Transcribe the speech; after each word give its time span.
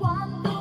A 0.00 0.57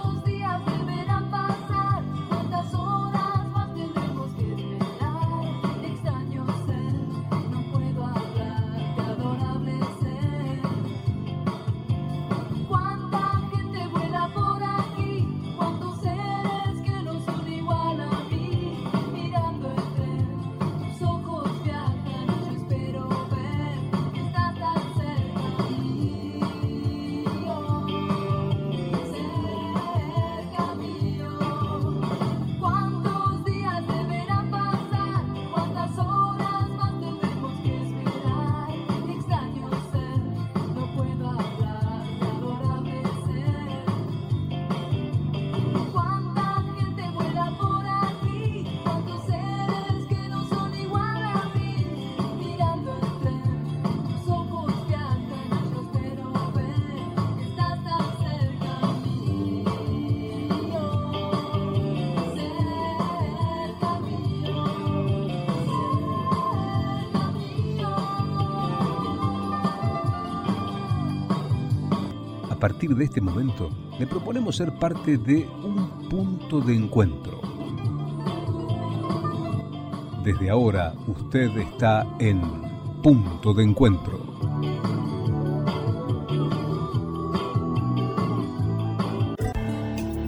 de 72.96 73.06
este 73.06 73.22
momento, 73.22 73.70
le 74.00 74.08
proponemos 74.08 74.56
ser 74.56 74.78
parte 74.78 75.18
de 75.18 75.48
un 75.64 76.10
punto 76.10 76.62
de 76.62 76.76
encuentro. 76.76 77.42
Desde 80.24 80.50
ahora, 80.50 80.94
usted 81.08 81.56
está 81.58 82.06
en 82.20 82.42
punto 83.02 83.54
de 83.54 83.64
encuentro. 83.64 84.20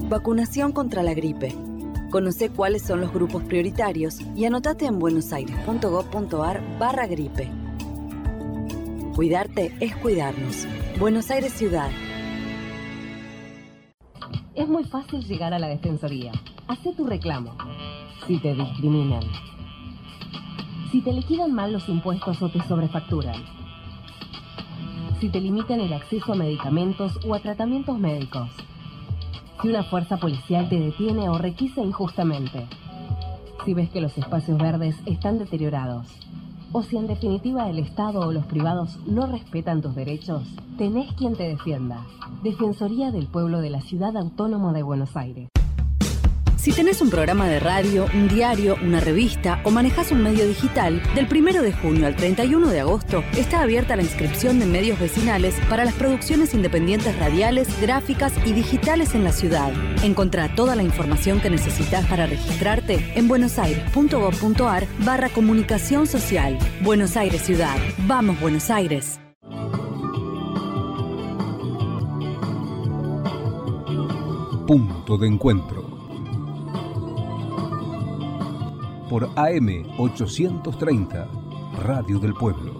Vacunación 0.10 0.72
contra 0.72 1.04
la 1.04 1.14
gripe. 1.14 1.54
Conoce 2.10 2.50
cuáles 2.50 2.82
son 2.82 3.02
los 3.02 3.14
grupos 3.14 3.44
prioritarios 3.44 4.20
y 4.36 4.46
anotate 4.46 4.86
en 4.86 4.98
buenosaires.gov.ar 4.98 6.80
barra 6.80 7.06
gripe. 7.06 7.52
Cuidarte 9.16 9.76
es 9.80 9.96
cuidarnos. 9.98 10.66
Buenos 10.98 11.30
Aires 11.30 11.54
Ciudad. 11.54 11.92
Muy 14.80 14.88
fácil 14.88 15.22
llegar 15.25 15.53
a 15.53 15.59
la 15.59 15.67
Defensoría. 15.67 16.31
Hacé 16.69 16.94
tu 16.94 17.05
reclamo. 17.05 17.53
Si 18.25 18.38
te 18.38 18.55
discriminan. 18.55 19.23
Si 20.89 21.02
te 21.02 21.11
liquidan 21.11 21.52
mal 21.52 21.73
los 21.73 21.89
impuestos 21.89 22.41
o 22.41 22.47
te 22.47 22.61
sobrefacturan. 22.63 23.44
Si 25.19 25.27
te 25.27 25.41
limitan 25.41 25.81
el 25.81 25.91
acceso 25.91 26.31
a 26.31 26.35
medicamentos 26.38 27.19
o 27.27 27.35
a 27.35 27.41
tratamientos 27.41 28.00
médicos. 28.00 28.52
Si 29.61 29.67
una 29.67 29.83
fuerza 29.83 30.16
policial 30.16 30.69
te 30.69 30.80
detiene 30.80 31.27
o 31.27 31.38
requisa 31.38 31.81
injustamente. 31.81 32.66
Si 33.66 33.73
ves 33.73 33.89
que 33.89 34.00
los 34.00 34.17
espacios 34.17 34.57
verdes 34.57 34.95
están 35.05 35.39
deteriorados. 35.39 36.07
O 36.72 36.84
si 36.84 36.97
en 36.97 37.07
definitiva 37.07 37.68
el 37.68 37.80
Estado 37.80 38.19
o 38.19 38.31
los 38.31 38.46
privados 38.46 39.00
no 39.07 39.25
respetan 39.25 39.81
tus 39.81 39.96
derechos, 39.96 40.44
tenés 40.78 41.12
quien 41.13 41.35
te 41.35 41.44
defienda. 41.44 42.06
Defensoría 42.44 43.12
del 43.12 43.25
Pueblo 43.25 43.59
de 43.59 43.72
la 43.72 43.81
Ciudad 43.81 44.16
Autónoma 44.16 44.72
de 44.72 44.84
Buenos 44.84 45.18
Aires. 45.18 45.50
Si 46.59 46.74
tenés 46.74 47.00
un 47.00 47.09
programa 47.09 47.47
de 47.47 47.58
radio, 47.58 48.06
un 48.14 48.28
diario, 48.28 48.75
una 48.84 49.00
revista 49.00 49.62
o 49.64 49.72
manejas 49.72 50.12
un 50.12 50.22
medio 50.22 50.46
digital, 50.46 51.02
del 51.16 51.25
1 51.31 51.62
de 51.62 51.72
junio 51.72 52.06
al 52.06 52.18
31 52.18 52.68
de 52.68 52.81
agosto 52.81 53.24
está 53.38 53.62
abierta 53.62 53.96
la 53.96 54.02
inscripción 54.02 54.59
de 54.59 54.66
medios 54.66 55.00
vecinales 55.00 55.56
para 55.69 55.86
las 55.86 55.94
producciones 55.94 56.53
independientes 56.53 57.18
radiales, 57.18 57.69
gráficas 57.80 58.34
y 58.46 58.52
digitales 58.52 59.16
en 59.16 59.24
la 59.24 59.31
ciudad. 59.31 59.72
Encontrá 60.03 60.53
toda 60.53 60.75
la 60.75 60.84
información 60.84 61.40
que 61.40 61.50
necesitas 61.50 62.06
para 62.08 62.25
registrarte 62.25 63.09
en 63.16 63.30
buenosaires.gov.ar 63.30 64.86
barra 65.06 65.30
comunicación 65.30 66.08
social. 66.08 66.59
Buenos 66.81 67.16
Aires 67.16 67.42
Ciudad. 67.42 67.78
Vamos 68.00 68.38
Buenos 68.42 68.69
Aires. 68.69 69.18
Punto 74.68 75.18
de 75.18 75.28
encuentro 75.28 75.88
por 79.09 79.25
AM 79.36 79.86
830, 79.97 81.28
Radio 81.84 82.20
del 82.20 82.34
Pueblo. 82.36 82.78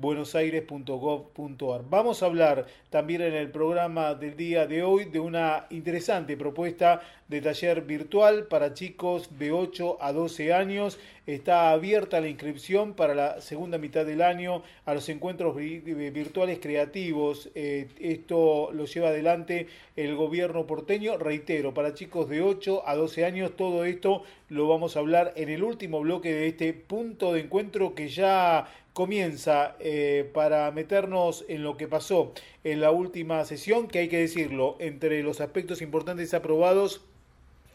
www.buenosaires.gov.ar. 0.00 1.84
Vamos 1.88 2.22
a 2.22 2.26
hablar 2.26 2.66
también 2.90 3.22
en 3.22 3.34
el 3.34 3.50
programa 3.50 4.14
del 4.14 4.36
día 4.36 4.66
de 4.66 4.82
hoy 4.82 5.04
de 5.06 5.20
una 5.20 5.66
interesante 5.70 6.36
propuesta 6.36 7.00
de 7.28 7.40
taller 7.42 7.82
virtual 7.82 8.46
para 8.46 8.72
chicos 8.72 9.38
de 9.38 9.52
8 9.52 9.98
a 10.00 10.12
12 10.12 10.52
años. 10.52 10.98
Está 11.26 11.72
abierta 11.72 12.20
la 12.22 12.28
inscripción 12.28 12.94
para 12.94 13.14
la 13.14 13.40
segunda 13.42 13.76
mitad 13.76 14.06
del 14.06 14.22
año 14.22 14.62
a 14.86 14.94
los 14.94 15.08
encuentros 15.10 15.54
virtuales 15.56 16.58
creativos. 16.58 17.50
Eh, 17.54 17.88
esto 18.00 18.70
lo 18.72 18.86
lleva 18.86 19.08
adelante 19.08 19.66
el 19.96 20.16
gobierno 20.16 20.66
porteño. 20.66 21.18
Reitero, 21.18 21.74
para 21.74 21.92
chicos 21.92 22.30
de 22.30 22.40
8 22.40 22.84
a 22.86 22.94
12 22.94 23.26
años, 23.26 23.56
todo 23.56 23.84
esto 23.84 24.22
lo 24.48 24.66
vamos 24.66 24.96
a 24.96 25.00
hablar 25.00 25.34
en 25.36 25.50
el 25.50 25.62
último 25.62 26.00
bloque 26.00 26.32
de 26.32 26.46
este 26.46 26.72
punto 26.72 27.34
de 27.34 27.40
encuentro 27.40 27.94
que 27.94 28.08
ya 28.08 28.66
comienza 28.98 29.76
eh, 29.78 30.28
para 30.34 30.68
meternos 30.72 31.44
en 31.46 31.62
lo 31.62 31.76
que 31.76 31.86
pasó 31.86 32.32
en 32.64 32.80
la 32.80 32.90
última 32.90 33.44
sesión, 33.44 33.86
que 33.86 34.00
hay 34.00 34.08
que 34.08 34.18
decirlo, 34.18 34.74
entre 34.80 35.22
los 35.22 35.40
aspectos 35.40 35.82
importantes 35.82 36.34
aprobados 36.34 37.02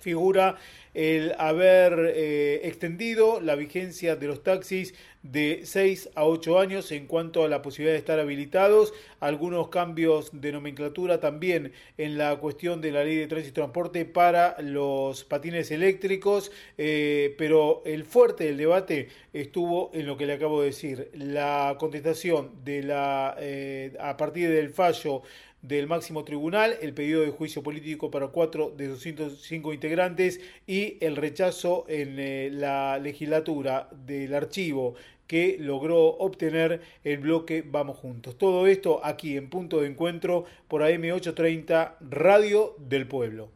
figura 0.04 0.58
el 0.94 1.34
haber 1.40 2.14
eh, 2.16 2.62
extendido 2.66 3.42
la 3.42 3.56
vigencia 3.56 4.16
de 4.16 4.28
los 4.28 4.44
taxis 4.44 4.94
de 5.24 5.62
6 5.64 6.10
a 6.16 6.26
8 6.26 6.60
años 6.60 6.92
en 6.92 7.08
cuanto 7.08 7.44
a 7.44 7.48
la 7.48 7.62
posibilidad 7.62 7.94
de 7.94 8.00
estar 8.00 8.20
habilitados, 8.20 8.94
algunos 9.22 9.70
cambios 9.70 10.30
de 10.34 10.52
nomenclatura 10.52 11.20
también 11.20 11.72
en 11.98 12.18
la 12.18 12.36
cuestión 12.36 12.82
de 12.82 12.92
la 12.92 13.06
ley 13.06 13.16
de 13.16 13.28
tránsito 13.28 13.52
y 13.52 13.54
transporte 13.54 14.06
para 14.06 14.62
los 14.62 15.24
patines 15.24 15.72
eléctricos, 15.72 16.52
eh, 16.78 17.34
pero 17.38 17.82
el 17.86 18.04
fuerte 18.04 18.44
del 18.44 18.58
debate 18.58 19.08
estuvo 19.32 19.92
en 19.94 20.06
lo 20.06 20.18
que 20.18 20.26
le 20.26 20.34
acabo 20.34 20.60
de 20.60 20.68
decir, 20.68 21.10
la 21.14 21.78
contestación 21.80 22.52
de 22.64 22.84
la 22.84 23.36
eh, 23.40 23.96
a 24.00 24.18
partir 24.18 24.50
del 24.50 24.70
fallo 24.70 25.24
del 25.64 25.88
máximo 25.88 26.24
tribunal, 26.24 26.76
el 26.82 26.94
pedido 26.94 27.22
de 27.22 27.32
juicio 27.32 27.64
político 27.64 28.12
para 28.12 28.28
cuatro 28.28 28.72
de 28.76 28.90
sus 28.90 29.02
105 29.02 29.74
integrantes 29.74 30.40
y 30.68 30.98
el 31.00 31.16
rechazo 31.16 31.86
en 31.88 32.20
eh, 32.20 32.50
la 32.52 33.00
legislatura 33.00 33.90
del 34.06 34.36
archivo 34.36 34.96
que 35.26 35.58
logró 35.60 36.06
obtener 36.18 36.82
el 37.04 37.18
bloque 37.20 37.64
Vamos 37.66 37.98
Juntos. 37.98 38.38
Todo 38.38 38.68
esto 38.68 39.00
aquí 39.04 39.38
en 39.38 39.50
punto 39.50 39.80
de 39.80 39.88
encuentro 39.88 40.46
por 40.68 40.82
AM830 40.82 41.96
Radio 42.02 42.76
del 42.78 43.08
Pueblo. 43.08 43.50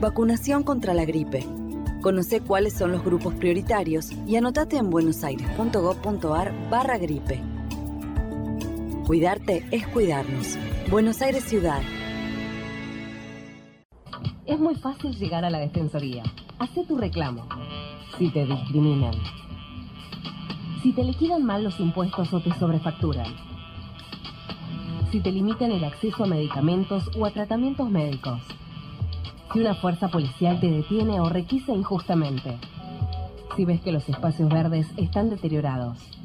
Vacunación 0.00 0.62
contra 0.62 0.94
la 0.94 1.04
gripe. 1.04 1.44
Conoce 2.02 2.40
cuáles 2.40 2.74
son 2.74 2.92
los 2.92 3.04
grupos 3.04 3.34
prioritarios 3.34 4.12
y 4.28 4.36
anotate 4.36 4.76
en 4.76 4.90
buenosaires.gov.ar 4.90 6.70
barra 6.70 6.98
gripe. 6.98 7.42
Cuidarte 9.06 9.64
es 9.72 9.86
cuidarnos. 9.88 10.56
Buenos 10.88 11.20
Aires 11.20 11.42
Ciudad. 11.42 11.82
Es 14.46 14.60
muy 14.60 14.76
fácil 14.76 15.16
llegar 15.16 15.44
a 15.44 15.50
la 15.50 15.58
Defensoría. 15.58 16.22
Hacé 16.60 16.84
tu 16.84 16.96
reclamo. 16.96 17.48
Si 18.16 18.30
te 18.30 18.46
discriminan. 18.46 19.14
Si 20.84 20.92
te 20.92 21.02
liquidan 21.02 21.44
mal 21.44 21.64
los 21.64 21.80
impuestos 21.80 22.32
o 22.32 22.40
te 22.40 22.54
sobrefacturan. 22.54 23.34
Si 25.10 25.18
te 25.18 25.32
limitan 25.32 25.72
el 25.72 25.82
acceso 25.82 26.22
a 26.22 26.28
medicamentos 26.28 27.10
o 27.18 27.26
a 27.26 27.32
tratamientos 27.32 27.90
médicos. 27.90 28.40
Si 29.52 29.58
una 29.58 29.74
fuerza 29.74 30.06
policial 30.06 30.60
te 30.60 30.70
detiene 30.70 31.18
o 31.18 31.28
requisa 31.28 31.72
injustamente. 31.72 32.58
Si 33.56 33.64
ves 33.64 33.80
que 33.80 33.90
los 33.90 34.08
espacios 34.08 34.48
verdes 34.48 34.86
están 34.96 35.30
deteriorados 35.30 36.15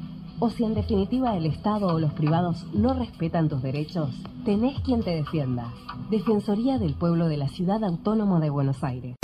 o 0.42 0.50
si 0.50 0.64
en 0.64 0.74
definitiva 0.74 1.36
el 1.36 1.46
Estado 1.46 1.86
o 1.86 2.00
los 2.00 2.14
privados 2.14 2.66
no 2.74 2.94
respetan 2.94 3.48
tus 3.48 3.62
derechos, 3.62 4.10
tenés 4.44 4.76
quien 4.80 5.04
te 5.04 5.10
defienda. 5.10 5.72
Defensoría 6.10 6.80
del 6.80 6.94
Pueblo 6.94 7.28
de 7.28 7.36
la 7.36 7.46
Ciudad 7.46 7.84
Autónoma 7.84 8.40
de 8.40 8.50
Buenos 8.50 8.82
Aires. 8.82 9.14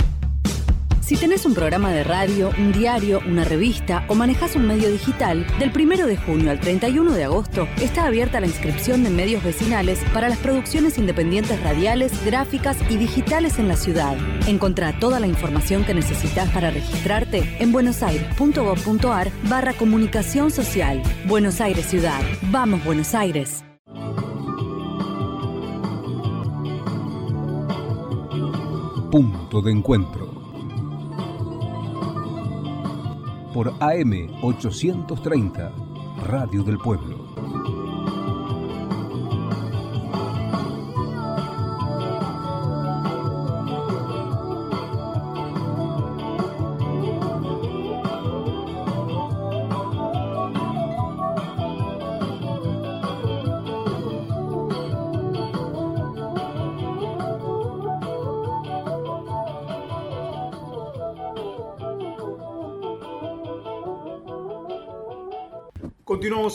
Si 1.09 1.17
tenés 1.17 1.43
un 1.47 1.55
programa 1.55 1.91
de 1.91 2.03
radio, 2.03 2.51
un 2.59 2.71
diario, 2.71 3.19
una 3.27 3.43
revista 3.43 4.05
o 4.09 4.13
manejas 4.13 4.55
un 4.55 4.67
medio 4.67 4.91
digital, 4.91 5.43
del 5.57 5.71
1 5.75 6.05
de 6.05 6.17
junio 6.17 6.51
al 6.51 6.59
31 6.59 7.13
de 7.13 7.23
agosto 7.23 7.67
está 7.81 8.05
abierta 8.05 8.39
la 8.39 8.45
inscripción 8.45 9.03
de 9.03 9.09
medios 9.09 9.43
vecinales 9.43 9.97
para 10.13 10.29
las 10.29 10.37
producciones 10.37 10.99
independientes 10.99 11.59
radiales, 11.63 12.23
gráficas 12.23 12.77
y 12.91 12.97
digitales 12.97 13.57
en 13.57 13.67
la 13.67 13.75
ciudad. 13.75 14.15
Encontrá 14.45 14.99
toda 14.99 15.19
la 15.19 15.25
información 15.25 15.83
que 15.83 15.95
necesitas 15.95 16.47
para 16.51 16.69
registrarte 16.69 17.57
en 17.57 17.71
buenosaires.gov.ar 17.71 19.31
barra 19.49 19.73
comunicación 19.73 20.51
social. 20.51 21.01
Buenos 21.25 21.59
Aires 21.59 21.87
Ciudad. 21.87 22.21
Vamos 22.51 22.85
Buenos 22.85 23.15
Aires. 23.15 23.63
Punto 29.09 29.63
de 29.63 29.71
encuentro 29.71 30.28
por 33.59 33.73
AM 33.81 34.29
830, 34.41 35.73
Radio 36.23 36.63
del 36.63 36.77
Pueblo. 36.77 37.28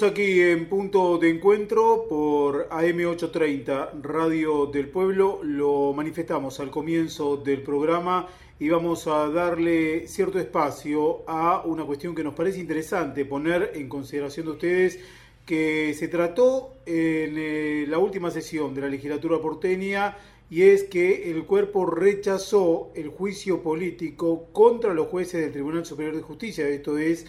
Aquí 0.06 0.42
en 0.42 0.68
punto 0.68 1.18
de 1.18 1.30
encuentro 1.30 2.06
por 2.08 2.68
AM830, 2.68 4.02
Radio 4.02 4.66
del 4.66 4.88
Pueblo. 4.88 5.40
Lo 5.42 5.92
manifestamos 5.94 6.60
al 6.60 6.70
comienzo 6.70 7.36
del 7.38 7.62
programa 7.62 8.28
y 8.58 8.68
vamos 8.68 9.06
a 9.06 9.28
darle 9.30 10.06
cierto 10.06 10.38
espacio 10.38 11.22
a 11.26 11.62
una 11.64 11.84
cuestión 11.84 12.14
que 12.14 12.22
nos 12.22 12.34
parece 12.34 12.60
interesante 12.60 13.24
poner 13.24 13.72
en 13.74 13.88
consideración 13.88 14.46
de 14.46 14.52
ustedes 14.52 15.00
que 15.46 15.94
se 15.94 16.08
trató 16.08 16.74
en 16.84 17.34
eh, 17.38 17.86
la 17.88 17.98
última 17.98 18.30
sesión 18.30 18.74
de 18.74 18.82
la 18.82 18.88
legislatura 18.88 19.40
porteña 19.40 20.16
y 20.50 20.62
es 20.62 20.84
que 20.84 21.30
el 21.30 21.44
cuerpo 21.44 21.86
rechazó 21.86 22.90
el 22.94 23.08
juicio 23.08 23.62
político 23.62 24.48
contra 24.52 24.92
los 24.92 25.08
jueces 25.08 25.40
del 25.40 25.52
Tribunal 25.52 25.86
Superior 25.86 26.14
de 26.14 26.22
Justicia, 26.22 26.68
esto 26.68 26.98
es 26.98 27.26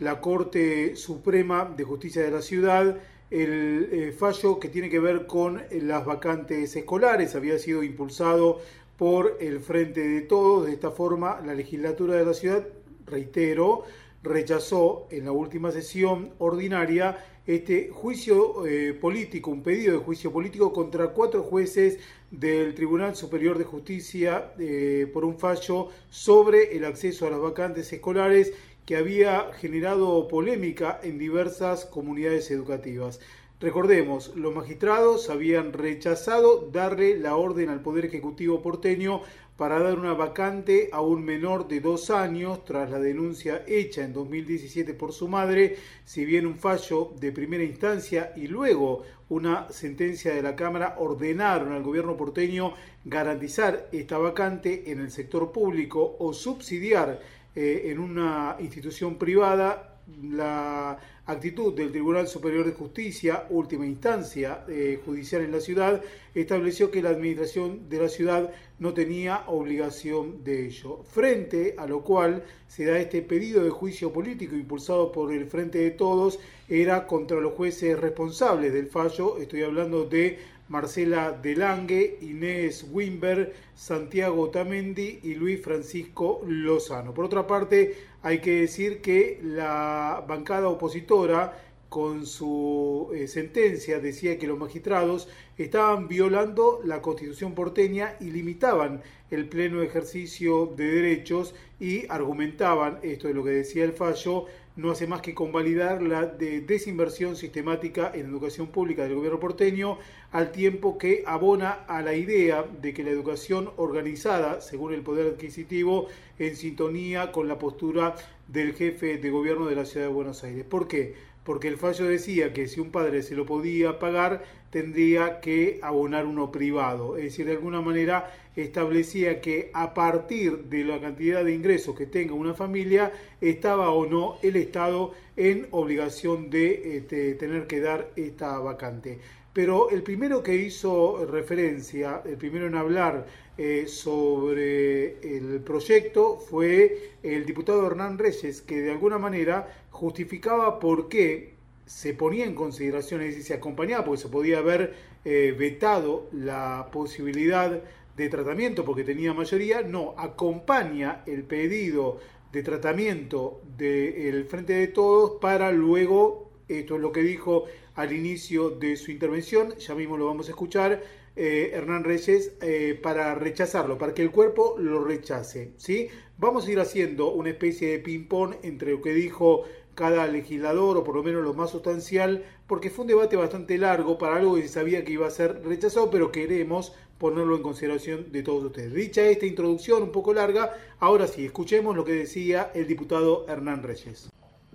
la 0.00 0.20
Corte 0.20 0.96
Suprema 0.96 1.72
de 1.76 1.84
Justicia 1.84 2.22
de 2.22 2.30
la 2.30 2.42
Ciudad, 2.42 2.98
el 3.30 3.88
eh, 3.92 4.12
fallo 4.12 4.58
que 4.58 4.68
tiene 4.68 4.88
que 4.88 4.98
ver 4.98 5.26
con 5.26 5.62
las 5.70 6.04
vacantes 6.04 6.74
escolares. 6.76 7.34
Había 7.34 7.58
sido 7.58 7.82
impulsado 7.82 8.60
por 8.96 9.36
el 9.40 9.60
Frente 9.60 10.06
de 10.06 10.20
Todos. 10.22 10.66
De 10.66 10.72
esta 10.72 10.90
forma, 10.90 11.40
la 11.44 11.54
legislatura 11.54 12.16
de 12.16 12.24
la 12.24 12.34
ciudad, 12.34 12.66
reitero, 13.06 13.84
rechazó 14.22 15.06
en 15.10 15.24
la 15.24 15.32
última 15.32 15.70
sesión 15.70 16.30
ordinaria 16.38 17.18
este 17.46 17.88
juicio 17.90 18.66
eh, 18.66 18.92
político, 18.92 19.50
un 19.50 19.62
pedido 19.62 19.94
de 19.94 20.04
juicio 20.04 20.30
político 20.30 20.70
contra 20.70 21.08
cuatro 21.08 21.42
jueces 21.42 21.98
del 22.30 22.74
Tribunal 22.74 23.16
Superior 23.16 23.56
de 23.56 23.64
Justicia 23.64 24.52
eh, 24.58 25.10
por 25.14 25.24
un 25.24 25.38
fallo 25.38 25.88
sobre 26.10 26.76
el 26.76 26.84
acceso 26.84 27.26
a 27.26 27.30
las 27.30 27.40
vacantes 27.40 27.90
escolares 27.90 28.52
que 28.88 28.96
había 28.96 29.52
generado 29.52 30.28
polémica 30.28 30.98
en 31.02 31.18
diversas 31.18 31.84
comunidades 31.84 32.50
educativas. 32.50 33.20
Recordemos, 33.60 34.34
los 34.34 34.54
magistrados 34.54 35.28
habían 35.28 35.74
rechazado 35.74 36.70
darle 36.72 37.18
la 37.18 37.36
orden 37.36 37.68
al 37.68 37.82
Poder 37.82 38.06
Ejecutivo 38.06 38.62
porteño 38.62 39.20
para 39.58 39.78
dar 39.78 39.98
una 39.98 40.14
vacante 40.14 40.88
a 40.90 41.02
un 41.02 41.22
menor 41.22 41.68
de 41.68 41.80
dos 41.80 42.08
años 42.08 42.64
tras 42.64 42.90
la 42.90 42.98
denuncia 42.98 43.62
hecha 43.66 44.04
en 44.04 44.14
2017 44.14 44.94
por 44.94 45.12
su 45.12 45.28
madre, 45.28 45.76
si 46.06 46.24
bien 46.24 46.46
un 46.46 46.56
fallo 46.56 47.10
de 47.20 47.30
primera 47.30 47.64
instancia 47.64 48.32
y 48.36 48.46
luego 48.46 49.02
una 49.28 49.68
sentencia 49.70 50.32
de 50.32 50.40
la 50.40 50.56
Cámara 50.56 50.96
ordenaron 50.98 51.74
al 51.74 51.82
gobierno 51.82 52.16
porteño 52.16 52.72
garantizar 53.04 53.90
esta 53.92 54.16
vacante 54.16 54.90
en 54.90 55.00
el 55.00 55.10
sector 55.10 55.52
público 55.52 56.16
o 56.20 56.32
subsidiar 56.32 57.20
eh, 57.60 57.90
en 57.90 57.98
una 57.98 58.54
institución 58.60 59.18
privada 59.18 59.98
la 60.22 60.96
actitud 61.26 61.74
del 61.74 61.90
Tribunal 61.90 62.28
Superior 62.28 62.64
de 62.64 62.70
Justicia, 62.70 63.46
última 63.50 63.84
instancia 63.84 64.64
eh, 64.68 65.00
judicial 65.04 65.42
en 65.42 65.50
la 65.50 65.60
ciudad, 65.60 66.00
estableció 66.36 66.92
que 66.92 67.02
la 67.02 67.10
administración 67.10 67.88
de 67.88 67.98
la 67.98 68.08
ciudad 68.08 68.52
no 68.78 68.94
tenía 68.94 69.42
obligación 69.48 70.44
de 70.44 70.66
ello. 70.66 71.02
Frente 71.02 71.74
a 71.76 71.88
lo 71.88 72.04
cual 72.04 72.44
se 72.68 72.84
da 72.84 72.96
este 72.96 73.22
pedido 73.22 73.64
de 73.64 73.70
juicio 73.70 74.12
político 74.12 74.54
impulsado 74.54 75.10
por 75.10 75.32
el 75.32 75.46
Frente 75.46 75.78
de 75.78 75.90
Todos, 75.90 76.38
era 76.68 77.08
contra 77.08 77.40
los 77.40 77.54
jueces 77.54 77.98
responsables 77.98 78.72
del 78.72 78.86
fallo, 78.86 79.38
estoy 79.38 79.62
hablando 79.62 80.04
de 80.04 80.38
Marcela 80.68 81.32
Delangue, 81.32 82.18
Inés 82.20 82.86
Wimber, 82.90 83.54
Santiago 83.74 84.50
Tamendi 84.50 85.20
y 85.22 85.34
Luis 85.34 85.62
Francisco 85.62 86.42
Lozano. 86.46 87.14
Por 87.14 87.24
otra 87.24 87.46
parte, 87.46 87.96
hay 88.22 88.40
que 88.40 88.60
decir 88.60 89.00
que 89.00 89.40
la 89.42 90.24
bancada 90.28 90.68
opositora 90.68 91.56
con 91.88 92.26
su 92.26 93.10
eh, 93.14 93.26
sentencia 93.28 93.98
decía 93.98 94.38
que 94.38 94.46
los 94.46 94.58
magistrados 94.58 95.28
estaban 95.56 96.06
violando 96.06 96.80
la 96.84 97.00
constitución 97.00 97.54
porteña 97.54 98.16
y 98.20 98.30
limitaban 98.30 99.00
el 99.30 99.48
pleno 99.48 99.82
ejercicio 99.82 100.66
de 100.66 100.84
derechos 100.84 101.54
y 101.80 102.06
argumentaban, 102.10 102.98
esto 103.02 103.28
es 103.28 103.34
lo 103.34 103.42
que 103.42 103.50
decía 103.50 103.84
el 103.84 103.92
fallo, 103.92 104.46
no 104.76 104.90
hace 104.90 105.06
más 105.06 105.22
que 105.22 105.34
convalidar 105.34 106.02
la 106.02 106.26
desinversión 106.26 107.36
sistemática 107.36 108.12
en 108.14 108.26
educación 108.26 108.68
pública 108.68 109.02
del 109.02 109.16
gobierno 109.16 109.40
porteño, 109.40 109.98
al 110.32 110.52
tiempo 110.52 110.98
que 110.98 111.22
abona 111.26 111.70
a 111.88 112.02
la 112.02 112.14
idea 112.14 112.64
de 112.82 112.92
que 112.92 113.02
la 113.02 113.10
educación 113.10 113.70
organizada, 113.76 114.60
según 114.60 114.92
el 114.92 115.02
poder 115.02 115.26
adquisitivo, 115.34 116.08
en 116.38 116.56
sintonía 116.56 117.32
con 117.32 117.48
la 117.48 117.58
postura 117.58 118.14
del 118.46 118.74
jefe 118.74 119.18
de 119.18 119.30
gobierno 119.30 119.66
de 119.66 119.76
la 119.76 119.84
ciudad 119.84 120.06
de 120.06 120.12
Buenos 120.12 120.44
Aires. 120.44 120.64
¿Por 120.64 120.86
qué? 120.86 121.14
Porque 121.44 121.68
el 121.68 121.78
fallo 121.78 122.04
decía 122.04 122.52
que 122.52 122.68
si 122.68 122.78
un 122.78 122.90
padre 122.90 123.22
se 123.22 123.34
lo 123.34 123.46
podía 123.46 123.98
pagar, 123.98 124.44
tendría 124.70 125.40
que 125.40 125.80
abonar 125.82 126.26
uno 126.26 126.52
privado. 126.52 127.16
Es 127.16 127.24
decir, 127.24 127.46
de 127.46 127.52
alguna 127.52 127.80
manera 127.80 128.30
establecía 128.54 129.40
que 129.40 129.70
a 129.72 129.94
partir 129.94 130.64
de 130.64 130.84
la 130.84 131.00
cantidad 131.00 131.44
de 131.44 131.54
ingresos 131.54 131.96
que 131.96 132.04
tenga 132.04 132.34
una 132.34 132.52
familia, 132.52 133.12
estaba 133.40 133.90
o 133.90 134.04
no 134.04 134.36
el 134.42 134.56
Estado 134.56 135.12
en 135.36 135.68
obligación 135.70 136.50
de 136.50 136.98
este, 136.98 137.34
tener 137.34 137.66
que 137.66 137.80
dar 137.80 138.10
esta 138.16 138.58
vacante. 138.58 139.18
Pero 139.52 139.90
el 139.90 140.02
primero 140.02 140.42
que 140.42 140.54
hizo 140.54 141.26
referencia, 141.26 142.22
el 142.24 142.36
primero 142.36 142.66
en 142.66 142.76
hablar 142.76 143.26
eh, 143.56 143.86
sobre 143.88 145.18
el 145.36 145.60
proyecto 145.60 146.36
fue 146.38 147.14
el 147.22 147.44
diputado 147.44 147.86
Hernán 147.86 148.18
Reyes, 148.18 148.62
que 148.62 148.80
de 148.80 148.92
alguna 148.92 149.18
manera 149.18 149.86
justificaba 149.90 150.78
por 150.78 151.08
qué 151.08 151.54
se 151.86 152.14
ponía 152.14 152.44
en 152.44 152.54
consideración, 152.54 153.22
es 153.22 153.28
decir, 153.28 153.44
se 153.44 153.54
acompañaba, 153.54 154.04
porque 154.04 154.22
se 154.22 154.28
podía 154.28 154.58
haber 154.58 154.94
eh, 155.24 155.54
vetado 155.58 156.28
la 156.32 156.88
posibilidad 156.92 157.82
de 158.18 158.28
tratamiento 158.28 158.84
porque 158.84 159.04
tenía 159.04 159.32
mayoría, 159.32 159.82
no, 159.82 160.14
acompaña 160.18 161.22
el 161.26 161.44
pedido 161.44 162.18
de 162.52 162.62
tratamiento 162.64 163.62
del 163.76 164.44
Frente 164.44 164.72
de 164.72 164.88
Todos 164.88 165.40
para 165.40 165.70
luego, 165.70 166.50
esto 166.66 166.96
es 166.96 167.00
lo 167.00 167.12
que 167.12 167.22
dijo 167.22 167.64
al 167.98 168.12
inicio 168.12 168.70
de 168.70 168.94
su 168.94 169.10
intervención, 169.10 169.74
ya 169.76 169.92
mismo 169.92 170.16
lo 170.16 170.26
vamos 170.26 170.46
a 170.46 170.50
escuchar, 170.50 171.02
eh, 171.34 171.72
Hernán 171.74 172.04
Reyes, 172.04 172.52
eh, 172.62 172.96
para 173.02 173.34
rechazarlo, 173.34 173.98
para 173.98 174.14
que 174.14 174.22
el 174.22 174.30
cuerpo 174.30 174.76
lo 174.78 175.02
rechace. 175.02 175.72
¿sí? 175.78 176.06
Vamos 176.38 176.68
a 176.68 176.70
ir 176.70 176.78
haciendo 176.78 177.32
una 177.32 177.50
especie 177.50 177.88
de 177.90 177.98
ping-pong 177.98 178.54
entre 178.62 178.92
lo 178.92 179.02
que 179.02 179.12
dijo 179.12 179.64
cada 179.96 180.28
legislador, 180.28 180.96
o 180.96 181.02
por 181.02 181.16
lo 181.16 181.24
menos 181.24 181.42
lo 181.42 181.54
más 181.54 181.70
sustancial, 181.70 182.44
porque 182.68 182.88
fue 182.88 183.02
un 183.02 183.08
debate 183.08 183.34
bastante 183.34 183.76
largo 183.78 184.16
para 184.16 184.36
algo 184.36 184.54
que 184.54 184.62
se 184.62 184.68
sabía 184.68 185.04
que 185.04 185.14
iba 185.14 185.26
a 185.26 185.30
ser 185.30 185.64
rechazado, 185.64 186.08
pero 186.08 186.30
queremos 186.30 186.94
ponerlo 187.18 187.56
en 187.56 187.62
consideración 187.62 188.30
de 188.30 188.44
todos 188.44 188.62
ustedes. 188.62 188.94
Dicha 188.94 189.22
esta 189.22 189.44
introducción 189.44 190.04
un 190.04 190.12
poco 190.12 190.32
larga, 190.32 190.70
ahora 191.00 191.26
sí, 191.26 191.46
escuchemos 191.46 191.96
lo 191.96 192.04
que 192.04 192.12
decía 192.12 192.70
el 192.76 192.86
diputado 192.86 193.44
Hernán 193.48 193.82
Reyes. 193.82 194.30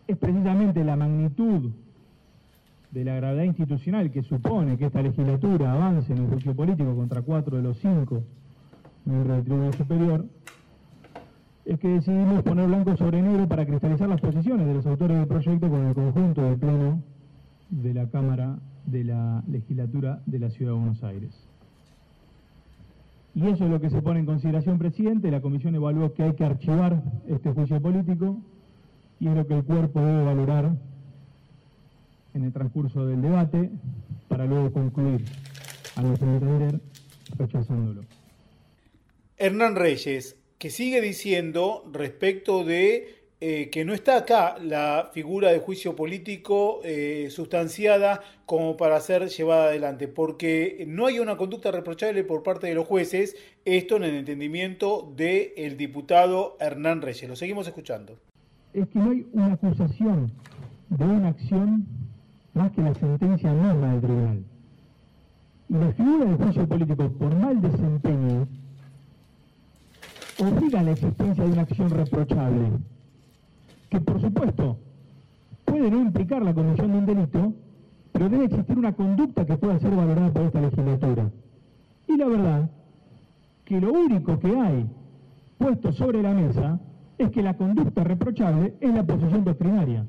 Es 0.09 0.17
precisamente 0.17 0.83
la 0.83 0.97
magnitud 0.97 1.71
de 2.93 3.03
la 3.03 3.15
gravedad 3.15 3.43
institucional 3.43 4.11
que 4.11 4.21
supone 4.21 4.77
que 4.77 4.85
esta 4.85 5.01
legislatura 5.01 5.73
avance 5.73 6.13
en 6.13 6.21
un 6.21 6.29
juicio 6.29 6.55
político 6.55 6.95
contra 6.95 7.23
cuatro 7.23 7.57
de 7.57 7.63
los 7.63 7.79
cinco 7.79 8.23
miembros 9.03 9.37
del 9.37 9.45
Tribunal 9.45 9.73
Superior, 9.73 10.25
es 11.65 11.79
que 11.79 11.87
decidimos 11.87 12.43
poner 12.43 12.67
blanco 12.67 12.95
sobre 12.95 13.21
negro 13.23 13.47
para 13.47 13.65
cristalizar 13.65 14.07
las 14.07 14.21
posiciones 14.21 14.67
de 14.67 14.75
los 14.75 14.85
autores 14.85 15.17
del 15.17 15.27
proyecto 15.27 15.69
con 15.69 15.87
el 15.87 15.95
conjunto 15.95 16.43
del 16.43 16.57
Pleno 16.57 17.01
de 17.71 17.93
la 17.95 18.07
Cámara 18.09 18.59
de 18.85 19.03
la 19.05 19.43
Legislatura 19.47 20.21
de 20.27 20.39
la 20.39 20.51
Ciudad 20.51 20.73
de 20.73 20.77
Buenos 20.77 21.03
Aires. 21.03 21.47
Y 23.33 23.47
eso 23.47 23.65
es 23.65 23.71
lo 23.71 23.81
que 23.81 23.89
se 23.89 24.03
pone 24.03 24.19
en 24.19 24.27
consideración, 24.27 24.77
presidente. 24.77 25.31
La 25.31 25.41
comisión 25.41 25.73
evaluó 25.73 26.13
que 26.13 26.21
hay 26.21 26.33
que 26.33 26.45
archivar 26.45 27.01
este 27.27 27.51
juicio 27.51 27.81
político 27.81 28.37
y 29.19 29.29
es 29.29 29.35
lo 29.35 29.47
que 29.47 29.55
el 29.55 29.63
cuerpo 29.63 29.99
debe 29.99 30.23
valorar 30.23 30.75
en 32.33 32.43
el 32.43 32.51
transcurso 32.51 33.05
del 33.05 33.21
debate 33.21 33.69
para 34.27 34.45
luego 34.45 34.71
concluir, 34.71 35.23
a 35.95 36.01
nuestro 36.01 36.27
entender, 36.27 36.79
rechazándolo. 37.37 38.01
Hernán 39.37 39.75
Reyes, 39.75 40.37
que 40.57 40.69
sigue 40.69 41.01
diciendo 41.01 41.83
respecto 41.91 42.63
de 42.63 43.23
eh, 43.45 43.69
que 43.69 43.83
no 43.83 43.93
está 43.93 44.15
acá 44.15 44.55
la 44.57 45.09
figura 45.11 45.51
de 45.51 45.59
juicio 45.59 45.97
político 45.97 46.79
eh, 46.85 47.27
sustanciada 47.29 48.21
como 48.45 48.77
para 48.77 48.97
ser 49.01 49.27
llevada 49.27 49.65
adelante, 49.65 50.07
porque 50.07 50.85
no 50.87 51.07
hay 51.07 51.19
una 51.19 51.35
conducta 51.35 51.69
reprochable 51.69 52.23
por 52.23 52.41
parte 52.41 52.67
de 52.67 52.75
los 52.75 52.87
jueces, 52.87 53.35
esto 53.65 53.97
en 53.97 54.05
el 54.05 54.15
entendimiento 54.15 55.11
del 55.15 55.75
diputado 55.75 56.55
Hernán 56.61 57.01
Reyes. 57.01 57.27
Lo 57.27 57.35
seguimos 57.35 57.67
escuchando. 57.67 58.17
Es 58.73 58.87
que 58.87 58.99
no 58.99 59.11
hay 59.11 59.27
una 59.33 59.53
acusación 59.53 60.31
de 60.89 61.03
una 61.03 61.27
acción 61.27 61.85
más 62.53 62.71
que 62.71 62.81
la 62.81 62.93
sentencia 62.95 63.51
misma 63.51 63.91
del 63.93 64.01
tribunal. 64.01 64.43
Y 65.69 65.73
la 65.73 65.91
figura 65.93 66.25
del 66.25 66.35
juicio 66.35 66.67
político 66.67 67.09
por 67.09 67.35
mal 67.35 67.61
desempeño 67.61 68.47
obliga 70.39 70.79
a 70.79 70.83
la 70.83 70.91
existencia 70.91 71.43
de 71.43 71.51
una 71.51 71.61
acción 71.61 71.89
reprochable, 71.89 72.69
que 73.89 74.01
por 74.01 74.21
supuesto 74.21 74.77
puede 75.65 75.89
no 75.89 76.01
implicar 76.01 76.43
la 76.43 76.53
comisión 76.53 76.91
de 76.91 76.97
un 76.97 77.05
delito, 77.05 77.53
pero 78.11 78.29
debe 78.29 78.45
existir 78.45 78.77
una 78.77 78.93
conducta 78.93 79.45
que 79.45 79.57
pueda 79.57 79.79
ser 79.79 79.95
valorada 79.95 80.31
por 80.31 80.43
esta 80.43 80.61
legislatura. 80.61 81.31
Y 82.07 82.17
la 82.17 82.27
verdad 82.27 82.69
que 83.65 83.79
lo 83.79 83.91
único 83.91 84.39
que 84.39 84.55
hay 84.55 84.85
puesto 85.57 85.91
sobre 85.93 86.21
la 86.21 86.33
mesa 86.33 86.79
es 87.17 87.31
que 87.31 87.41
la 87.41 87.55
conducta 87.55 88.03
reprochable 88.03 88.75
es 88.81 88.93
la 88.93 89.03
posición 89.03 89.43
doctrinaria, 89.43 90.05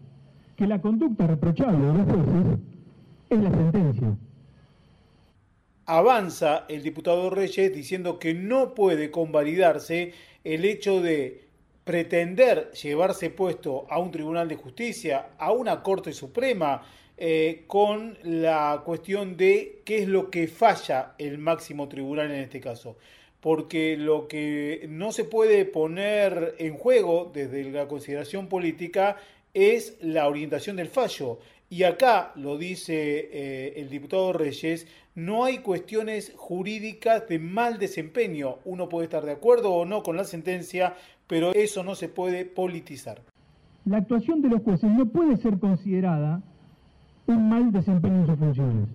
que 0.56 0.66
la 0.66 0.80
conducta 0.80 1.26
reprochable 1.26 1.86
de 1.86 1.92
los 1.92 2.06
jueces 2.06 2.58
es 3.30 3.38
la 3.38 3.50
sentencia 3.50 4.16
avanza 5.86 6.64
el 6.68 6.82
diputado 6.82 7.30
Reyes 7.30 7.74
diciendo 7.74 8.18
que 8.18 8.34
no 8.34 8.74
puede 8.74 9.10
convalidarse 9.10 10.12
el 10.42 10.64
hecho 10.64 11.00
de 11.00 11.44
pretender 11.84 12.70
llevarse 12.72 13.30
puesto 13.30 13.86
a 13.90 13.98
un 13.98 14.10
tribunal 14.10 14.48
de 14.48 14.56
justicia, 14.56 15.30
a 15.38 15.52
una 15.52 15.82
Corte 15.82 16.12
Suprema, 16.12 16.82
eh, 17.16 17.64
con 17.66 18.18
la 18.22 18.82
cuestión 18.84 19.36
de 19.36 19.82
qué 19.84 19.98
es 19.98 20.08
lo 20.08 20.30
que 20.30 20.48
falla 20.48 21.14
el 21.18 21.38
máximo 21.38 21.88
tribunal 21.88 22.30
en 22.30 22.40
este 22.40 22.60
caso. 22.60 22.96
Porque 23.40 23.98
lo 23.98 24.26
que 24.26 24.86
no 24.88 25.12
se 25.12 25.24
puede 25.24 25.66
poner 25.66 26.54
en 26.58 26.78
juego 26.78 27.30
desde 27.32 27.70
la 27.70 27.86
consideración 27.86 28.48
política 28.48 29.18
es 29.54 29.96
la 30.02 30.28
orientación 30.28 30.76
del 30.76 30.88
fallo. 30.88 31.38
Y 31.70 31.84
acá, 31.84 32.32
lo 32.36 32.58
dice 32.58 33.30
eh, 33.32 33.74
el 33.76 33.88
diputado 33.88 34.32
Reyes, 34.32 34.86
no 35.14 35.44
hay 35.44 35.58
cuestiones 35.58 36.32
jurídicas 36.36 37.26
de 37.28 37.38
mal 37.38 37.78
desempeño. 37.78 38.56
Uno 38.64 38.88
puede 38.88 39.04
estar 39.04 39.24
de 39.24 39.32
acuerdo 39.32 39.72
o 39.72 39.84
no 39.84 40.02
con 40.02 40.16
la 40.16 40.24
sentencia, 40.24 40.94
pero 41.26 41.52
eso 41.52 41.82
no 41.82 41.94
se 41.94 42.08
puede 42.08 42.44
politizar. 42.44 43.22
La 43.86 43.98
actuación 43.98 44.42
de 44.42 44.48
los 44.48 44.62
jueces 44.62 44.90
no 44.90 45.06
puede 45.06 45.36
ser 45.36 45.58
considerada 45.58 46.42
un 47.26 47.48
mal 47.48 47.72
desempeño 47.72 48.20
en 48.20 48.26
sus 48.26 48.38
funciones. 48.38 48.88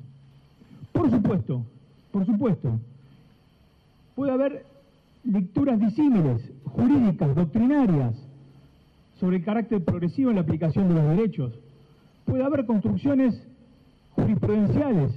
Por 0.91 1.09
supuesto, 1.09 1.65
por 2.11 2.25
supuesto, 2.25 2.79
puede 4.15 4.31
haber 4.31 4.65
lecturas 5.23 5.79
disímiles, 5.79 6.41
jurídicas, 6.65 7.35
doctrinarias, 7.35 8.28
sobre 9.19 9.37
el 9.37 9.43
carácter 9.43 9.83
progresivo 9.83 10.29
en 10.29 10.37
la 10.37 10.41
aplicación 10.41 10.87
de 10.87 10.95
los 10.95 11.17
derechos. 11.17 11.53
Puede 12.25 12.43
haber 12.43 12.65
construcciones 12.65 13.41
jurisprudenciales. 14.15 15.11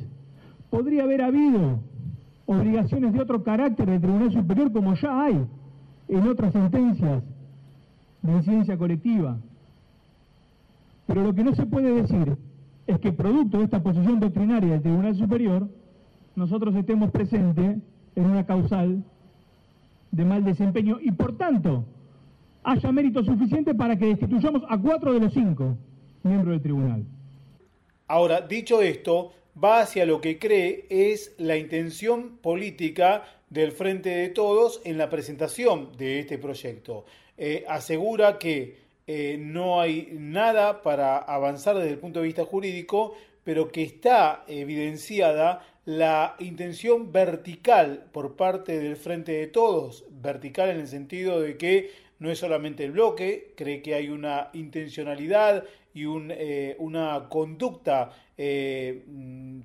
Podría 0.70 1.04
haber 1.04 1.22
habido 1.22 1.80
obligaciones 2.46 3.12
de 3.12 3.20
otro 3.20 3.42
carácter 3.42 3.88
del 3.88 4.00
Tribunal 4.00 4.32
Superior 4.32 4.72
como 4.72 4.94
ya 4.94 5.24
hay 5.24 5.44
en 6.08 6.28
otras 6.28 6.52
sentencias 6.52 7.22
de 8.22 8.32
incidencia 8.32 8.76
colectiva. 8.76 9.36
Pero 11.06 11.22
lo 11.22 11.34
que 11.34 11.44
no 11.44 11.54
se 11.54 11.66
puede 11.66 11.94
decir 11.94 12.36
es 12.86 12.98
que 12.98 13.12
producto 13.12 13.58
de 13.58 13.64
esta 13.64 13.82
posición 13.82 14.18
doctrinaria 14.18 14.72
del 14.72 14.82
Tribunal 14.82 15.16
Superior, 15.16 15.68
nosotros 16.34 16.74
estemos 16.74 17.10
presentes 17.10 17.78
en 18.16 18.24
una 18.24 18.44
causal 18.44 19.04
de 20.10 20.24
mal 20.24 20.44
desempeño 20.44 20.98
y 21.00 21.12
por 21.12 21.36
tanto 21.36 21.84
haya 22.64 22.92
mérito 22.92 23.24
suficiente 23.24 23.74
para 23.74 23.96
que 23.96 24.06
destituyamos 24.06 24.62
a 24.68 24.78
cuatro 24.78 25.12
de 25.12 25.20
los 25.20 25.32
cinco 25.32 25.76
miembros 26.22 26.52
del 26.52 26.62
tribunal. 26.62 27.04
Ahora, 28.06 28.40
dicho 28.40 28.82
esto, 28.82 29.32
va 29.62 29.80
hacia 29.80 30.06
lo 30.06 30.20
que 30.20 30.38
cree 30.38 30.86
es 30.88 31.34
la 31.38 31.56
intención 31.56 32.38
política 32.38 33.24
del 33.50 33.72
Frente 33.72 34.10
de 34.10 34.28
Todos 34.28 34.80
en 34.84 34.98
la 34.98 35.10
presentación 35.10 35.90
de 35.96 36.20
este 36.20 36.38
proyecto. 36.38 37.04
Eh, 37.36 37.64
asegura 37.68 38.38
que 38.38 38.82
eh, 39.06 39.36
no 39.38 39.80
hay 39.80 40.08
nada 40.12 40.82
para 40.82 41.18
avanzar 41.18 41.76
desde 41.76 41.90
el 41.90 41.98
punto 41.98 42.20
de 42.20 42.26
vista 42.26 42.44
jurídico, 42.44 43.14
pero 43.44 43.70
que 43.70 43.82
está 43.82 44.44
evidenciada 44.46 45.66
la 45.84 46.36
intención 46.38 47.10
vertical 47.10 48.04
por 48.12 48.36
parte 48.36 48.78
del 48.78 48.96
Frente 48.96 49.32
de 49.32 49.48
Todos, 49.48 50.04
vertical 50.10 50.70
en 50.70 50.80
el 50.80 50.86
sentido 50.88 51.40
de 51.40 51.56
que 51.56 51.90
no 52.22 52.30
es 52.30 52.38
solamente 52.38 52.84
el 52.84 52.92
bloque, 52.92 53.52
cree 53.56 53.82
que 53.82 53.96
hay 53.96 54.08
una 54.08 54.50
intencionalidad 54.52 55.64
y 55.92 56.04
eh, 56.06 56.76
una 56.78 57.26
conducta 57.28 58.12
eh, 58.38 59.02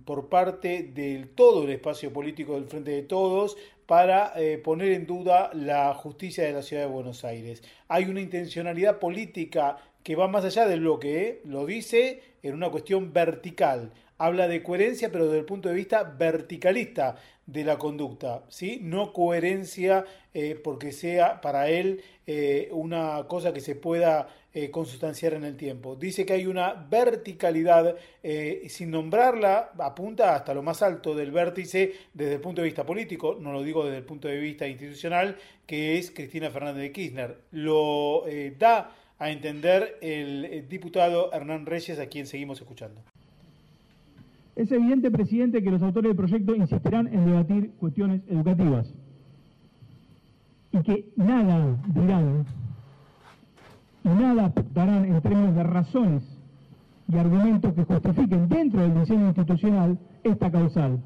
por 0.03 0.27
parte 0.27 0.89
del 0.91 1.29
todo 1.29 1.65
el 1.65 1.69
espacio 1.69 2.11
político 2.11 2.55
del 2.55 2.65
Frente 2.65 2.89
de 2.89 3.03
Todos 3.03 3.57
para 3.85 4.33
eh, 4.35 4.57
poner 4.57 4.93
en 4.93 5.05
duda 5.05 5.51
la 5.53 5.93
justicia 5.93 6.45
de 6.45 6.53
la 6.53 6.63
ciudad 6.63 6.81
de 6.81 6.89
Buenos 6.89 7.23
Aires. 7.23 7.61
Hay 7.89 8.05
una 8.05 8.21
intencionalidad 8.21 8.97
política 8.97 9.77
que 10.01 10.15
va 10.15 10.27
más 10.27 10.43
allá 10.43 10.67
del 10.67 10.79
bloque, 10.79 11.41
lo 11.45 11.63
dice 11.63 12.23
en 12.41 12.55
una 12.55 12.71
cuestión 12.71 13.13
vertical. 13.13 13.91
Habla 14.17 14.47
de 14.47 14.63
coherencia, 14.63 15.12
pero 15.12 15.25
desde 15.25 15.39
el 15.39 15.45
punto 15.45 15.69
de 15.69 15.75
vista 15.75 16.03
verticalista 16.03 17.15
de 17.45 17.63
la 17.63 17.77
conducta, 17.77 18.43
¿sí? 18.50 18.79
No 18.81 19.13
coherencia 19.13 20.05
porque 20.63 20.91
sea 20.91 21.39
para 21.41 21.69
él 21.69 22.03
una 22.71 23.25
cosa 23.27 23.53
que 23.53 23.61
se 23.61 23.74
pueda 23.75 24.27
eh, 24.57 24.72
consustanciar 24.72 25.35
en 25.35 25.44
el 25.44 25.55
tiempo. 25.55 25.96
Dice 25.96 26.25
que 26.25 26.33
hay 26.33 26.48
una 26.48 26.74
verticalidad, 26.74 27.96
eh, 28.24 28.65
sin 28.70 28.89
nombrarla, 28.89 29.72
apunta 29.77 30.33
hasta 30.33 30.51
lo 30.55 30.63
más 30.63 30.81
alto 30.81 31.13
del 31.13 31.31
vértice 31.31 31.94
desde 32.11 32.33
el 32.33 32.42
punto 32.42 32.61
de 32.61 32.65
vista 32.65 32.83
político, 32.83 33.37
no 33.39 33.51
lo 33.51 33.61
digo 33.61 33.85
desde 33.85 34.00
el 34.00 34.03
punto 34.03 34.27
de 34.27 34.39
vista 34.39 34.68
institucional, 34.68 35.37
que 35.68 36.00
es 36.00 36.09
Cristina 36.09 36.50
Fernández 36.50 36.81
de 36.81 36.92
Kirchner. 36.92 37.37
Lo 37.51 38.25
eh, 38.25 38.55
da 38.57 38.96
a 39.20 39.29
entender 39.29 40.00
el 40.01 40.68
diputado 40.68 41.31
Hernán 41.31 41.68
Reyes, 41.68 42.00
a 42.00 42.07
quien 42.07 42.25
seguimos 42.25 42.59
escuchando. 42.59 43.03
Es 44.57 44.72
evidente, 44.72 45.11
presidente, 45.11 45.61
que 45.61 45.70
los 45.70 45.83
autores 45.83 46.09
del 46.09 46.17
proyecto 46.17 46.55
insistirán 46.55 47.07
en 47.13 47.25
debatir 47.25 47.74
cuestiones 47.79 48.24
educativas 48.27 48.91
y 50.72 50.81
que 50.81 51.13
nada 51.15 51.77
dirán 51.93 52.43
y 54.03 54.07
nada 54.09 54.51
darán 54.74 55.05
en 55.05 55.22
términos 55.22 55.53
de 55.53 55.61
razones 55.61 56.24
y 57.07 57.17
argumentos 57.17 57.72
que 57.75 57.83
justifiquen 57.83 58.50
dentro 58.50 58.81
del 58.81 58.96
diseño 58.96 59.27
institucional 59.27 60.00
esta 60.24 60.50
causal 60.50 61.03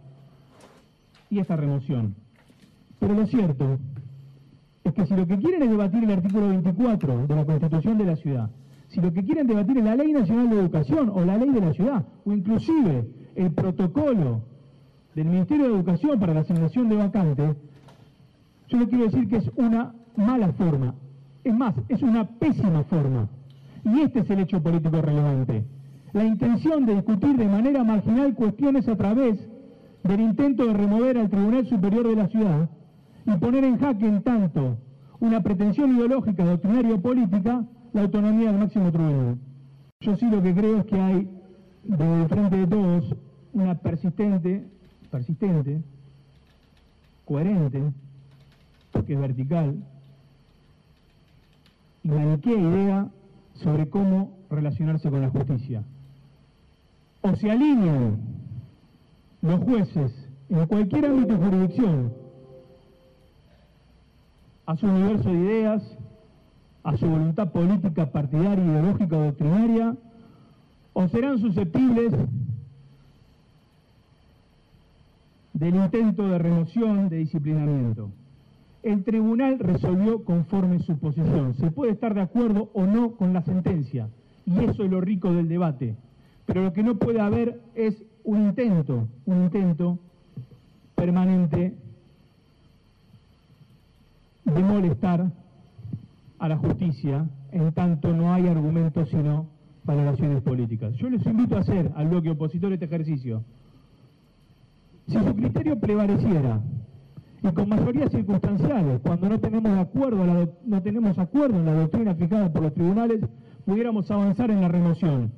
y 1.29 1.39
esta 1.39 1.57
remoción. 1.57 2.15
Pero 2.99 3.15
lo 3.15 3.27
cierto 3.27 3.79
es 4.85 4.93
que 4.93 5.05
si 5.05 5.13
lo 5.13 5.27
que 5.27 5.37
quieren 5.39 5.63
es 5.63 5.69
debatir 5.71 6.05
el 6.05 6.11
artículo 6.11 6.47
24 6.47 7.27
de 7.27 7.35
la 7.35 7.45
Constitución 7.45 7.97
de 7.97 8.05
la 8.05 8.15
ciudad, 8.15 8.49
si 8.87 9.01
lo 9.01 9.11
que 9.11 9.25
quieren 9.25 9.45
debatir 9.45 9.77
es 9.77 9.83
la 9.83 9.97
Ley 9.97 10.13
Nacional 10.13 10.49
de 10.49 10.55
Educación 10.57 11.09
o 11.13 11.25
la 11.25 11.37
Ley 11.37 11.49
de 11.49 11.61
la 11.61 11.73
ciudad, 11.73 12.05
o 12.23 12.31
inclusive 12.31 13.20
el 13.35 13.51
protocolo 13.51 14.41
del 15.15 15.25
Ministerio 15.25 15.67
de 15.67 15.75
Educación 15.75 16.19
para 16.19 16.33
la 16.33 16.41
asignación 16.41 16.89
de 16.89 16.95
vacantes, 16.95 17.57
yo 18.67 18.77
le 18.77 18.87
quiero 18.87 19.05
decir 19.05 19.27
que 19.27 19.37
es 19.37 19.51
una 19.55 19.93
mala 20.15 20.53
forma, 20.53 20.95
es 21.43 21.53
más, 21.53 21.75
es 21.89 22.01
una 22.01 22.25
pésima 22.25 22.83
forma. 22.83 23.27
Y 23.83 24.01
este 24.01 24.19
es 24.19 24.29
el 24.29 24.39
hecho 24.39 24.61
político 24.61 25.01
relevante. 25.01 25.63
La 26.13 26.23
intención 26.23 26.85
de 26.85 26.95
discutir 26.95 27.37
de 27.37 27.47
manera 27.47 27.83
marginal 27.83 28.35
cuestiones 28.35 28.87
a 28.87 28.95
través 28.95 29.39
del 30.03 30.21
intento 30.21 30.65
de 30.65 30.73
remover 30.73 31.17
al 31.17 31.29
Tribunal 31.29 31.67
Superior 31.67 32.07
de 32.07 32.15
la 32.15 32.27
Ciudad 32.27 32.69
y 33.25 33.31
poner 33.37 33.63
en 33.63 33.77
jaque 33.77 34.07
en 34.07 34.21
tanto 34.21 34.77
una 35.19 35.41
pretensión 35.41 35.95
ideológica, 35.95 36.43
doctrinaria 36.43 36.95
o 36.95 37.01
política, 37.01 37.63
la 37.93 38.01
autonomía 38.01 38.51
del 38.51 38.59
máximo 38.59 38.91
tribunal. 38.91 39.37
Yo 39.99 40.15
sí 40.15 40.25
lo 40.29 40.41
que 40.41 40.53
creo 40.53 40.79
es 40.79 40.85
que 40.85 40.99
hay, 40.99 41.29
desde 41.83 42.21
el 42.21 42.29
frente 42.29 42.57
de 42.57 42.67
todos, 42.67 43.15
una 43.53 43.75
persistente, 43.75 44.65
persistente, 45.09 45.81
coherente, 47.25 47.91
porque 48.91 49.13
es 49.13 49.19
vertical, 49.19 49.75
y 52.03 52.09
maniquea 52.09 52.59
idea 52.59 53.07
sobre 53.55 53.89
cómo 53.89 54.37
relacionarse 54.49 55.09
con 55.09 55.21
la 55.21 55.29
justicia. 55.29 55.83
O 57.21 57.35
se 57.35 57.51
alinean 57.51 58.17
los 59.41 59.59
jueces 59.61 60.11
en 60.49 60.65
cualquier 60.65 61.05
ámbito 61.05 61.37
de 61.37 61.45
jurisdicción 61.45 62.13
a 64.65 64.75
su 64.75 64.87
universo 64.87 65.29
de 65.29 65.35
ideas, 65.35 65.97
a 66.83 66.97
su 66.97 67.07
voluntad 67.07 67.51
política, 67.51 68.11
partidaria, 68.11 68.63
ideológica 68.63 69.17
doctrinaria, 69.17 69.95
o 70.93 71.07
serán 71.07 71.39
susceptibles 71.39 72.13
del 75.53 75.75
intento 75.75 76.27
de 76.27 76.37
remoción, 76.37 77.09
de 77.09 77.17
disciplinamiento. 77.17 78.09
El 78.83 79.03
tribunal 79.03 79.59
resolvió 79.59 80.23
conforme 80.23 80.79
su 80.79 80.97
posición. 80.97 81.53
Se 81.55 81.69
puede 81.69 81.91
estar 81.91 82.13
de 82.15 82.21
acuerdo 82.21 82.71
o 82.73 82.85
no 82.85 83.11
con 83.11 83.31
la 83.33 83.43
sentencia, 83.43 84.09
y 84.45 84.63
eso 84.63 84.83
es 84.83 84.89
lo 84.89 85.01
rico 85.01 85.31
del 85.33 85.47
debate. 85.47 85.95
Pero 86.45 86.63
lo 86.63 86.73
que 86.73 86.83
no 86.83 86.95
puede 86.95 87.21
haber 87.21 87.61
es 87.75 88.01
un 88.23 88.41
intento, 88.41 89.07
un 89.25 89.43
intento 89.43 89.99
permanente 90.95 91.75
de 94.45 94.63
molestar 94.63 95.31
a 96.39 96.49
la 96.49 96.57
justicia 96.57 97.27
en 97.51 97.71
tanto 97.73 98.13
no 98.13 98.33
hay 98.33 98.47
argumentos 98.47 99.09
sino 99.09 99.47
valoraciones 99.83 100.41
políticas. 100.43 100.93
Yo 100.95 101.09
les 101.09 101.25
invito 101.25 101.57
a 101.57 101.61
hacer 101.61 101.91
al 101.95 102.07
bloque 102.07 102.29
opositor 102.29 102.73
este 102.73 102.85
ejercicio. 102.85 103.43
Si 105.07 105.13
su 105.17 105.35
criterio 105.35 105.79
prevaleciera 105.79 106.61
y 107.43 107.47
con 107.51 107.69
mayorías 107.69 108.11
circunstanciales, 108.11 109.01
cuando 109.01 109.29
no 109.29 109.39
tenemos, 109.39 109.77
acuerdo 109.79 110.53
no 110.65 110.81
tenemos 110.81 111.17
acuerdo 111.17 111.59
en 111.59 111.65
la 111.65 111.73
doctrina 111.73 112.13
fijada 112.15 112.51
por 112.51 112.61
los 112.61 112.73
tribunales, 112.73 113.21
pudiéramos 113.65 114.09
avanzar 114.11 114.51
en 114.51 114.61
la 114.61 114.67
remoción. 114.67 115.31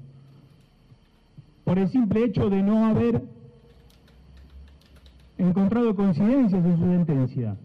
Por 1.63 1.79
el 1.79 1.87
simple 1.89 2.25
hecho 2.25 2.49
de 2.49 2.61
no 2.61 2.85
haber 2.85 3.23
encontrado 5.37 5.95
coincidencias 5.95 6.63
en 6.65 6.77
su 6.77 6.83
sentencia, 6.83 7.55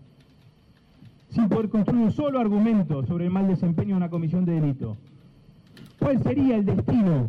sin 1.30 1.48
poder 1.48 1.68
construir 1.68 2.04
un 2.04 2.12
solo 2.12 2.38
argumento 2.38 3.04
sobre 3.06 3.26
el 3.26 3.30
mal 3.30 3.48
desempeño 3.48 3.90
de 3.90 3.96
una 3.96 4.08
comisión 4.08 4.44
de 4.44 4.52
delito. 4.60 4.96
¿Cuál 5.98 6.22
sería 6.22 6.56
el 6.56 6.64
destino 6.64 7.28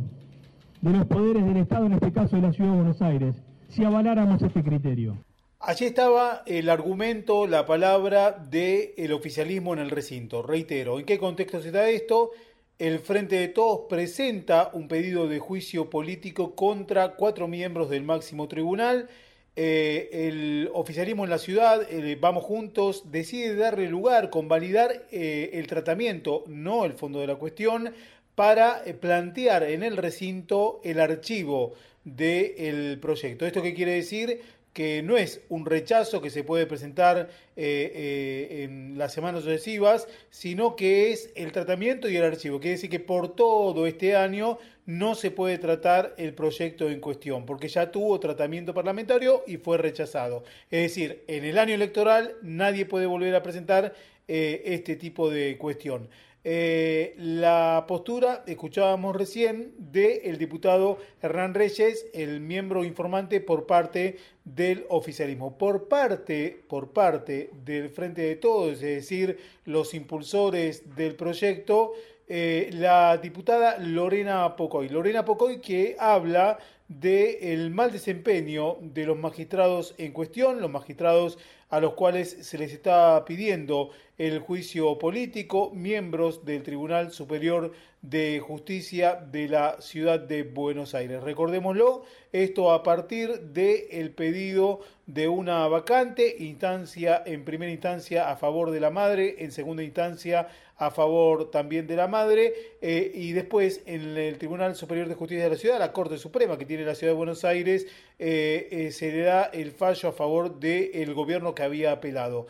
de 0.82 0.92
los 0.92 1.06
poderes 1.08 1.46
del 1.46 1.58
Estado, 1.58 1.86
en 1.88 1.94
este 1.94 2.12
caso 2.12 2.36
de 2.36 2.42
la 2.44 2.54
Ciudad 2.54 2.72
de 2.72 2.78
Buenos 2.78 3.02
Aires, 3.02 3.36
si 3.70 3.84
avaláramos 3.84 4.42
este 4.42 4.64
criterio. 4.64 5.18
Allí 5.60 5.86
estaba 5.86 6.44
el 6.46 6.70
argumento, 6.70 7.46
la 7.46 7.66
palabra 7.66 8.32
del 8.32 9.12
oficialismo 9.12 9.74
en 9.74 9.80
el 9.80 9.90
recinto. 9.90 10.42
Reitero, 10.42 11.00
¿en 11.00 11.06
qué 11.06 11.18
contexto 11.20 11.62
se 11.62 11.72
da 11.72 11.90
esto? 11.90 12.32
El 12.78 13.00
Frente 13.00 13.36
de 13.36 13.50
Todos 13.50 13.82
presenta 13.90 14.70
un 14.72 14.88
pedido 14.88 15.28
de 15.28 15.40
juicio 15.40 15.90
político 15.90 16.56
contra 16.56 17.16
cuatro 17.16 17.50
miembros 17.50 17.90
del 17.90 18.04
máximo 18.04 18.48
tribunal. 18.48 19.10
Eh, 19.58 20.28
el 20.30 20.70
oficialismo 20.74 21.26
en 21.26 21.30
la 21.30 21.38
ciudad, 21.38 21.82
eh, 21.92 22.18
Vamos 22.22 22.46
Juntos, 22.46 23.12
decide 23.12 23.58
darle 23.58 23.90
lugar, 23.90 24.30
convalidar 24.30 25.08
eh, 25.12 25.50
el 25.54 25.68
tratamiento, 25.68 26.46
no 26.48 26.86
el 26.86 26.94
fondo 26.94 27.20
de 27.20 27.28
la 27.28 27.36
cuestión, 27.36 27.94
para 28.40 28.86
plantear 29.02 29.64
en 29.64 29.84
el 29.84 29.98
recinto 29.98 30.80
el 30.86 31.02
archivo 31.02 31.74
del 32.06 32.98
proyecto. 33.02 33.46
¿Esto 33.46 33.62
qué 33.62 33.74
quiere 33.74 33.96
decir? 33.96 34.40
que 34.72 35.02
no 35.02 35.18
es 35.18 35.42
un 35.50 35.66
rechazo 35.66 36.22
que 36.22 36.30
se 36.30 36.46
puede 36.46 36.66
presentar 36.66 37.28
eh, 37.58 37.92
eh, 37.94 38.64
en 38.64 38.98
las 38.98 39.12
semanas 39.12 39.44
sucesivas, 39.44 40.08
sino 40.30 40.78
que 40.78 41.12
es 41.12 41.32
el 41.36 41.52
tratamiento 41.52 42.08
y 42.08 42.16
el 42.16 42.24
archivo. 42.24 42.62
Quiere 42.62 42.76
decir 42.76 42.90
que 42.90 43.02
por 43.02 43.36
todo 43.36 43.86
este 43.88 44.16
año 44.16 44.58
no 44.86 45.16
se 45.16 45.32
puede 45.32 45.58
tratar 45.58 46.14
el 46.18 46.34
proyecto 46.34 46.90
en 46.90 47.02
cuestión, 47.02 47.46
porque 47.46 47.68
ya 47.68 47.92
tuvo 47.92 48.22
tratamiento 48.22 48.74
parlamentario 48.74 49.44
y 49.48 49.58
fue 49.58 49.78
rechazado. 49.80 50.46
Es 50.72 50.84
decir, 50.84 51.24
en 51.28 51.44
el 51.44 51.58
año 51.58 51.74
electoral 51.74 52.36
nadie 52.42 52.86
puede 52.86 53.06
volver 53.06 53.36
a 53.36 53.44
presentar 53.44 53.94
eh, 54.30 54.62
este 54.66 54.96
tipo 54.96 55.30
de 55.30 55.58
cuestión. 55.58 56.08
Eh, 56.46 57.16
la 57.18 57.84
postura, 57.86 58.44
escuchábamos 58.48 59.14
recién, 59.14 59.74
del 59.78 60.38
diputado 60.38 60.98
Hernán 61.22 61.54
Reyes, 61.54 62.06
el 62.14 62.40
miembro 62.40 62.86
informante 62.86 63.42
por 63.42 63.66
parte 63.66 64.18
del 64.46 64.86
oficialismo. 64.88 65.58
Por 65.58 65.90
parte, 65.90 66.64
por 66.70 66.94
parte 66.94 67.50
del 67.66 67.90
Frente 67.90 68.22
de 68.22 68.38
Todos, 68.38 68.74
es 68.76 68.80
decir, 68.82 69.38
los 69.66 69.94
impulsores 69.94 70.96
del 70.96 71.16
proyecto, 71.16 71.92
eh, 72.30 72.70
la 72.74 73.18
diputada 73.18 73.78
Lorena 73.78 74.56
Pocoy. 74.56 74.88
Lorena 74.88 75.26
Pocoy 75.26 75.60
que 75.60 75.98
habla 76.00 76.58
del 76.88 77.70
mal 77.70 77.92
desempeño 77.92 78.78
de 78.82 79.06
los 79.06 79.18
magistrados 79.18 79.94
en 79.98 80.12
cuestión, 80.12 80.62
los 80.62 80.72
magistrados 80.72 81.38
a 81.70 81.80
los 81.80 81.94
cuales 81.94 82.30
se 82.42 82.58
les 82.58 82.74
está 82.74 83.24
pidiendo 83.26 83.92
el 84.18 84.40
juicio 84.40 84.98
político, 84.98 85.72
miembros 85.74 86.44
del 86.44 86.64
Tribunal 86.64 87.12
Superior 87.12 87.72
de 88.02 88.40
Justicia 88.40 89.16
de 89.16 89.48
la 89.48 89.80
Ciudad 89.80 90.20
de 90.20 90.44
Buenos 90.44 90.96
Aires. 90.96 91.22
Recordémoslo, 91.22 92.04
esto 92.32 92.72
a 92.72 92.84
partir 92.84 93.40
del 93.40 94.12
pedido 94.12 94.82
de 95.06 95.28
una 95.28 95.68
vacante, 95.68 96.36
instancia 96.40 97.22
en 97.26 97.46
primera 97.46 97.72
instancia 97.72 98.30
a 98.30 98.36
favor 98.36 98.72
de 98.72 98.80
la 98.80 98.90
madre, 98.90 99.36
en 99.40 99.52
segunda 99.52 99.84
instancia 99.84 100.48
a 100.80 100.92
favor 100.92 101.52
también 101.52 101.88
de 101.88 101.98
la 101.98 102.08
madre, 102.08 102.54
eh, 102.82 103.12
y 103.14 103.34
después 103.34 103.82
en 103.86 104.18
el 104.18 104.38
Tribunal 104.38 104.76
Superior 104.76 105.10
de 105.10 105.16
Justicia 105.16 105.44
de 105.44 105.50
la 105.50 105.58
Ciudad, 105.58 105.78
la 105.78 105.92
Corte 105.92 106.18
Suprema 106.18 106.58
que 106.58 106.66
tiene 106.66 106.86
la 106.86 106.96
Ciudad 106.96 107.12
de 107.12 107.18
Buenos 107.18 107.44
Aires, 107.44 107.86
eh, 108.18 108.70
eh, 108.72 108.92
se 108.92 109.12
le 109.12 109.24
da 109.24 109.44
el 109.44 109.72
fallo 109.72 110.08
a 110.08 110.14
favor 110.14 110.58
del 110.58 111.14
gobierno 111.14 111.54
que 111.54 111.64
había 111.64 111.92
apelado. 111.92 112.48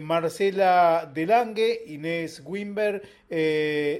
Marcela 0.00 1.08
Delangue, 1.14 1.84
Inés 1.86 2.42
Wimber, 2.44 3.00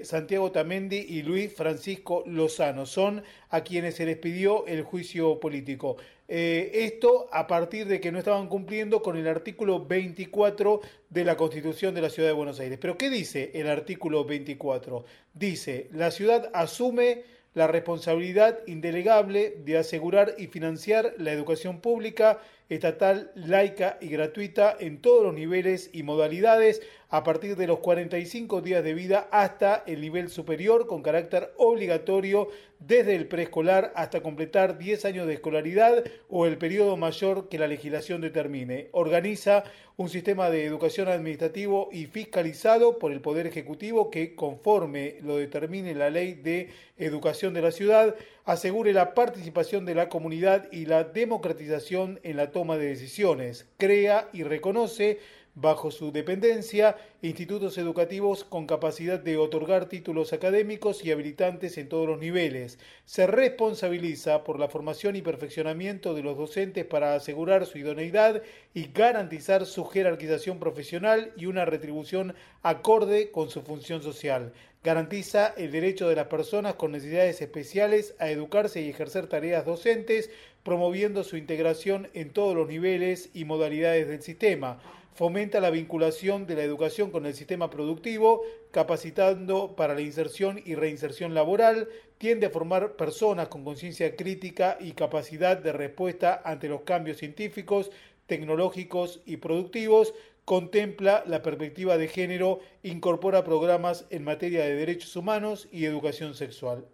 Santiago 0.03 0.51
Tamendi 0.51 0.97
y 0.97 1.23
Luis 1.23 1.55
Francisco 1.55 2.25
Lozano 2.27 2.85
son 2.85 3.23
a 3.51 3.61
quienes 3.61 3.95
se 3.95 4.05
les 4.05 4.17
pidió 4.17 4.67
el 4.67 4.83
juicio 4.83 5.39
político. 5.39 5.97
Eh, 6.31 6.85
esto 6.85 7.27
a 7.33 7.47
partir 7.47 7.87
de 7.87 8.01
que 8.01 8.13
no 8.13 8.19
estaban 8.19 8.49
cumpliendo 8.49 9.01
con 9.01 9.17
el 9.17 9.27
artículo 9.27 9.87
24 9.87 10.83
de 11.09 11.25
la 11.25 11.39
Constitución 11.39 11.95
de 11.95 12.03
la 12.03 12.11
Ciudad 12.11 12.29
de 12.29 12.35
Buenos 12.35 12.61
Aires. 12.61 12.79
Pero 12.79 12.99
¿qué 12.99 13.09
dice 13.09 13.51
el 13.55 13.67
artículo 13.67 14.27
24? 14.27 15.07
Dice, 15.33 15.89
la 15.91 16.11
ciudad 16.11 16.51
asume 16.53 17.23
la 17.55 17.67
responsabilidad 17.67 18.59
indelegable 18.67 19.57
de 19.65 19.79
asegurar 19.79 20.35
y 20.37 20.49
financiar 20.49 21.15
la 21.17 21.33
educación 21.33 21.81
pública, 21.81 22.41
estatal, 22.69 23.33
laica 23.35 23.97
y 24.03 24.09
gratuita 24.09 24.77
en 24.79 25.01
todos 25.01 25.25
los 25.25 25.33
niveles 25.33 25.89
y 25.95 26.03
modalidades 26.03 26.83
a 27.11 27.25
partir 27.25 27.57
de 27.57 27.67
los 27.67 27.79
45 27.79 28.61
días 28.61 28.85
de 28.85 28.95
vida 28.95 29.29
hasta 29.31 29.83
el 29.87 30.01
nivel 30.01 30.29
superior 30.29 30.87
con 30.87 31.03
carácter 31.03 31.53
obligatorio 31.57 32.49
desde 32.81 33.17
el 33.17 33.27
preescolar 33.27 33.93
hasta 33.97 34.21
completar 34.21 34.79
10 34.79 35.05
años 35.07 35.27
de 35.27 35.35
escolaridad 35.35 36.05
o 36.29 36.47
el 36.47 36.59
periodo 36.59 36.97
mayor 36.97 37.49
que 37.49 37.59
la 37.59 37.67
legislación 37.67 38.21
determine. 38.21 38.89
Organiza 38.93 39.65
un 39.97 40.09
sistema 40.09 40.49
de 40.49 40.65
educación 40.65 41.09
administrativo 41.09 41.89
y 41.91 42.07
fiscalizado 42.07 42.99
por 42.99 43.11
el 43.11 43.21
Poder 43.21 43.49
Ejecutivo 43.49 44.11
que, 44.11 44.37
conforme 44.37 45.17
lo 45.23 45.39
determine 45.39 45.95
la 45.95 46.11
Ley 46.11 46.35
de 46.35 46.69
Educación 46.99 47.53
de 47.53 47.63
la 47.63 47.73
Ciudad, 47.73 48.15
asegure 48.45 48.93
la 48.93 49.15
participación 49.15 49.85
de 49.85 49.97
la 49.97 50.09
comunidad 50.09 50.71
y 50.71 50.87
la 50.87 51.03
democratización 51.03 52.21
en 52.23 52.37
la 52.37 52.53
toma 52.53 52.77
de 52.77 52.87
decisiones. 52.87 53.67
Crea 53.77 54.29
y 54.33 54.45
reconoce 54.45 55.19
bajo 55.61 55.91
su 55.91 56.13
dependencia 56.13 56.97
institutos 57.21 57.79
educativos 57.79 58.45
con 58.45 58.67
capacidad 58.67 59.19
de 59.19 59.37
otorgar 59.39 59.89
títulos 59.89 60.33
académicos 60.33 61.05
y 61.05 61.11
habilitantes 61.11 61.79
en 61.79 61.89
todos 61.89 62.07
los 62.07 62.21
niveles. 62.21 62.79
Se 63.07 63.27
responsabiliza 63.27 64.45
por 64.45 64.61
la 64.61 64.69
formación 64.69 65.17
y 65.17 65.23
perfeccionamiento 65.23 66.15
de 66.15 66.23
los 66.23 66.37
docentes 66.37 66.85
para 66.85 67.15
asegurar 67.15 67.67
su 67.67 67.79
idoneidad 67.79 68.43
y 68.73 68.93
garantizar 68.93 69.67
su 69.67 69.85
jerarquización 69.85 70.61
profesional 70.61 71.33
y 71.37 71.47
una 71.47 71.65
retribución 71.65 72.35
acorde 72.63 73.33
con 73.33 73.51
su 73.51 73.63
función 73.63 74.01
social. 74.01 74.53
Garantiza 74.85 75.55
el 75.57 75.73
derecho 75.73 76.09
de 76.09 76.15
las 76.15 76.29
personas 76.29 76.77
con 76.77 76.93
necesidades 76.93 77.43
especiales 77.43 78.15
a 78.21 78.31
educarse 78.31 78.81
y 78.81 78.91
ejercer 78.91 79.27
tareas 79.27 79.67
docentes, 79.67 80.31
promoviendo 80.63 81.25
su 81.25 81.37
integración 81.37 82.09
en 82.15 82.31
todos 82.31 82.55
los 82.55 82.69
niveles 82.69 83.31
y 83.35 83.45
modalidades 83.45 84.07
del 84.07 84.23
sistema 84.23 84.79
fomenta 85.19 85.59
la 85.59 85.71
vinculación 85.71 86.47
de 86.47 86.55
la 86.55 86.63
educación 86.63 87.11
con 87.11 87.27
el 87.27 87.35
sistema 87.35 87.71
productivo, 87.71 88.43
capacitando 88.71 89.75
para 89.75 89.95
la 89.95 90.01
inserción 90.01 90.63
y 90.65 90.77
reinserción 90.77 91.35
laboral, 91.35 91.89
tiende 92.19 92.47
a 92.47 92.51
formar 92.51 92.93
personas 92.93 93.49
con 93.49 93.65
conciencia 93.65 94.15
crítica 94.15 94.79
y 94.79 94.93
capacidad 94.93 95.57
de 95.57 95.73
respuesta 95.73 96.41
ante 96.45 96.69
los 96.69 96.83
cambios 96.83 97.17
científicos, 97.17 97.91
tecnológicos 98.29 99.21
y 99.27 99.39
productivos, 99.39 100.15
contempla 100.45 101.25
la 101.27 101.43
perspectiva 101.43 101.99
de 101.99 102.07
género, 102.07 102.61
incorpora 102.85 103.43
programas 103.43 104.07
en 104.11 104.23
materia 104.23 104.63
de 104.63 104.77
derechos 104.77 105.17
humanos 105.17 105.67
y 105.73 105.85
educación 105.85 106.37
sexual. 106.37 106.85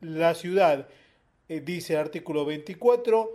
La 0.00 0.34
ciudad, 0.34 0.88
eh, 1.50 1.60
dice 1.60 1.92
el 1.92 1.98
artículo 1.98 2.46
24, 2.46 3.30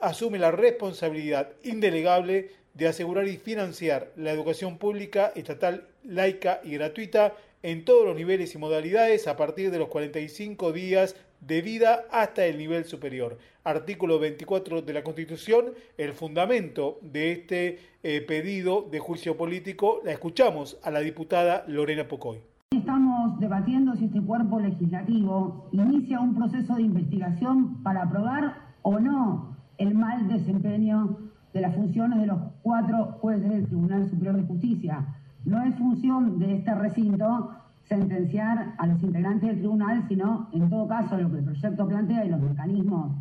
asume 0.00 0.38
la 0.38 0.52
responsabilidad 0.52 1.50
indelegable 1.64 2.50
de 2.78 2.86
asegurar 2.86 3.26
y 3.26 3.36
financiar 3.36 4.12
la 4.14 4.30
educación 4.30 4.78
pública, 4.78 5.32
estatal, 5.34 5.88
laica 6.04 6.60
y 6.62 6.74
gratuita 6.74 7.34
en 7.64 7.84
todos 7.84 8.06
los 8.06 8.14
niveles 8.14 8.54
y 8.54 8.58
modalidades 8.58 9.26
a 9.26 9.36
partir 9.36 9.72
de 9.72 9.80
los 9.80 9.88
45 9.88 10.70
días 10.70 11.16
de 11.40 11.60
vida 11.60 12.04
hasta 12.12 12.46
el 12.46 12.56
nivel 12.56 12.84
superior. 12.84 13.36
Artículo 13.64 14.20
24 14.20 14.82
de 14.82 14.92
la 14.92 15.02
Constitución, 15.02 15.72
el 15.96 16.12
fundamento 16.12 17.00
de 17.02 17.32
este 17.32 17.78
eh, 18.04 18.20
pedido 18.20 18.86
de 18.88 19.00
juicio 19.00 19.36
político, 19.36 20.00
la 20.04 20.12
escuchamos 20.12 20.78
a 20.84 20.92
la 20.92 21.00
diputada 21.00 21.64
Lorena 21.66 22.06
Pocoy. 22.06 22.38
Estamos 22.70 23.40
debatiendo 23.40 23.96
si 23.96 24.04
este 24.04 24.20
cuerpo 24.20 24.60
legislativo 24.60 25.68
inicia 25.72 26.20
un 26.20 26.36
proceso 26.36 26.76
de 26.76 26.82
investigación 26.82 27.82
para 27.82 28.04
aprobar 28.04 28.68
o 28.82 29.00
no 29.00 29.56
el 29.78 29.96
mal 29.96 30.28
desempeño 30.28 31.28
de 31.52 31.60
las 31.60 31.74
funciones 31.74 32.20
de 32.20 32.26
los 32.26 32.38
cuatro 32.62 33.16
jueces 33.20 33.48
del 33.48 33.66
Tribunal 33.66 34.08
Superior 34.08 34.36
de 34.36 34.46
Justicia. 34.46 35.06
No 35.44 35.62
es 35.62 35.74
función 35.76 36.38
de 36.38 36.56
este 36.56 36.74
recinto 36.74 37.50
sentenciar 37.88 38.74
a 38.76 38.86
los 38.86 39.02
integrantes 39.02 39.48
del 39.48 39.58
tribunal, 39.58 40.04
sino 40.08 40.48
en 40.52 40.68
todo 40.68 40.86
caso 40.86 41.16
lo 41.16 41.30
que 41.30 41.38
el 41.38 41.44
proyecto 41.44 41.88
plantea 41.88 42.24
y 42.24 42.28
los 42.28 42.40
mecanismos 42.40 43.12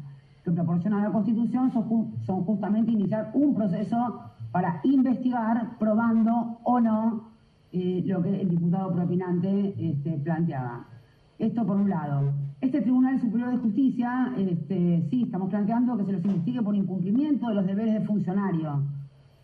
que 0.44 0.52
proporciona 0.52 1.04
la 1.04 1.12
Constitución 1.12 1.72
son, 1.72 2.44
justamente 2.46 2.92
iniciar 2.92 3.32
un 3.34 3.56
proceso 3.56 4.22
para 4.52 4.80
investigar, 4.84 5.78
probando 5.78 6.60
o 6.64 6.80
no 6.80 7.30
eh, 7.72 8.02
lo 8.06 8.22
que 8.22 8.42
el 8.42 8.50
diputado 8.50 8.94
propinante 8.94 9.76
este, 9.78 10.12
planteaba. 10.20 10.86
Esto 11.38 11.66
por 11.66 11.78
un 11.78 11.90
lado. 11.90 12.34
Este 12.60 12.82
Tribunal 12.82 13.22
Superior 13.22 13.52
de 13.52 13.58
Justicia, 13.58 14.34
este, 14.36 15.06
sí, 15.12 15.24
estamos 15.24 15.50
planteando 15.52 15.96
que 15.96 16.06
se 16.06 16.12
los 16.12 16.26
investigue 16.26 16.64
por 16.64 16.76
incumplimiento 16.76 17.50
de 17.50 17.54
los 17.54 17.68
deberes 17.68 17.94
de 17.94 18.02
funcionario. 18.02 18.82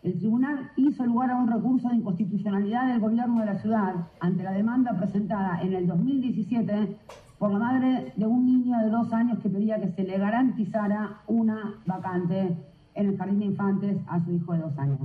El 0.02 0.18
tribunal 0.18 0.72
hizo 0.76 1.06
lugar 1.06 1.30
a 1.30 1.36
un 1.36 1.46
recurso 1.48 1.88
de 1.88 1.96
inconstitucionalidad 1.96 2.88
del 2.88 2.98
gobierno 2.98 3.38
de 3.38 3.46
la 3.46 3.58
ciudad 3.58 4.08
ante 4.18 4.42
la 4.42 4.50
demanda 4.50 4.98
presentada 4.98 5.62
en 5.62 5.74
el 5.74 5.86
2017 5.86 6.96
por 7.38 7.52
la 7.52 7.58
madre 7.60 8.12
de 8.16 8.26
un 8.26 8.46
niño 8.46 8.78
de 8.78 8.90
dos 8.90 9.12
años 9.12 9.38
que 9.38 9.48
pedía 9.48 9.80
que 9.80 9.92
se 9.92 10.02
le 10.02 10.18
garantizara 10.18 11.20
una 11.28 11.74
vacante 11.86 12.56
en 12.94 13.06
el 13.06 13.16
jardín 13.16 13.38
de 13.38 13.44
infantes 13.46 13.96
a 14.08 14.24
su 14.24 14.32
hijo 14.32 14.54
de 14.54 14.58
dos 14.58 14.76
años. 14.76 14.98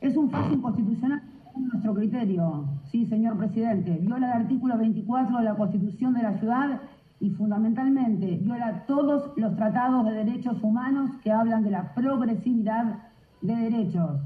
Es 0.00 0.16
un 0.16 0.30
fallo 0.30 0.54
inconstitucional 0.54 1.20
nuestro 1.56 1.94
criterio, 1.94 2.68
sí, 2.90 3.06
señor 3.06 3.38
presidente, 3.38 3.90
viola 4.00 4.26
el 4.26 4.42
artículo 4.42 4.76
24 4.78 5.38
de 5.38 5.44
la 5.44 5.54
Constitución 5.54 6.14
de 6.14 6.22
la 6.22 6.38
ciudad 6.38 6.80
y 7.20 7.30
fundamentalmente 7.30 8.26
viola 8.42 8.84
todos 8.86 9.32
los 9.36 9.56
tratados 9.56 10.04
de 10.06 10.24
derechos 10.24 10.56
humanos 10.62 11.10
que 11.22 11.30
hablan 11.30 11.64
de 11.64 11.70
la 11.70 11.94
progresividad 11.94 12.98
de 13.40 13.54
derechos. 13.54 14.20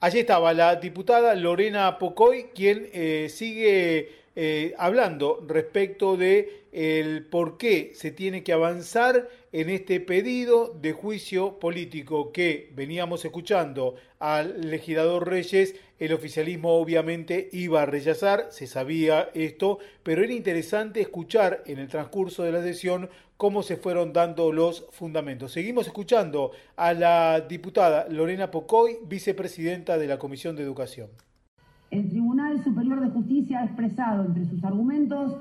Allí 0.00 0.20
estaba 0.20 0.52
la 0.52 0.76
diputada 0.76 1.34
Lorena 1.34 1.98
Pocoy, 1.98 2.46
quien 2.54 2.86
eh, 2.92 3.28
sigue 3.30 4.10
eh, 4.36 4.74
hablando 4.76 5.42
respecto 5.48 6.18
de 6.18 6.66
el 6.70 7.24
por 7.24 7.56
qué 7.56 7.92
se 7.94 8.10
tiene 8.10 8.42
que 8.44 8.52
avanzar 8.52 9.30
en 9.50 9.70
este 9.70 9.98
pedido 9.98 10.76
de 10.78 10.92
juicio 10.92 11.58
político 11.58 12.32
que 12.32 12.70
veníamos 12.74 13.24
escuchando 13.24 13.94
al 14.18 14.70
legislador 14.70 15.26
Reyes, 15.26 15.74
el 15.98 16.12
oficialismo 16.12 16.74
obviamente 16.74 17.48
iba 17.52 17.80
a 17.80 17.86
rechazar, 17.86 18.48
se 18.50 18.66
sabía 18.66 19.30
esto, 19.32 19.78
pero 20.02 20.22
era 20.22 20.34
interesante 20.34 21.00
escuchar 21.00 21.62
en 21.64 21.78
el 21.78 21.88
transcurso 21.88 22.42
de 22.42 22.52
la 22.52 22.62
sesión 22.62 23.08
cómo 23.38 23.62
se 23.62 23.78
fueron 23.78 24.12
dando 24.12 24.52
los 24.52 24.84
fundamentos. 24.90 25.52
Seguimos 25.52 25.86
escuchando 25.86 26.52
a 26.76 26.92
la 26.92 27.40
diputada 27.40 28.06
Lorena 28.10 28.50
Pocoy, 28.50 28.98
vicepresidenta 29.02 29.96
de 29.96 30.08
la 30.08 30.18
Comisión 30.18 30.56
de 30.56 30.62
Educación. 30.62 31.08
El 31.90 32.08
Tribunal 32.08 32.62
Superior 32.64 33.00
de 33.00 33.10
Justicia 33.10 33.60
ha 33.60 33.64
expresado 33.64 34.24
entre 34.24 34.44
sus 34.46 34.62
argumentos 34.64 35.36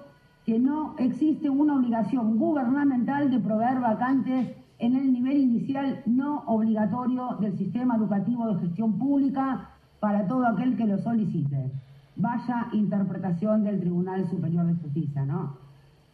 que 0.46 0.60
no 0.60 0.96
existe 1.00 1.50
una 1.50 1.76
obligación 1.76 2.38
gubernamental 2.38 3.32
de 3.32 3.40
proveer 3.40 3.80
vacantes 3.80 4.56
en 4.78 4.96
el 4.96 5.12
nivel 5.12 5.38
inicial 5.38 6.04
no 6.06 6.44
obligatorio 6.46 7.38
del 7.40 7.58
sistema 7.58 7.96
educativo 7.96 8.48
de 8.48 8.62
gestión 8.62 9.00
pública 9.00 9.70
para 10.00 10.28
todo 10.28 10.46
aquel 10.46 10.78
que 10.78 10.86
lo 10.86 10.98
solicite. 11.00 11.72
Vaya 12.16 12.68
interpretación 12.74 13.64
del 13.64 13.80
Tribunal 13.80 14.30
Superior 14.30 14.68
de 14.68 14.76
Justicia, 14.76 15.26
¿no? 15.26 15.58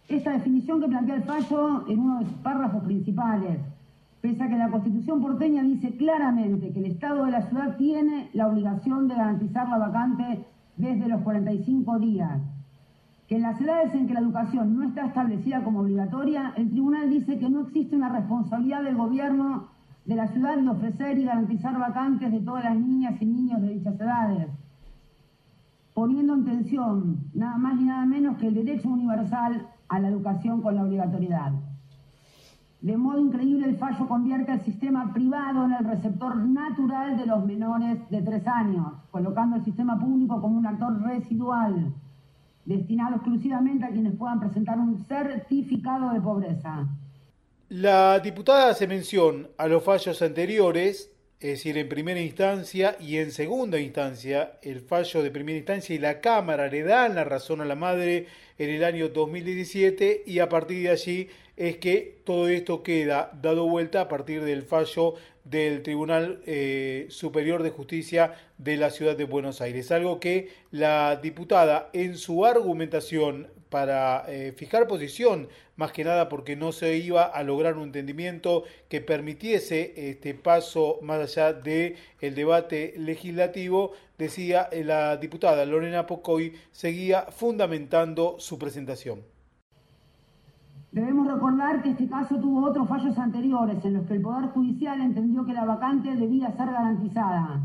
Esta 0.07 0.31
definición 0.31 0.81
que 0.81 0.87
plantea 0.87 1.15
el 1.15 1.23
fallo 1.23 1.87
en 1.87 1.99
uno 1.99 2.19
de 2.19 2.25
sus 2.25 2.37
párrafos 2.37 2.83
principales, 2.83 3.59
pese 4.21 4.43
a 4.43 4.49
que 4.49 4.57
la 4.57 4.69
Constitución 4.69 5.19
porteña 5.19 5.63
dice 5.63 5.97
claramente 5.97 6.71
que 6.71 6.79
el 6.79 6.91
Estado 6.91 7.25
de 7.25 7.31
la 7.31 7.41
ciudad 7.41 7.75
tiene 7.77 8.29
la 8.33 8.47
obligación 8.47 9.07
de 9.07 9.15
garantizar 9.15 9.67
la 9.67 9.79
vacante 9.79 10.45
desde 10.77 11.07
los 11.07 11.21
45 11.21 11.99
días, 11.99 12.39
que 13.27 13.35
en 13.37 13.41
las 13.41 13.57
ciudades 13.57 13.93
en 13.95 14.07
que 14.07 14.13
la 14.13 14.19
educación 14.19 14.75
no 14.75 14.83
está 14.83 15.07
establecida 15.07 15.63
como 15.63 15.79
obligatoria, 15.79 16.53
el 16.55 16.69
tribunal 16.69 17.09
dice 17.09 17.39
que 17.39 17.49
no 17.49 17.61
existe 17.61 17.95
una 17.95 18.09
responsabilidad 18.09 18.83
del 18.83 18.95
gobierno 18.95 19.69
de 20.05 20.15
la 20.15 20.27
ciudad 20.27 20.57
de 20.57 20.69
ofrecer 20.69 21.17
y 21.17 21.23
garantizar 21.23 21.77
vacantes 21.79 22.31
de 22.31 22.39
todas 22.41 22.63
las 22.63 22.75
niñas 22.75 23.19
y 23.21 23.25
niños 23.25 23.61
de 23.61 23.69
dichas 23.69 23.99
edades, 23.99 24.49
poniendo 25.93 26.35
en 26.35 26.45
tensión 26.45 27.17
nada 27.33 27.57
más 27.57 27.75
ni 27.75 27.85
nada 27.85 28.05
menos 28.05 28.37
que 28.37 28.47
el 28.47 28.53
derecho 28.53 28.89
universal 28.89 29.67
a 29.87 29.99
la 29.99 30.07
educación 30.07 30.61
con 30.61 30.75
la 30.75 30.83
obligatoriedad. 30.83 31.53
De 32.81 32.97
modo 32.97 33.19
increíble, 33.19 33.67
el 33.67 33.77
fallo 33.77 34.07
convierte 34.07 34.51
al 34.51 34.65
sistema 34.65 35.13
privado 35.13 35.65
en 35.65 35.73
el 35.73 35.85
receptor 35.85 36.35
natural 36.35 37.15
de 37.15 37.27
los 37.27 37.45
menores 37.45 37.99
de 38.09 38.21
tres 38.23 38.47
años, 38.47 38.93
colocando 39.11 39.57
el 39.57 39.63
sistema 39.63 39.99
público 39.99 40.41
como 40.41 40.57
un 40.57 40.65
actor 40.65 40.99
residual 41.03 41.93
destinado 42.65 43.15
exclusivamente 43.15 43.85
a 43.85 43.89
quienes 43.89 44.15
puedan 44.15 44.39
presentar 44.39 44.79
un 44.79 45.05
certificado 45.05 46.13
de 46.13 46.21
pobreza. 46.21 46.87
La 47.69 48.19
diputada 48.19 48.71
hace 48.71 48.87
mención 48.87 49.47
a 49.57 49.67
los 49.67 49.83
fallos 49.83 50.21
anteriores, 50.21 51.11
es 51.39 51.49
decir, 51.49 51.77
en 51.77 51.87
primera 51.87 52.19
instancia 52.19 52.97
y 52.99 53.17
en 53.17 53.31
segunda 53.31 53.79
instancia, 53.79 54.59
el 54.61 54.81
fallo 54.81 55.23
de 55.23 55.31
primera 55.31 55.57
instancia 55.57 55.95
y 55.95 55.99
la 55.99 56.19
Cámara 56.19 56.67
le 56.67 56.83
dan 56.83 57.15
la 57.15 57.23
razón 57.23 57.61
a 57.61 57.65
la 57.65 57.75
madre 57.75 58.27
en 58.57 58.69
el 58.69 58.83
año 58.83 59.09
2017 59.09 60.23
y 60.25 60.39
a 60.39 60.49
partir 60.49 60.83
de 60.83 60.89
allí 60.89 61.29
es 61.61 61.77
que 61.77 62.17
todo 62.23 62.47
esto 62.47 62.81
queda 62.81 63.29
dado 63.39 63.67
vuelta 63.67 64.01
a 64.01 64.07
partir 64.07 64.43
del 64.43 64.63
fallo 64.63 65.13
del 65.43 65.83
Tribunal 65.83 66.41
eh, 66.47 67.05
Superior 67.09 67.61
de 67.61 67.69
Justicia 67.69 68.33
de 68.57 68.77
la 68.77 68.89
Ciudad 68.89 69.15
de 69.15 69.25
Buenos 69.25 69.61
Aires. 69.61 69.91
Algo 69.91 70.19
que 70.19 70.49
la 70.71 71.17
diputada 71.17 71.91
en 71.93 72.17
su 72.17 72.47
argumentación 72.47 73.47
para 73.69 74.25
eh, 74.27 74.53
fijar 74.57 74.87
posición, 74.87 75.49
más 75.75 75.91
que 75.91 76.03
nada 76.03 76.29
porque 76.29 76.55
no 76.55 76.71
se 76.71 76.97
iba 76.97 77.25
a 77.25 77.43
lograr 77.43 77.77
un 77.77 77.83
entendimiento 77.83 78.63
que 78.89 79.01
permitiese 79.01 79.93
este 80.09 80.33
paso 80.33 80.97
más 81.03 81.21
allá 81.21 81.53
del 81.53 81.95
el 82.21 82.33
debate 82.33 82.95
legislativo, 82.97 83.91
decía 84.17 84.67
eh, 84.71 84.83
la 84.83 85.15
diputada 85.17 85.63
Lorena 85.65 86.07
Pocoy, 86.07 86.53
seguía 86.71 87.27
fundamentando 87.29 88.37
su 88.39 88.57
presentación. 88.57 89.30
Debemos 90.91 91.25
recordar 91.25 91.81
que 91.81 91.91
este 91.91 92.09
caso 92.09 92.35
tuvo 92.35 92.65
otros 92.65 92.85
fallos 92.89 93.17
anteriores 93.17 93.83
en 93.85 93.93
los 93.93 94.05
que 94.07 94.15
el 94.15 94.21
Poder 94.21 94.49
Judicial 94.49 94.99
entendió 94.99 95.45
que 95.45 95.53
la 95.53 95.63
vacante 95.63 96.13
debía 96.17 96.51
ser 96.51 96.69
garantizada, 96.69 97.61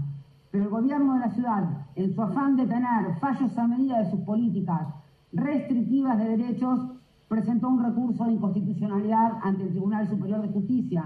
pero 0.53 0.63
el 0.63 0.71
gobierno 0.71 1.15
de 1.15 1.21
la 1.21 1.31
ciudad, 1.31 1.65
en 1.97 2.15
su 2.15 2.23
afán 2.23 2.55
de 2.55 2.67
tener 2.67 3.19
fallos 3.21 3.59
a 3.59 3.67
medida 3.67 3.99
de 3.99 4.11
sus 4.13 4.21
políticas 4.21 4.87
restrictivas 5.33 6.19
de 6.19 6.37
derechos, 6.37 6.79
presentó 7.27 7.69
un 7.69 7.83
recurso 7.83 8.27
de 8.27 8.35
inconstitucionalidad 8.35 9.33
ante 9.43 9.65
el 9.65 9.71
Tribunal 9.71 10.09
Superior 10.09 10.43
de 10.43 10.53
Justicia, 10.53 11.03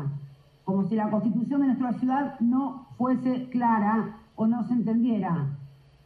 como 0.64 0.86
si 0.88 0.96
la 0.96 1.08
constitución 1.08 1.62
de 1.62 1.68
nuestra 1.68 1.94
ciudad 1.94 2.38
no 2.40 2.88
fuese 2.98 3.48
clara 3.48 4.18
o 4.36 4.46
no 4.46 4.62
se 4.64 4.74
entendiera. 4.74 5.56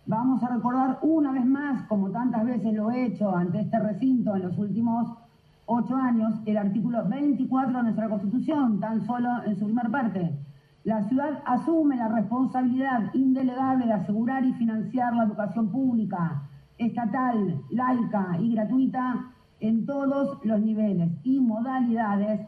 Vamos 0.07 0.44
a 0.44 0.55
recordar 0.55 1.00
una 1.03 1.33
vez 1.33 1.44
más, 1.44 1.83
como 1.88 2.11
tantas 2.11 2.44
veces 2.44 2.72
lo 2.72 2.92
he 2.92 3.07
hecho 3.07 3.35
ante 3.35 3.62
este 3.62 3.81
recinto 3.81 4.37
en 4.37 4.42
los 4.42 4.57
últimos 4.59 5.24
ocho 5.66 5.96
años 5.96 6.35
el 6.46 6.57
artículo 6.57 7.05
24 7.09 7.77
de 7.77 7.83
nuestra 7.83 8.09
Constitución, 8.09 8.81
tan 8.81 9.05
solo 9.07 9.29
en 9.44 9.57
su 9.57 9.64
primera 9.66 9.88
parte. 9.88 10.38
La 10.85 11.03
ciudad 11.09 11.42
asume 11.46 11.96
la 11.96 12.09
responsabilidad 12.09 13.14
indelegable 13.14 13.87
de 13.87 13.94
asegurar 13.94 14.44
y 14.44 14.53
financiar 14.53 15.14
la 15.14 15.24
educación 15.24 15.70
pública, 15.70 16.42
estatal, 16.77 17.62
laica 17.70 18.37
y 18.40 18.53
gratuita 18.53 19.31
en 19.61 19.87
todos 19.87 20.38
los 20.44 20.61
niveles 20.61 21.11
y 21.22 21.40
modalidades 21.40 22.40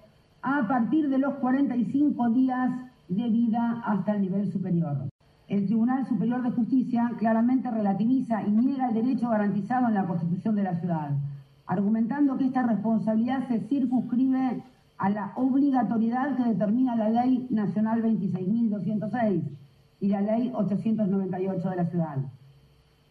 a 0.42 0.68
partir 0.68 1.08
de 1.08 1.18
los 1.18 1.34
45 1.36 2.30
días 2.30 2.70
de 3.08 3.30
vida 3.30 3.82
hasta 3.86 4.14
el 4.14 4.22
nivel 4.22 4.52
superior. 4.52 5.08
El 5.48 5.66
Tribunal 5.66 6.04
Superior 6.06 6.42
de 6.42 6.50
Justicia 6.50 7.12
claramente 7.18 7.70
relativiza 7.70 8.42
y 8.42 8.50
niega 8.50 8.88
el 8.88 8.94
derecho 8.94 9.30
garantizado 9.30 9.88
en 9.88 9.94
la 9.94 10.06
Constitución 10.06 10.56
de 10.56 10.62
la 10.64 10.74
ciudad 10.80 11.10
argumentando 11.66 12.36
que 12.36 12.46
esta 12.46 12.62
responsabilidad 12.62 13.46
se 13.48 13.60
circunscribe 13.68 14.62
a 14.98 15.10
la 15.10 15.32
obligatoriedad 15.36 16.36
que 16.36 16.44
determina 16.44 16.96
la 16.96 17.10
Ley 17.10 17.46
Nacional 17.50 18.02
26.206 18.02 19.42
y 20.00 20.08
la 20.08 20.20
Ley 20.20 20.52
898 20.54 21.70
de 21.70 21.76
la 21.76 21.86
ciudad. 21.86 22.16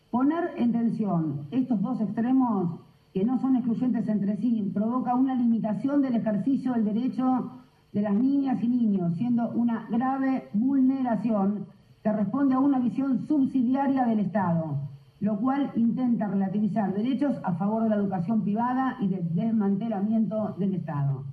Poner 0.09 0.51
en 0.57 0.71
tensión 0.71 1.47
estos 1.51 1.81
dos 1.81 1.99
extremos, 2.01 2.79
que 3.13 3.25
no 3.25 3.39
son 3.39 3.55
excluyentes 3.55 4.07
entre 4.07 4.37
sí, 4.37 4.71
provoca 4.73 5.15
una 5.15 5.35
limitación 5.35 6.01
del 6.01 6.15
ejercicio 6.15 6.73
del 6.73 6.85
derecho 6.85 7.51
de 7.91 8.01
las 8.01 8.13
niñas 8.13 8.61
y 8.61 8.67
niños, 8.67 9.15
siendo 9.17 9.49
una 9.51 9.87
grave 9.89 10.49
vulneración 10.53 11.65
que 12.03 12.11
responde 12.11 12.55
a 12.55 12.59
una 12.59 12.79
visión 12.79 13.25
subsidiaria 13.27 14.05
del 14.05 14.19
Estado, 14.19 14.77
lo 15.19 15.37
cual 15.39 15.71
intenta 15.75 16.27
relativizar 16.27 16.93
derechos 16.93 17.37
a 17.43 17.53
favor 17.53 17.83
de 17.83 17.89
la 17.89 17.95
educación 17.95 18.43
privada 18.43 18.97
y 18.99 19.07
del 19.07 19.33
desmantelamiento 19.33 20.55
del 20.57 20.75
Estado. 20.75 21.23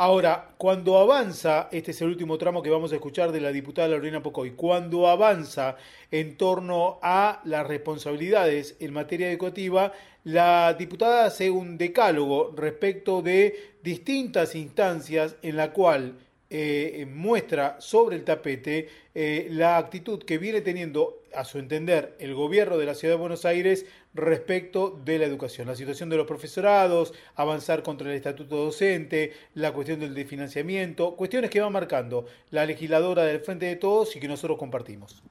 Ahora, 0.00 0.50
cuando 0.58 0.96
avanza, 0.96 1.68
este 1.72 1.90
es 1.90 2.00
el 2.02 2.10
último 2.10 2.38
tramo 2.38 2.62
que 2.62 2.70
vamos 2.70 2.92
a 2.92 2.94
escuchar 2.94 3.32
de 3.32 3.40
la 3.40 3.50
diputada 3.50 3.88
Lorena 3.88 4.22
Pocoy, 4.22 4.52
cuando 4.52 5.08
avanza 5.08 5.74
en 6.12 6.36
torno 6.36 7.00
a 7.02 7.40
las 7.42 7.66
responsabilidades 7.66 8.76
en 8.78 8.92
materia 8.92 9.28
educativa, 9.28 9.90
la 10.22 10.72
diputada 10.74 11.24
hace 11.24 11.50
un 11.50 11.78
decálogo 11.78 12.52
respecto 12.56 13.22
de 13.22 13.56
distintas 13.82 14.54
instancias 14.54 15.34
en 15.42 15.56
la 15.56 15.72
cual 15.72 16.14
eh, 16.50 17.06
muestra 17.14 17.76
sobre 17.78 18.16
el 18.16 18.24
tapete 18.24 18.88
eh, 19.14 19.48
la 19.50 19.76
actitud 19.76 20.22
que 20.22 20.38
viene 20.38 20.60
teniendo, 20.62 21.22
a 21.34 21.44
su 21.44 21.58
entender, 21.58 22.16
el 22.20 22.34
gobierno 22.34 22.78
de 22.78 22.86
la 22.86 22.94
Ciudad 22.94 23.14
de 23.14 23.20
Buenos 23.20 23.44
Aires 23.44 23.84
respecto 24.14 24.98
de 25.04 25.18
la 25.18 25.26
educación, 25.26 25.68
la 25.68 25.74
situación 25.74 26.08
de 26.08 26.16
los 26.16 26.26
profesorados, 26.26 27.12
avanzar 27.34 27.82
contra 27.82 28.08
el 28.08 28.16
estatuto 28.16 28.56
docente, 28.56 29.32
la 29.54 29.72
cuestión 29.72 30.00
del 30.00 30.24
financiamiento, 30.24 31.16
cuestiones 31.16 31.50
que 31.50 31.60
va 31.60 31.68
marcando 31.68 32.24
la 32.50 32.64
legisladora 32.64 33.24
del 33.24 33.40
Frente 33.40 33.66
de 33.66 33.76
Todos 33.76 34.16
y 34.16 34.20
que 34.20 34.28
nosotros 34.28 34.58
compartimos. 34.58 35.22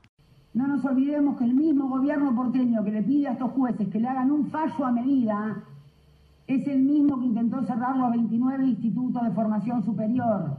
No 0.53 0.67
nos 0.67 0.83
olvidemos 0.85 1.37
que 1.37 1.43
el 1.43 1.53
mismo 1.53 1.87
gobierno 1.87 2.35
porteño 2.35 2.83
que 2.83 2.91
le 2.91 3.03
pide 3.03 3.27
a 3.27 3.33
estos 3.33 3.51
jueces 3.51 3.87
que 3.89 3.99
le 3.99 4.07
hagan 4.07 4.31
un 4.31 4.49
fallo 4.49 4.85
a 4.85 4.91
medida 4.91 5.63
Es 6.47 6.65
el 6.67 6.81
mismo 6.81 7.19
que 7.19 7.25
intentó 7.25 7.63
cerrar 7.63 7.95
los 7.97 8.09
29 8.11 8.65
institutos 8.65 9.23
de 9.23 9.31
formación 9.31 9.83
superior. 9.83 10.57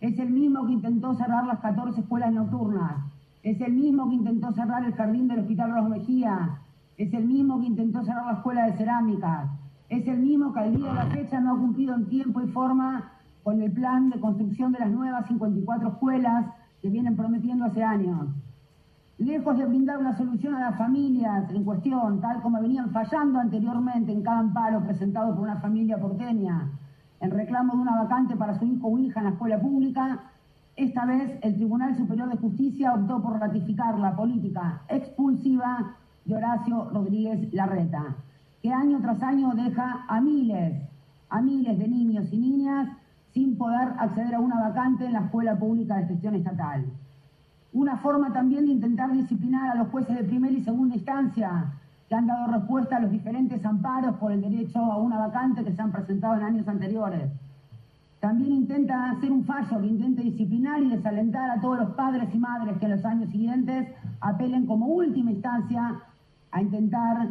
Es 0.00 0.18
el 0.18 0.30
mismo 0.30 0.64
que 0.66 0.74
intentó 0.74 1.14
cerrar 1.14 1.44
las 1.46 1.58
14 1.58 2.00
escuelas 2.00 2.32
nocturnas. 2.32 3.04
Es 3.42 3.60
el 3.60 3.72
mismo 3.72 4.08
que 4.08 4.14
intentó 4.14 4.52
cerrar 4.52 4.84
el 4.84 4.94
jardín 4.94 5.26
del 5.26 5.40
Hospital 5.40 5.72
Ros 5.72 5.88
Mejía. 5.88 6.60
Es 6.96 7.12
el 7.14 7.26
mismo 7.26 7.58
que 7.60 7.66
intentó 7.66 8.04
cerrar 8.04 8.26
la 8.26 8.32
escuela 8.34 8.66
de 8.66 8.76
cerámica. 8.76 9.50
Es 9.88 10.06
el 10.06 10.18
mismo 10.20 10.52
que 10.52 10.60
al 10.60 10.76
día 10.76 10.88
de 10.88 10.94
la 10.94 11.06
fecha 11.06 11.40
no 11.40 11.54
ha 11.54 11.58
cumplido 11.58 11.94
en 11.94 12.06
tiempo 12.06 12.40
y 12.40 12.48
forma 12.48 13.12
con 13.42 13.60
el 13.62 13.72
plan 13.72 14.10
de 14.10 14.20
construcción 14.20 14.72
de 14.72 14.80
las 14.80 14.90
nuevas 14.90 15.26
54 15.26 15.88
escuelas 15.88 16.46
que 16.82 16.90
vienen 16.90 17.16
prometiendo 17.16 17.64
hace 17.64 17.82
años. 17.82 18.28
Lejos 19.18 19.58
de 19.58 19.66
brindar 19.66 19.98
una 19.98 20.16
solución 20.16 20.54
a 20.54 20.70
las 20.70 20.78
familias 20.78 21.50
en 21.50 21.64
cuestión, 21.64 22.20
tal 22.20 22.40
como 22.40 22.60
venían 22.60 22.90
fallando 22.90 23.40
anteriormente 23.40 24.12
en 24.12 24.22
cada 24.22 24.38
amparo 24.38 24.80
presentado 24.84 25.34
por 25.34 25.44
una 25.44 25.56
familia 25.56 25.98
porteña, 25.98 26.70
en 27.20 27.30
reclamo 27.30 27.74
de 27.74 27.82
una 27.82 28.02
vacante 28.02 28.36
para 28.36 28.58
su 28.58 28.64
hijo 28.64 28.88
o 28.88 28.98
hija 28.98 29.20
en 29.20 29.24
la 29.24 29.30
escuela 29.32 29.60
pública, 29.60 30.20
esta 30.76 31.04
vez 31.04 31.38
el 31.42 31.56
Tribunal 31.56 31.96
Superior 31.96 32.28
de 32.28 32.36
Justicia 32.36 32.94
optó 32.94 33.20
por 33.20 33.38
ratificar 33.40 33.98
la 33.98 34.14
política 34.14 34.82
expulsiva 34.88 35.96
de 36.24 36.36
Horacio 36.36 36.90
Rodríguez 36.90 37.52
Larreta, 37.52 38.14
que 38.62 38.72
año 38.72 39.00
tras 39.00 39.22
año 39.22 39.54
deja 39.54 40.04
a 40.06 40.20
miles, 40.20 40.80
a 41.30 41.40
miles 41.40 41.78
de 41.78 41.88
niños 41.88 42.32
y 42.32 42.38
niñas 42.38 42.88
sin 43.32 43.56
poder 43.58 43.88
acceder 43.98 44.34
a 44.34 44.40
una 44.40 44.60
vacante 44.60 45.06
en 45.06 45.14
la 45.14 45.20
escuela 45.20 45.58
pública 45.58 45.96
de 45.96 46.06
gestión 46.06 46.36
estatal. 46.36 46.84
Una 47.72 47.96
forma 47.96 48.32
también 48.32 48.66
de 48.66 48.72
intentar 48.72 49.12
disciplinar 49.12 49.70
a 49.70 49.74
los 49.74 49.88
jueces 49.88 50.16
de 50.16 50.24
primera 50.24 50.56
y 50.56 50.62
segunda 50.62 50.94
instancia 50.94 51.72
que 52.08 52.14
han 52.14 52.26
dado 52.26 52.52
respuesta 52.52 52.96
a 52.96 53.00
los 53.00 53.10
diferentes 53.10 53.64
amparos 53.64 54.16
por 54.16 54.32
el 54.32 54.40
derecho 54.40 54.78
a 54.78 54.96
una 54.96 55.18
vacante 55.18 55.62
que 55.62 55.72
se 55.72 55.82
han 55.82 55.92
presentado 55.92 56.36
en 56.36 56.42
años 56.42 56.68
anteriores. 56.68 57.30
También 58.20 58.52
intenta 58.52 59.10
hacer 59.10 59.30
un 59.30 59.44
fallo 59.44 59.80
que 59.80 59.86
intente 59.86 60.22
disciplinar 60.22 60.82
y 60.82 60.88
desalentar 60.88 61.50
a 61.50 61.60
todos 61.60 61.78
los 61.78 61.90
padres 61.90 62.28
y 62.34 62.38
madres 62.38 62.78
que 62.78 62.86
en 62.86 62.90
los 62.92 63.04
años 63.04 63.30
siguientes 63.30 63.88
apelen 64.20 64.66
como 64.66 64.86
última 64.86 65.30
instancia 65.30 66.02
a 66.50 66.62
intentar 66.62 67.28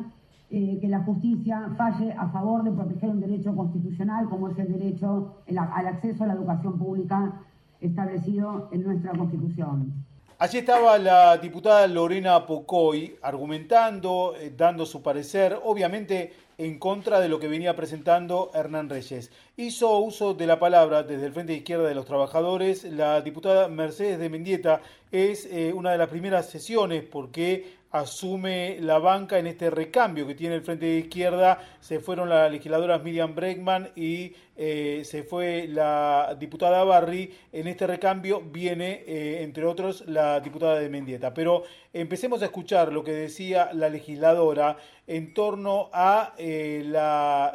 eh, 0.50 0.78
que 0.80 0.88
la 0.88 1.00
justicia 1.02 1.72
falle 1.76 2.14
a 2.14 2.30
favor 2.30 2.64
de 2.64 2.72
proteger 2.72 3.10
un 3.10 3.20
derecho 3.20 3.54
constitucional 3.54 4.30
como 4.30 4.48
es 4.48 4.58
el 4.60 4.72
derecho 4.72 5.36
al 5.50 5.88
acceso 5.88 6.24
a 6.24 6.28
la 6.28 6.34
educación 6.34 6.78
pública 6.78 7.34
establecido 7.82 8.70
en 8.72 8.84
nuestra 8.84 9.12
Constitución. 9.12 10.07
Allí 10.40 10.60
estaba 10.60 11.00
la 11.00 11.36
diputada 11.40 11.88
Lorena 11.88 12.46
Pocoy 12.46 13.18
argumentando, 13.24 14.36
eh, 14.40 14.54
dando 14.56 14.86
su 14.86 15.02
parecer, 15.02 15.58
obviamente 15.64 16.32
en 16.60 16.78
contra 16.78 17.20
de 17.20 17.28
lo 17.28 17.40
que 17.40 17.48
venía 17.48 17.76
presentando 17.76 18.52
Hernán 18.54 18.88
Reyes. 18.88 19.32
Hizo 19.58 19.98
uso 19.98 20.36
de 20.36 20.46
la 20.46 20.60
palabra 20.60 21.02
desde 21.02 21.26
el 21.26 21.34
Frente 21.34 21.54
de 21.54 21.58
Izquierda 21.58 21.88
de 21.88 21.96
los 21.96 22.06
Trabajadores. 22.06 22.84
La 22.84 23.22
diputada 23.22 23.68
Mercedes 23.68 24.20
de 24.20 24.30
Mendieta 24.30 24.82
es 25.12 25.48
eh, 25.48 25.74
una 25.74 25.92
de 25.92 25.98
las 25.98 26.10
primeras 26.10 26.48
sesiones 26.48 27.04
porque 27.04 27.77
asume 27.92 28.78
la 28.82 29.00
banca 29.00 29.40
en 29.40 29.48
este 29.48 29.70
recambio 29.70 30.28
que 30.28 30.36
tiene 30.36 30.56
el 30.56 30.62
Frente 30.62 30.86
de 30.86 31.00
Izquierda. 31.00 31.60
Se 31.80 32.00
fueron 32.00 32.30
las 32.30 32.52
legisladoras 32.52 33.04
Miriam 33.04 33.34
Bregman 33.34 33.90
y 33.96 34.34
eh, 34.56 35.04
se 35.06 35.24
fue 35.24 35.68
la 35.68 36.36
diputada 36.40 36.84
Barry. 36.84 37.34
En 37.52 37.68
este 37.68 37.88
recambio 37.88 38.42
viene, 38.42 39.04
eh, 39.08 39.44
entre 39.44 39.66
otros, 39.66 40.04
la 40.08 40.40
diputada 40.40 40.80
de 40.80 40.90
Mendieta. 40.90 41.34
Pero 41.34 41.64
empecemos 41.94 42.42
a 42.42 42.46
escuchar 42.46 42.92
lo 42.92 43.04
que 43.04 43.14
decía 43.14 43.70
la 43.74 43.90
legisladora 43.90 44.78
en 45.06 45.34
torno 45.34 45.90
a 45.94 46.34
eh, 46.38 46.84
la 46.86 47.54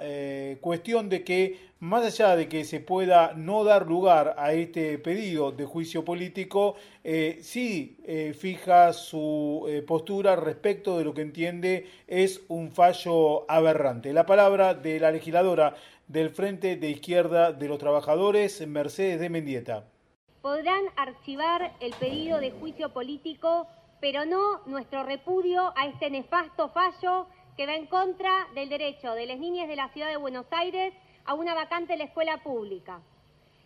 cuestión 0.61 1.09
de 1.09 1.23
que 1.23 1.72
más 1.83 2.05
allá 2.05 2.37
de 2.37 2.49
que 2.49 2.65
se 2.65 2.79
pueda 2.79 3.33
no 3.35 3.65
dar 3.65 3.89
lugar 3.89 4.37
a 4.39 4.53
este 4.53 4.99
pedido 4.99 5.51
de 5.51 5.65
juicio 5.65 6.05
político, 6.05 6.77
eh, 7.03 7.41
sí 7.43 7.99
eh, 8.05 8.35
fija 8.39 8.93
su 8.93 9.67
eh, 9.69 9.83
postura 9.83 10.37
respecto 10.37 10.97
de 10.97 11.05
lo 11.05 11.13
que 11.13 11.23
entiende 11.23 11.91
es 12.07 12.41
un 12.47 12.71
fallo 12.71 13.51
aberrante. 13.51 14.13
La 14.13 14.27
palabra 14.27 14.75
de 14.75 15.01
la 15.01 15.11
legisladora 15.11 15.75
del 16.07 16.31
Frente 16.31 16.77
de 16.77 16.89
Izquierda 16.89 17.53
de 17.53 17.67
los 17.67 17.79
Trabajadores, 17.79 18.65
Mercedes 18.65 19.19
de 19.19 19.29
Mendieta. 19.29 19.85
Podrán 20.41 20.85
archivar 20.97 21.73
el 21.81 21.95
pedido 21.95 22.39
de 22.39 22.53
juicio 22.53 22.93
político, 22.93 23.67
pero 24.01 24.25
no 24.25 24.61
nuestro 24.67 25.03
repudio 25.03 25.73
a 25.77 25.89
este 25.89 26.11
nefasto 26.11 26.69
fallo 26.69 27.27
que 27.57 27.67
va 27.67 27.75
en 27.75 27.87
contra 27.87 28.47
del 28.55 28.69
derecho 28.69 29.15
de 29.15 29.27
las 29.27 29.41
niñas 29.41 29.67
de 29.67 29.75
la 29.75 29.89
ciudad 29.89 30.11
de 30.11 30.17
Buenos 30.17 30.47
Aires 30.53 30.95
a 31.25 31.35
una 31.35 31.55
vacante 31.55 31.93
en 31.93 32.01
la 32.01 32.05
escuela 32.07 32.39
pública. 32.43 33.01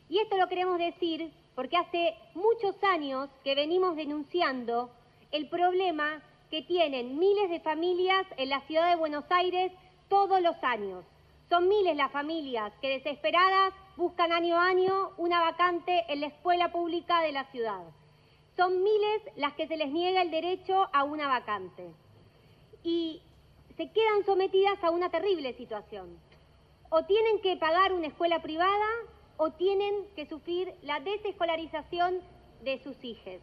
Y 0.09 0.19
esto 0.19 0.37
lo 0.37 0.49
queremos 0.49 0.79
decir 0.79 1.33
porque 1.55 1.77
hace 1.77 2.15
muchos 2.35 2.77
años 2.85 3.29
que 3.43 3.55
venimos 3.55 3.97
denunciando 3.97 4.91
el 5.33 5.49
problema 5.49 6.23
que 6.51 6.63
tienen 6.63 7.19
miles 7.19 7.51
de 7.51 7.61
familias 7.61 8.27
en 8.37 8.51
la 8.51 8.61
ciudad 8.63 8.91
de 8.91 8.97
Buenos 8.97 9.25
Aires 9.31 9.73
todos 10.09 10.41
los 10.41 10.57
años. 10.63 11.05
Son 11.49 11.69
miles 11.69 11.97
las 11.97 12.13
familias 12.13 12.73
que 12.81 12.91
desesperadas 12.91 13.73
buscan 13.97 14.33
año 14.33 14.57
a 14.57 14.67
año 14.67 15.13
una 15.17 15.41
vacante 15.41 16.05
en 16.09 16.21
la 16.21 16.27
escuela 16.27 16.71
pública 16.71 17.23
de 17.23 17.33
la 17.33 17.45
ciudad. 17.51 17.83
Son 18.57 18.83
miles 18.83 19.23
las 19.37 19.55
que 19.55 19.67
se 19.67 19.77
les 19.77 19.91
niega 19.91 20.23
el 20.23 20.31
derecho 20.31 20.89
a 20.93 21.05
una 21.05 21.29
vacante. 21.29 21.91
Y 22.83 23.23
se 23.77 23.91
quedan 23.91 24.25
sometidas 24.25 24.83
a 24.83 24.91
una 24.91 25.11
terrible 25.11 25.53
situación 25.55 26.26
o 26.91 27.05
tienen 27.05 27.41
que 27.41 27.57
pagar 27.57 27.93
una 27.93 28.09
escuela 28.09 28.41
privada 28.43 28.87
o 29.37 29.51
tienen 29.53 30.07
que 30.15 30.27
sufrir 30.27 30.75
la 30.83 31.01
desescolarización 31.01 32.21
de 32.63 32.83
sus 32.83 33.03
hijos. 33.05 33.41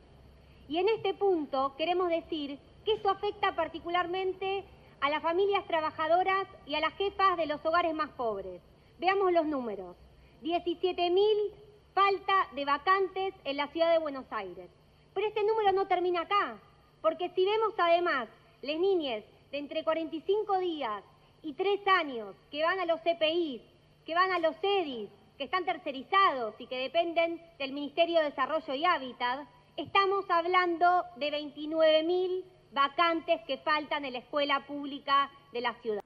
Y 0.67 0.77
en 0.77 0.89
este 0.89 1.13
punto 1.13 1.75
queremos 1.77 2.09
decir 2.09 2.57
que 2.85 2.93
esto 2.93 3.09
afecta 3.09 3.55
particularmente 3.55 4.63
a 5.01 5.09
las 5.09 5.21
familias 5.21 5.65
trabajadoras 5.67 6.47
y 6.65 6.75
a 6.75 6.79
las 6.79 6.93
jefas 6.93 7.37
de 7.37 7.45
los 7.45 7.63
hogares 7.65 7.93
más 7.93 8.09
pobres. 8.11 8.61
Veamos 8.99 9.31
los 9.33 9.45
números. 9.45 9.95
17.000 10.41 11.51
falta 11.93 12.47
de 12.55 12.65
vacantes 12.65 13.33
en 13.43 13.57
la 13.57 13.67
ciudad 13.67 13.91
de 13.91 13.99
Buenos 13.99 14.25
Aires. 14.31 14.69
Pero 15.13 15.27
este 15.27 15.43
número 15.43 15.71
no 15.73 15.87
termina 15.87 16.21
acá, 16.21 16.57
porque 17.01 17.29
si 17.35 17.45
vemos 17.45 17.73
además 17.77 18.27
las 18.61 18.79
niñas 18.79 19.23
de 19.51 19.59
entre 19.59 19.83
45 19.83 20.57
días 20.59 21.03
y 21.43 21.53
tres 21.53 21.79
años 21.85 22.35
que 22.49 22.63
van 22.63 22.79
a 22.79 22.85
los 22.85 23.01
CPIs, 23.01 23.61
que 24.05 24.15
van 24.15 24.31
a 24.31 24.39
los 24.39 24.55
EDIs, 24.61 25.09
que 25.37 25.43
están 25.43 25.65
tercerizados 25.65 26.55
y 26.57 26.67
que 26.67 26.77
dependen 26.77 27.41
del 27.59 27.73
Ministerio 27.73 28.19
de 28.19 28.25
Desarrollo 28.25 28.73
y 28.73 28.85
Hábitat, 28.85 29.45
estamos 29.77 30.25
hablando 30.29 31.03
de 31.17 31.31
29.000 31.31 32.43
vacantes 32.71 33.41
que 33.45 33.57
faltan 33.57 34.05
en 34.05 34.13
la 34.13 34.19
escuela 34.19 34.65
pública 34.65 35.29
de 35.51 35.61
la 35.61 35.73
ciudad. 35.81 36.01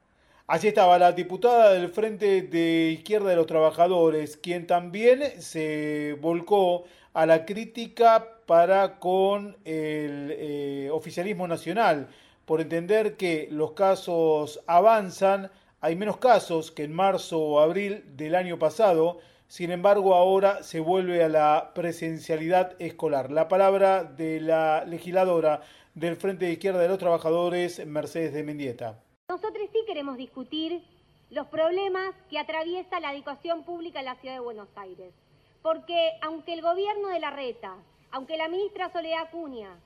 Allí 0.47 0.69
estaba 0.69 0.97
la 0.97 1.12
diputada 1.12 1.73
del 1.73 1.89
Frente 1.89 2.41
de 2.41 2.91
Izquierda 2.91 3.30
de 3.30 3.36
los 3.36 3.47
Trabajadores, 3.47 4.38
quien 4.38 4.65
también 4.65 5.41
se 5.41 6.17
volcó 6.21 6.86
a 7.13 7.26
la 7.26 7.45
crítica 7.45 8.26
para 8.45 8.97
con 8.97 9.58
el 9.65 10.34
eh, 10.38 10.89
oficialismo 10.91 11.47
nacional 11.47 12.08
por 12.47 12.62
entender 12.62 13.17
que 13.17 13.49
los 13.51 13.73
casos 13.73 14.63
avanzan, 14.67 15.51
hay 15.81 15.97
menos 15.97 16.15
casos 16.15 16.71
que 16.71 16.83
en 16.86 16.93
marzo 16.93 17.41
o 17.41 17.60
abril 17.60 18.05
del 18.15 18.36
año 18.36 18.57
pasado, 18.57 19.19
sin 19.47 19.69
embargo 19.69 20.15
ahora 20.15 20.63
se 20.63 20.79
vuelve 20.79 21.21
a 21.21 21.27
la 21.27 21.71
presencialidad 21.75 22.81
escolar. 22.81 23.31
La 23.31 23.49
palabra 23.49 24.05
de 24.05 24.39
la 24.39 24.86
legisladora 24.86 25.60
del 25.93 26.15
Frente 26.15 26.45
de 26.45 26.53
Izquierda 26.53 26.79
de 26.79 26.88
los 26.88 26.99
Trabajadores, 26.99 27.86
Mercedes 27.86 28.31
de 28.33 28.43
Mendieta. 28.43 28.97
Nosotros 29.27 29.67
sí 29.73 29.79
queremos 29.86 30.15
discutir 30.15 30.81
los 31.29 31.47
problemas 31.47 32.15
que 32.29 32.39
atraviesa 32.39 33.01
la 33.01 33.13
educación 33.13 33.65
pública 33.65 33.99
en 33.99 34.05
la 34.05 34.15
ciudad 34.15 34.36
de 34.36 34.39
Buenos 34.39 34.69
Aires. 34.77 35.13
Porque 35.62 36.12
aunque 36.21 36.54
el 36.54 36.62
gobierno 36.62 37.10
de 37.10 37.19
la 37.19 37.31
reta, 37.31 37.75
aunque 38.12 38.37
la 38.37 38.48
ministra 38.48 38.89
Soledad 38.93 39.23
Acuña 39.23 39.77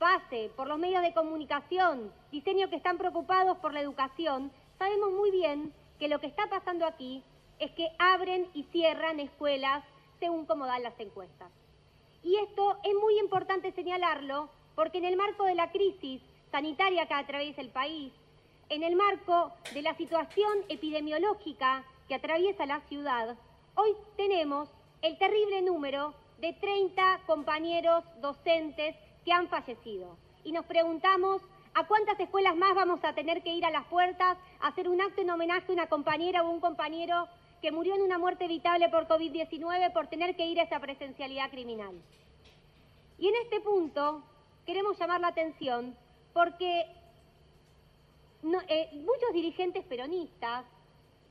pase 0.00 0.50
por 0.56 0.66
los 0.66 0.78
medios 0.78 1.02
de 1.02 1.12
comunicación, 1.12 2.10
diseño 2.32 2.70
que 2.70 2.76
están 2.76 2.96
preocupados 2.96 3.58
por 3.58 3.74
la 3.74 3.82
educación, 3.82 4.50
sabemos 4.78 5.12
muy 5.12 5.30
bien 5.30 5.74
que 5.98 6.08
lo 6.08 6.18
que 6.18 6.26
está 6.26 6.48
pasando 6.48 6.86
aquí 6.86 7.22
es 7.58 7.70
que 7.72 7.86
abren 7.98 8.48
y 8.54 8.62
cierran 8.72 9.20
escuelas 9.20 9.84
según 10.18 10.46
cómo 10.46 10.64
dan 10.64 10.82
las 10.82 10.98
encuestas. 10.98 11.52
Y 12.22 12.34
esto 12.36 12.78
es 12.82 12.94
muy 12.94 13.18
importante 13.18 13.72
señalarlo 13.72 14.48
porque 14.74 14.98
en 14.98 15.04
el 15.04 15.16
marco 15.16 15.44
de 15.44 15.54
la 15.54 15.70
crisis 15.70 16.22
sanitaria 16.50 17.06
que 17.06 17.14
atraviesa 17.14 17.60
el 17.60 17.68
país, 17.68 18.10
en 18.70 18.82
el 18.82 18.96
marco 18.96 19.52
de 19.74 19.82
la 19.82 19.94
situación 19.96 20.64
epidemiológica 20.70 21.84
que 22.08 22.14
atraviesa 22.14 22.64
la 22.64 22.80
ciudad, 22.88 23.36
hoy 23.74 23.94
tenemos 24.16 24.70
el 25.02 25.18
terrible 25.18 25.60
número 25.60 26.14
de 26.40 26.54
30 26.54 27.20
compañeros 27.26 28.02
docentes 28.22 28.96
que 29.24 29.32
han 29.32 29.48
fallecido. 29.48 30.16
Y 30.44 30.52
nos 30.52 30.64
preguntamos 30.66 31.42
¿A 31.74 31.86
cuántas 31.86 32.18
escuelas 32.18 32.56
más 32.56 32.74
vamos 32.74 33.00
a 33.04 33.12
tener 33.14 33.42
que 33.42 33.54
ir 33.54 33.64
a 33.64 33.70
las 33.70 33.86
puertas 33.86 34.36
a 34.60 34.68
hacer 34.68 34.88
un 34.88 35.00
acto 35.00 35.20
en 35.20 35.30
homenaje 35.30 35.66
a 35.68 35.72
una 35.72 35.86
compañera 35.88 36.42
o 36.42 36.50
un 36.50 36.60
compañero 36.60 37.28
que 37.62 37.70
murió 37.70 37.94
en 37.94 38.02
una 38.02 38.18
muerte 38.18 38.46
evitable 38.46 38.88
por 38.88 39.06
COVID-19 39.06 39.92
por 39.92 40.08
tener 40.08 40.34
que 40.34 40.46
ir 40.46 40.58
a 40.58 40.64
esa 40.64 40.80
presencialidad 40.80 41.50
criminal? 41.50 41.94
Y 43.18 43.28
en 43.28 43.34
este 43.36 43.60
punto 43.60 44.22
queremos 44.66 44.98
llamar 44.98 45.20
la 45.20 45.28
atención 45.28 45.94
porque 46.32 46.86
eh, 48.68 48.90
muchos 48.94 49.32
dirigentes 49.32 49.84
peronistas, 49.84 50.64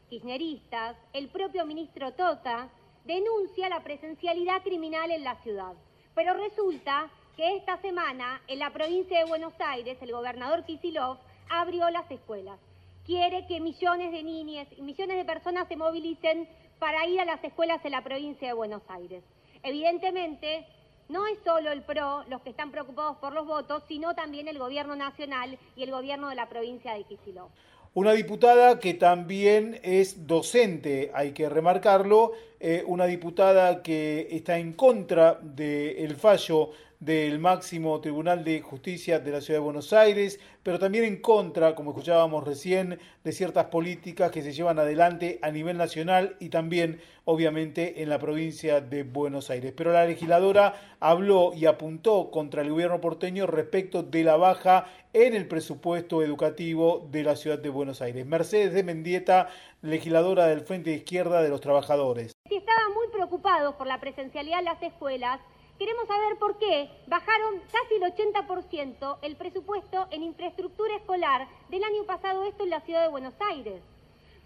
kirchneristas, 0.10 0.96
el 1.12 1.28
propio 1.30 1.66
ministro 1.66 2.14
Tota, 2.14 2.70
denuncia 3.04 3.68
la 3.68 3.84
presencialidad 3.84 4.64
criminal 4.64 5.12
en 5.12 5.24
la 5.24 5.36
ciudad. 5.42 5.74
Pero 6.16 6.34
resulta 6.34 7.10
que 7.40 7.56
esta 7.56 7.80
semana 7.80 8.42
en 8.50 8.60
la 8.60 8.74
provincia 8.74 9.18
de 9.18 9.24
Buenos 9.24 9.54
Aires 9.60 9.98
el 10.02 10.12
gobernador 10.12 10.66
Kisilov 10.66 11.20
abrió 11.50 11.90
las 11.90 12.12
escuelas. 12.12 12.60
Quiere 13.06 13.48
que 13.48 13.62
millones 13.62 14.12
de 14.12 14.24
niñas 14.24 14.68
y 14.76 14.82
millones 14.82 15.16
de 15.16 15.24
personas 15.24 15.70
se 15.70 15.78
movilicen 15.78 16.50
para 16.80 17.08
ir 17.08 17.22
a 17.22 17.24
las 17.24 17.42
escuelas 17.42 17.80
en 17.86 17.94
la 17.94 18.04
provincia 18.04 18.46
de 18.46 18.54
Buenos 18.54 18.82
Aires. 18.90 19.24
Evidentemente, 19.64 20.66
no 21.08 21.28
es 21.28 21.40
solo 21.46 21.72
el 21.72 21.84
PRO 21.84 22.26
los 22.28 22.42
que 22.42 22.50
están 22.50 22.72
preocupados 22.72 23.16
por 23.20 23.32
los 23.32 23.48
votos, 23.48 23.84
sino 23.88 24.14
también 24.16 24.50
el 24.50 24.60
gobierno 24.60 24.98
nacional 24.98 25.58
y 25.78 25.84
el 25.84 25.92
gobierno 25.92 26.28
de 26.28 26.36
la 26.36 26.50
provincia 26.50 26.94
de 26.94 27.06
Kicillof. 27.06 27.50
Una 27.94 28.12
diputada 28.12 28.80
que 28.80 28.94
también 28.96 29.80
es 29.82 30.28
docente, 30.28 31.10
hay 31.14 31.32
que 31.32 31.48
remarcarlo, 31.48 32.34
eh, 32.60 32.84
una 32.86 33.06
diputada 33.06 33.82
que 33.82 34.28
está 34.30 34.60
en 34.60 34.74
contra 34.74 35.40
del 35.42 36.18
fallo 36.18 36.72
del 37.00 37.40
máximo 37.40 38.02
Tribunal 38.02 38.44
de 38.44 38.60
Justicia 38.60 39.20
de 39.20 39.32
la 39.32 39.40
Ciudad 39.40 39.62
de 39.62 39.64
Buenos 39.64 39.94
Aires, 39.94 40.38
pero 40.64 40.80
también 40.80 41.06
en 41.06 41.22
contra, 41.22 41.74
como 41.74 41.92
escuchábamos 41.92 42.44
recién, 42.44 43.00
de 43.24 43.32
ciertas 43.32 43.68
políticas 43.68 44.32
que 44.32 44.42
se 44.42 44.52
llevan 44.52 44.80
adelante 44.80 45.40
a 45.42 45.50
nivel 45.50 45.78
nacional 45.78 46.36
y 46.42 46.50
también, 46.50 47.00
obviamente, 47.24 48.04
en 48.04 48.10
la 48.10 48.20
provincia 48.20 48.82
de 48.82 49.04
Buenos 49.04 49.50
Aires. 49.50 49.74
Pero 49.78 49.94
la 49.94 50.06
legisladora 50.06 50.98
habló 51.00 51.54
y 51.56 51.68
apuntó 51.68 52.32
contra 52.32 52.64
el 52.64 52.70
gobierno 52.70 53.00
porteño 53.00 53.48
respecto 53.48 54.04
de 54.04 54.26
la 54.26 54.36
baja 54.36 54.86
en 55.14 55.34
el 55.36 55.48
presupuesto 55.48 56.22
educativo 56.22 57.08
de 57.10 57.24
la 57.24 57.38
Ciudad 57.38 57.60
de 57.60 57.70
Buenos 57.70 58.02
Aires. 58.02 58.26
Mercedes 58.26 58.74
de 58.74 58.84
Mendieta, 58.84 59.48
legisladora 59.82 60.48
del 60.48 60.62
Frente 60.62 60.90
de 60.90 60.98
Izquierda 60.98 61.42
de 61.42 61.50
los 61.50 61.62
Trabajadores. 61.62 62.34
Si 62.50 62.58
estaban 62.58 62.94
muy 62.94 63.08
preocupados 63.08 63.76
por 63.76 63.88
la 63.88 64.02
presencialidad 64.02 64.60
en 64.60 64.66
las 64.66 64.84
escuelas, 64.84 65.40
queremos 65.80 66.08
saber 66.08 66.38
por 66.38 66.60
qué 66.60 66.90
bajaron 67.08 67.62
casi 67.72 67.96
el 67.96 68.04
80% 68.04 69.18
el 69.22 69.38
presupuesto 69.38 70.08
en 70.12 70.24
infraestructura 70.24 70.98
escolar 70.98 71.48
del 71.70 71.84
año 71.86 72.04
pasado, 72.04 72.44
esto 72.44 72.66
en 72.66 72.70
la 72.70 72.82
ciudad 72.82 73.02
de 73.02 73.08
Buenos 73.08 73.34
Aires. 73.50 73.82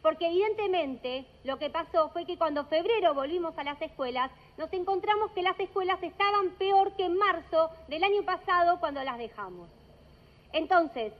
Porque 0.03 0.27
evidentemente 0.27 1.25
lo 1.43 1.57
que 1.57 1.71
pasó 1.71 2.09
fue 2.09 2.25
que 2.25 2.37
cuando 2.37 2.65
febrero 2.65 3.15
volvimos 3.15 3.57
a 3.57 3.63
las 3.63 3.81
escuelas, 3.81 4.29
nos 4.57 4.71
encontramos 4.73 5.31
que 5.31 5.41
las 5.41 5.59
escuelas 5.59 6.01
estaban 6.03 6.51
peor 6.51 6.95
que 6.95 7.05
en 7.05 7.17
marzo 7.17 7.71
del 7.87 8.03
año 8.03 8.21
pasado 8.23 8.79
cuando 8.79 9.03
las 9.03 9.17
dejamos. 9.17 9.69
Entonces, 10.51 11.13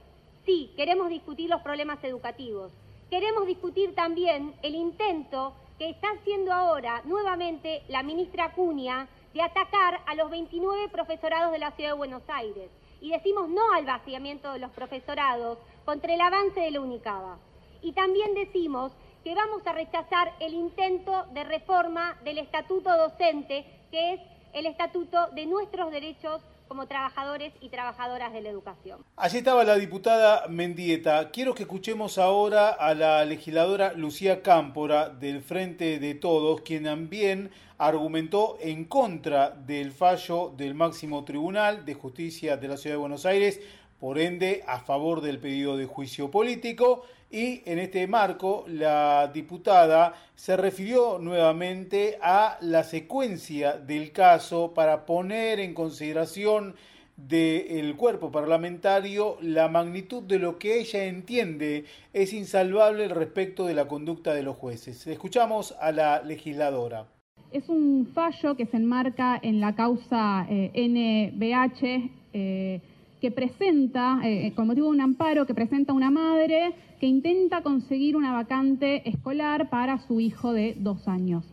sí, 0.46 0.72
queremos 0.76 1.08
discutir 1.08 1.50
los 1.50 1.62
problemas 1.62 2.02
educativos. 2.04 2.70
Queremos 3.10 3.46
discutir 3.46 3.94
también 3.96 4.54
el 4.62 4.76
intento 4.76 5.54
que 5.78 5.90
está 5.90 6.10
haciendo 6.10 6.52
ahora 6.52 7.02
nuevamente 7.04 7.82
la 7.88 8.04
ministra 8.04 8.44
Acuña 8.44 9.08
de 9.34 9.42
atacar 9.42 10.00
a 10.06 10.14
los 10.14 10.30
29 10.30 10.88
profesorados 10.90 11.50
de 11.50 11.58
la 11.58 11.72
Ciudad 11.72 11.90
de 11.90 11.96
Buenos 11.96 12.22
Aires. 12.28 12.70
Y 13.00 13.10
decimos 13.10 13.48
no 13.48 13.72
al 13.72 13.84
vaciamiento 13.84 14.52
de 14.52 14.60
los 14.60 14.70
profesorados 14.70 15.58
contra 15.84 16.14
el 16.14 16.20
avance 16.20 16.60
de 16.60 16.70
la 16.70 16.80
UNICABA. 16.80 17.38
Y 17.82 17.92
también 17.92 18.32
decimos 18.34 18.92
que 19.24 19.34
vamos 19.34 19.66
a 19.66 19.72
rechazar 19.72 20.32
el 20.38 20.54
intento 20.54 21.24
de 21.32 21.42
reforma 21.44 22.16
del 22.22 22.38
estatuto 22.38 22.96
docente, 22.96 23.66
que 23.90 24.14
es 24.14 24.20
el 24.52 24.66
estatuto 24.66 25.26
de 25.32 25.46
nuestros 25.46 25.90
derechos 25.90 26.40
como 26.68 26.86
trabajadores 26.86 27.52
y 27.60 27.68
trabajadoras 27.68 28.32
de 28.32 28.40
la 28.40 28.48
educación. 28.48 29.04
Allí 29.16 29.38
estaba 29.38 29.64
la 29.64 29.76
diputada 29.76 30.46
Mendieta. 30.48 31.30
Quiero 31.30 31.54
que 31.54 31.64
escuchemos 31.64 32.18
ahora 32.18 32.70
a 32.70 32.94
la 32.94 33.24
legisladora 33.24 33.92
Lucía 33.92 34.42
Cámpora 34.42 35.08
del 35.08 35.42
Frente 35.42 35.98
de 35.98 36.14
Todos, 36.14 36.62
quien 36.62 36.84
también 36.84 37.50
argumentó 37.78 38.56
en 38.60 38.84
contra 38.84 39.50
del 39.50 39.92
fallo 39.92 40.52
del 40.56 40.74
máximo 40.74 41.24
tribunal 41.24 41.84
de 41.84 41.94
justicia 41.94 42.56
de 42.56 42.68
la 42.68 42.76
Ciudad 42.76 42.94
de 42.94 43.00
Buenos 43.00 43.26
Aires, 43.26 43.60
por 43.98 44.18
ende 44.18 44.62
a 44.66 44.80
favor 44.80 45.20
del 45.20 45.38
pedido 45.38 45.76
de 45.76 45.86
juicio 45.86 46.30
político 46.30 47.04
y 47.34 47.62
en 47.66 47.80
este 47.80 48.06
marco 48.06 48.64
la 48.68 49.28
diputada 49.34 50.14
se 50.36 50.56
refirió 50.56 51.18
nuevamente 51.18 52.16
a 52.22 52.56
la 52.60 52.84
secuencia 52.84 53.72
del 53.72 54.12
caso 54.12 54.72
para 54.72 55.04
poner 55.04 55.58
en 55.58 55.74
consideración 55.74 56.76
del 57.16 57.96
cuerpo 57.96 58.30
parlamentario 58.30 59.36
la 59.40 59.66
magnitud 59.66 60.22
de 60.22 60.38
lo 60.38 60.60
que 60.60 60.78
ella 60.78 61.06
entiende 61.06 61.86
es 62.12 62.32
insalvable 62.32 63.08
respecto 63.08 63.66
de 63.66 63.74
la 63.74 63.88
conducta 63.88 64.32
de 64.32 64.44
los 64.44 64.56
jueces. 64.56 65.04
Escuchamos 65.08 65.74
a 65.80 65.90
la 65.90 66.22
legisladora. 66.22 67.06
Es 67.50 67.68
un 67.68 68.06
fallo 68.14 68.56
que 68.56 68.66
se 68.66 68.76
enmarca 68.76 69.40
en 69.42 69.58
la 69.60 69.74
causa 69.74 70.46
eh, 70.48 70.70
NBH. 70.72 72.10
Eh, 72.32 72.80
que 73.24 73.30
presenta, 73.30 74.20
eh, 74.22 74.52
con 74.54 74.66
motivo 74.66 74.88
de 74.88 74.92
un 74.92 75.00
amparo, 75.00 75.46
que 75.46 75.54
presenta 75.54 75.94
una 75.94 76.10
madre 76.10 76.74
que 77.04 77.08
intenta 77.08 77.60
conseguir 77.60 78.16
una 78.16 78.32
vacante 78.32 79.06
escolar 79.06 79.68
para 79.68 79.98
su 80.06 80.20
hijo 80.20 80.54
de 80.54 80.74
dos 80.78 81.06
años. 81.06 81.44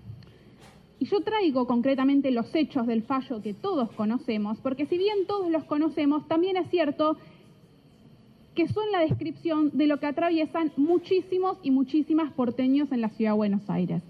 Y 0.97 1.07
yo 1.07 1.19
traigo 1.25 1.67
concretamente 1.67 2.31
los 2.31 2.55
hechos 2.55 2.87
del 2.87 3.03
fallo 3.03 3.41
que 3.41 3.53
todos 3.53 3.91
conocemos, 3.91 4.59
porque 4.59 4.85
si 4.85 4.97
bien 4.97 5.27
todos 5.27 5.51
los 5.51 5.65
conocemos, 5.65 6.25
también 6.29 6.55
es 6.55 6.69
cierto 6.69 7.17
que 8.55 8.69
son 8.69 8.93
la 8.93 9.01
descripción 9.01 9.71
de 9.73 9.87
lo 9.87 9.99
que 9.99 10.05
atraviesan 10.05 10.71
muchísimos 10.77 11.57
y 11.63 11.71
muchísimas 11.71 12.31
porteños 12.31 12.89
en 12.93 13.01
la 13.01 13.09
ciudad 13.09 13.31
de 13.31 13.37
Buenos 13.37 13.69
Aires. 13.69 14.01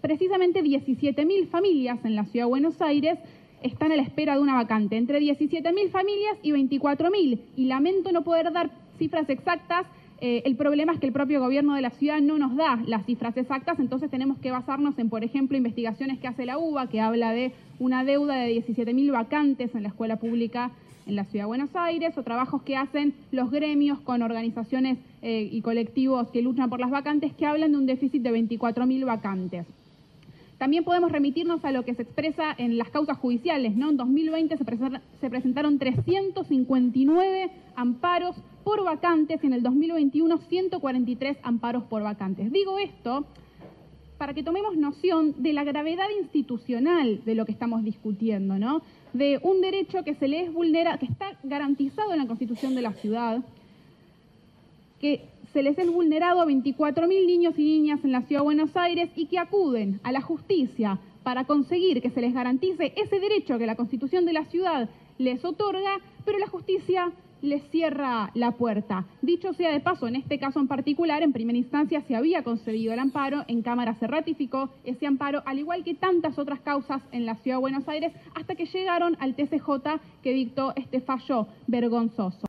Precisamente 0.00 0.64
17.000 0.64 1.46
familias 1.46 2.04
en 2.04 2.16
la 2.16 2.24
ciudad 2.24 2.46
de 2.46 2.50
Buenos 2.50 2.82
Aires 2.82 3.20
están 3.62 3.92
a 3.92 3.96
la 3.96 4.02
espera 4.02 4.34
de 4.34 4.40
una 4.40 4.56
vacante, 4.56 4.96
entre 4.96 5.20
17.000 5.20 5.90
familias 5.90 6.38
y 6.42 6.50
24.000. 6.50 7.38
Y 7.54 7.66
lamento 7.66 8.10
no 8.10 8.24
poder 8.24 8.52
dar 8.52 8.72
cifras 8.98 9.30
exactas. 9.30 9.86
Eh, 10.20 10.42
el 10.44 10.56
problema 10.56 10.92
es 10.92 10.98
que 10.98 11.06
el 11.06 11.12
propio 11.12 11.40
gobierno 11.40 11.74
de 11.74 11.82
la 11.82 11.90
ciudad 11.90 12.20
no 12.20 12.38
nos 12.38 12.56
da 12.56 12.82
las 12.86 13.06
cifras 13.06 13.36
exactas, 13.36 13.78
entonces 13.78 14.10
tenemos 14.10 14.38
que 14.38 14.50
basarnos 14.50 14.98
en, 14.98 15.08
por 15.08 15.22
ejemplo, 15.22 15.56
investigaciones 15.56 16.18
que 16.18 16.26
hace 16.26 16.44
la 16.44 16.58
UBA, 16.58 16.88
que 16.88 17.00
habla 17.00 17.32
de 17.32 17.52
una 17.78 18.02
deuda 18.02 18.34
de 18.34 18.56
17.000 18.56 19.12
vacantes 19.12 19.74
en 19.74 19.82
la 19.82 19.88
escuela 19.88 20.16
pública 20.16 20.72
en 21.06 21.16
la 21.16 21.24
Ciudad 21.24 21.44
de 21.44 21.48
Buenos 21.48 21.70
Aires, 21.74 22.18
o 22.18 22.22
trabajos 22.22 22.62
que 22.62 22.76
hacen 22.76 23.14
los 23.30 23.50
gremios 23.50 24.00
con 24.00 24.22
organizaciones 24.22 24.98
eh, 25.22 25.48
y 25.50 25.62
colectivos 25.62 26.28
que 26.30 26.42
luchan 26.42 26.68
por 26.68 26.80
las 26.80 26.90
vacantes, 26.90 27.32
que 27.32 27.46
hablan 27.46 27.72
de 27.72 27.78
un 27.78 27.86
déficit 27.86 28.20
de 28.20 28.30
24.000 28.30 29.06
vacantes. 29.06 29.66
También 30.58 30.82
podemos 30.82 31.12
remitirnos 31.12 31.64
a 31.64 31.70
lo 31.70 31.84
que 31.84 31.94
se 31.94 32.02
expresa 32.02 32.52
en 32.58 32.78
las 32.78 32.90
causas 32.90 33.16
judiciales. 33.16 33.76
¿no? 33.76 33.90
En 33.90 33.96
2020 33.96 34.56
se, 34.56 34.64
presentaron 35.30 35.78
359 35.78 37.50
amparos 37.76 38.36
por 38.68 38.84
vacantes 38.84 39.42
en 39.44 39.54
el 39.54 39.62
2021 39.62 40.36
143 40.36 41.38
amparos 41.42 41.84
por 41.84 42.02
vacantes. 42.02 42.52
Digo 42.52 42.78
esto 42.78 43.24
para 44.18 44.34
que 44.34 44.42
tomemos 44.42 44.76
noción 44.76 45.42
de 45.42 45.54
la 45.54 45.64
gravedad 45.64 46.04
institucional 46.20 47.24
de 47.24 47.34
lo 47.34 47.46
que 47.46 47.52
estamos 47.52 47.82
discutiendo, 47.82 48.58
¿no? 48.58 48.82
De 49.14 49.40
un 49.42 49.62
derecho 49.62 50.04
que 50.04 50.14
se 50.16 50.28
le 50.28 50.42
es 50.42 50.52
vulnera, 50.52 50.98
que 50.98 51.06
está 51.06 51.38
garantizado 51.44 52.12
en 52.12 52.18
la 52.18 52.26
Constitución 52.26 52.74
de 52.74 52.82
la 52.82 52.92
ciudad, 52.92 53.42
que 55.00 55.24
se 55.54 55.62
les 55.62 55.78
es 55.78 55.90
vulnerado 55.90 56.42
a 56.42 56.44
24.000 56.44 57.08
niños 57.26 57.54
y 57.58 57.64
niñas 57.64 58.00
en 58.04 58.12
la 58.12 58.20
Ciudad 58.20 58.42
de 58.42 58.44
Buenos 58.44 58.76
Aires 58.76 59.08
y 59.16 59.28
que 59.28 59.38
acuden 59.38 59.98
a 60.02 60.12
la 60.12 60.20
justicia 60.20 60.98
para 61.22 61.44
conseguir 61.44 62.02
que 62.02 62.10
se 62.10 62.20
les 62.20 62.34
garantice 62.34 62.92
ese 62.96 63.18
derecho 63.18 63.56
que 63.56 63.64
la 63.64 63.76
Constitución 63.76 64.26
de 64.26 64.34
la 64.34 64.44
ciudad 64.44 64.90
les 65.16 65.42
otorga, 65.42 66.00
pero 66.26 66.36
la 66.36 66.48
justicia 66.48 67.14
les 67.42 67.62
cierra 67.70 68.30
la 68.34 68.52
puerta. 68.52 69.06
Dicho 69.22 69.52
sea 69.52 69.72
de 69.72 69.80
paso, 69.80 70.08
en 70.08 70.16
este 70.16 70.38
caso 70.38 70.60
en 70.60 70.68
particular, 70.68 71.22
en 71.22 71.32
primera 71.32 71.58
instancia 71.58 72.02
se 72.02 72.16
había 72.16 72.42
concedido 72.42 72.92
el 72.92 72.98
amparo, 72.98 73.44
en 73.48 73.62
Cámara 73.62 73.94
se 73.94 74.06
ratificó 74.06 74.70
ese 74.84 75.06
amparo, 75.06 75.42
al 75.46 75.58
igual 75.58 75.84
que 75.84 75.94
tantas 75.94 76.38
otras 76.38 76.60
causas 76.60 77.02
en 77.12 77.26
la 77.26 77.36
Ciudad 77.36 77.56
de 77.56 77.60
Buenos 77.60 77.88
Aires, 77.88 78.12
hasta 78.34 78.54
que 78.54 78.66
llegaron 78.66 79.16
al 79.20 79.34
TCJ 79.34 80.00
que 80.22 80.32
dictó 80.32 80.72
este 80.76 81.00
fallo 81.00 81.48
vergonzoso. 81.66 82.46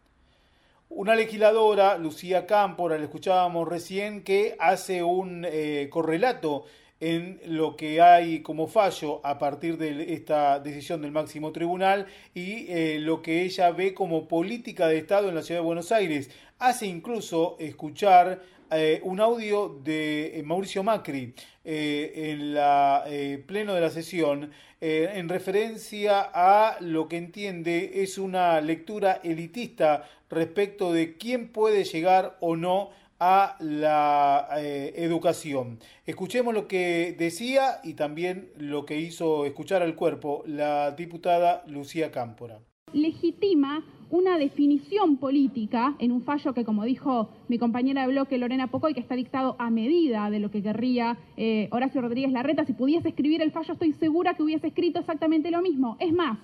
Una 0.90 1.16
legisladora, 1.16 1.98
Lucía 1.98 2.46
Cámpora, 2.48 2.98
la 2.98 3.04
escuchábamos 3.04 3.68
recién, 3.68 4.24
que 4.24 4.56
hace 4.60 5.04
un 5.04 5.46
eh, 5.48 5.88
correlato 5.92 6.66
en 7.00 7.40
lo 7.46 7.76
que 7.76 8.02
hay 8.02 8.42
como 8.42 8.68
fallo 8.68 9.22
a 9.26 9.38
partir 9.40 9.78
de 9.78 10.14
esta 10.14 10.60
decisión 10.60 11.02
del 11.02 11.12
máximo 11.12 11.52
tribunal 11.52 12.08
y 12.34 12.66
eh, 12.70 12.98
lo 13.00 13.22
que 13.22 13.44
ella 13.44 13.72
ve 13.72 13.94
como 13.94 14.28
política 14.28 14.88
de 14.88 14.98
Estado 14.98 15.30
en 15.30 15.36
la 15.36 15.42
ciudad 15.42 15.62
de 15.62 15.66
Buenos 15.66 15.92
Aires. 15.92 16.30
Hace 16.60 16.88
incluso 16.88 17.56
escuchar 17.60 18.42
eh, 18.72 19.00
un 19.04 19.20
audio 19.20 19.80
de 19.84 20.42
Mauricio 20.46 20.84
Macri 20.84 21.34
en 21.64 22.54
la 22.56 23.06
pleno 23.46 23.76
de 23.76 23.82
la 23.82 23.92
sesión 23.92 24.52
en 24.82 25.30
referencia 25.30 26.30
a 26.34 26.78
lo 26.80 27.08
que 27.08 27.18
entiende 27.18 28.02
es 28.02 28.18
una 28.18 28.60
lectura 28.60 29.20
elitista 29.24 30.06
respecto 30.30 30.94
de 30.94 31.18
quién 31.18 31.50
puede 31.50 31.84
llegar 31.84 32.38
o 32.40 32.56
no 32.56 32.92
a 33.20 33.56
la 33.60 34.48
eh, 34.58 34.94
educación. 34.96 35.80
Escuchemos 36.06 36.54
lo 36.54 36.68
que 36.68 37.16
decía 37.18 37.80
y 37.84 37.94
también 37.94 38.50
lo 38.58 38.86
que 38.86 39.00
hizo 39.00 39.46
escuchar 39.46 39.82
al 39.82 39.96
cuerpo 39.96 40.44
la 40.46 40.92
diputada 40.92 41.64
Lucía 41.68 42.12
Cámpora. 42.12 42.60
Legitima 42.94 43.84
una 44.10 44.40
definición 44.40 45.18
política 45.18 45.96
en 46.00 46.12
un 46.12 46.24
fallo 46.24 46.54
que, 46.54 46.66
como 46.66 46.84
dijo 46.84 47.30
mi 47.48 47.60
compañera 47.60 48.02
de 48.02 48.08
bloque 48.08 48.38
Lorena 48.38 48.68
Pocoy, 48.68 48.94
que 48.94 49.00
está 49.00 49.16
dictado 49.16 49.56
a 49.60 49.70
medida 49.70 50.30
de 50.32 50.40
lo 50.40 50.50
que 50.50 50.64
querría 50.64 51.18
eh, 51.38 51.68
Horacio 51.72 52.02
Rodríguez 52.02 52.32
Larreta. 52.32 52.66
Si 52.66 52.74
pudiese 52.74 53.10
escribir 53.10 53.42
el 53.42 53.52
fallo, 53.52 53.74
estoy 53.74 53.94
segura 53.94 54.34
que 54.34 54.44
hubiese 54.44 54.68
escrito 54.68 55.00
exactamente 55.00 55.52
lo 55.52 55.62
mismo. 55.62 55.98
Es 56.00 56.12
más, 56.12 56.40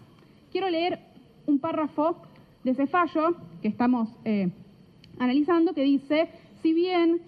quiero 0.51 0.69
leer 0.69 0.99
un 1.47 1.59
párrafo 1.59 2.21
de 2.63 2.71
ese 2.71 2.85
fallo 2.85 3.35
que 3.61 3.67
estamos 3.67 4.09
eh, 4.25 4.49
analizando 5.19 5.73
que 5.73 5.83
dice 5.83 6.29
si 6.65 6.73
bien 6.73 7.21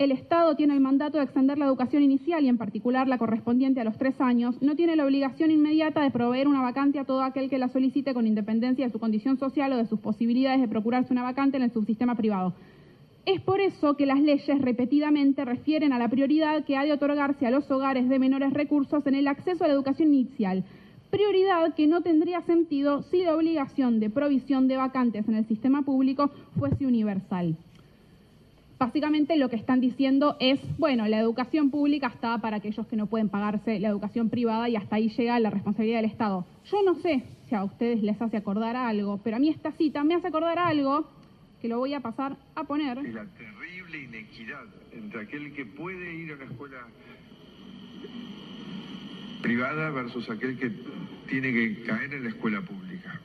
el 0.00 0.10
Estado 0.10 0.56
tiene 0.56 0.74
el 0.74 0.80
mandato 0.80 1.18
de 1.18 1.22
extender 1.22 1.56
la 1.58 1.66
educación 1.66 2.02
inicial 2.02 2.42
y 2.42 2.48
en 2.48 2.58
particular 2.58 3.06
la 3.06 3.18
correspondiente 3.18 3.80
a 3.80 3.84
los 3.84 3.96
tres 3.96 4.20
años, 4.20 4.60
no 4.60 4.74
tiene 4.74 4.96
la 4.96 5.04
obligación 5.04 5.52
inmediata 5.52 6.02
de 6.02 6.10
proveer 6.10 6.48
una 6.48 6.60
vacante 6.60 6.98
a 6.98 7.04
todo 7.04 7.22
aquel 7.22 7.48
que 7.48 7.58
la 7.58 7.68
solicite 7.68 8.14
con 8.14 8.26
independencia 8.26 8.84
de 8.84 8.90
su 8.90 8.98
condición 8.98 9.38
social 9.38 9.72
o 9.72 9.76
de 9.76 9.86
sus 9.86 10.00
posibilidades 10.00 10.60
de 10.60 10.66
procurarse 10.66 11.12
una 11.12 11.22
vacante 11.22 11.56
en 11.56 11.62
el 11.62 11.70
subsistema 11.70 12.16
privado. 12.16 12.52
Es 13.26 13.40
por 13.42 13.60
eso 13.60 13.96
que 13.96 14.06
las 14.06 14.20
leyes 14.20 14.60
repetidamente 14.60 15.44
refieren 15.44 15.92
a 15.92 15.98
la 16.00 16.08
prioridad 16.08 16.64
que 16.64 16.76
ha 16.76 16.84
de 16.84 16.92
otorgarse 16.92 17.46
a 17.46 17.52
los 17.52 17.70
hogares 17.70 18.08
de 18.08 18.18
menores 18.18 18.52
recursos 18.52 19.06
en 19.06 19.14
el 19.14 19.28
acceso 19.28 19.62
a 19.62 19.68
la 19.68 19.74
educación 19.74 20.12
inicial, 20.12 20.64
prioridad 21.12 21.76
que 21.76 21.86
no 21.86 22.00
tendría 22.00 22.40
sentido 22.40 23.04
si 23.04 23.22
la 23.22 23.36
obligación 23.36 24.00
de 24.00 24.10
provisión 24.10 24.66
de 24.66 24.78
vacantes 24.78 25.28
en 25.28 25.36
el 25.36 25.46
sistema 25.46 25.82
público 25.82 26.32
fuese 26.58 26.86
universal 26.86 27.56
básicamente 28.80 29.36
lo 29.36 29.50
que 29.50 29.56
están 29.56 29.80
diciendo 29.80 30.36
es, 30.40 30.58
bueno, 30.78 31.06
la 31.06 31.20
educación 31.20 31.70
pública 31.70 32.06
está 32.08 32.38
para 32.38 32.56
aquellos 32.56 32.86
que 32.86 32.96
no 32.96 33.06
pueden 33.06 33.28
pagarse 33.28 33.78
la 33.78 33.88
educación 33.88 34.30
privada 34.30 34.70
y 34.70 34.74
hasta 34.74 34.96
ahí 34.96 35.10
llega 35.10 35.38
la 35.38 35.50
responsabilidad 35.50 35.98
del 35.98 36.10
Estado. 36.10 36.46
Yo 36.64 36.82
no 36.82 36.94
sé 36.94 37.22
si 37.46 37.54
a 37.54 37.62
ustedes 37.62 38.02
les 38.02 38.20
hace 38.20 38.38
acordar 38.38 38.76
algo, 38.76 39.20
pero 39.22 39.36
a 39.36 39.38
mí 39.38 39.50
esta 39.50 39.70
cita 39.72 40.02
me 40.02 40.14
hace 40.14 40.28
acordar 40.28 40.58
algo 40.58 41.06
que 41.60 41.68
lo 41.68 41.78
voy 41.78 41.92
a 41.92 42.00
pasar 42.00 42.38
a 42.54 42.64
poner. 42.64 42.96
La 42.96 43.26
terrible 43.26 43.98
inequidad 43.98 44.64
entre 44.92 45.20
aquel 45.20 45.52
que 45.52 45.66
puede 45.66 46.14
ir 46.14 46.32
a 46.32 46.36
la 46.36 46.44
escuela 46.44 46.78
privada 49.42 49.90
versus 49.90 50.30
aquel 50.30 50.58
que 50.58 50.72
tiene 51.28 51.52
que 51.52 51.82
caer 51.82 52.14
en 52.14 52.24
la 52.24 52.30
escuela 52.30 52.62
pública. 52.62 53.20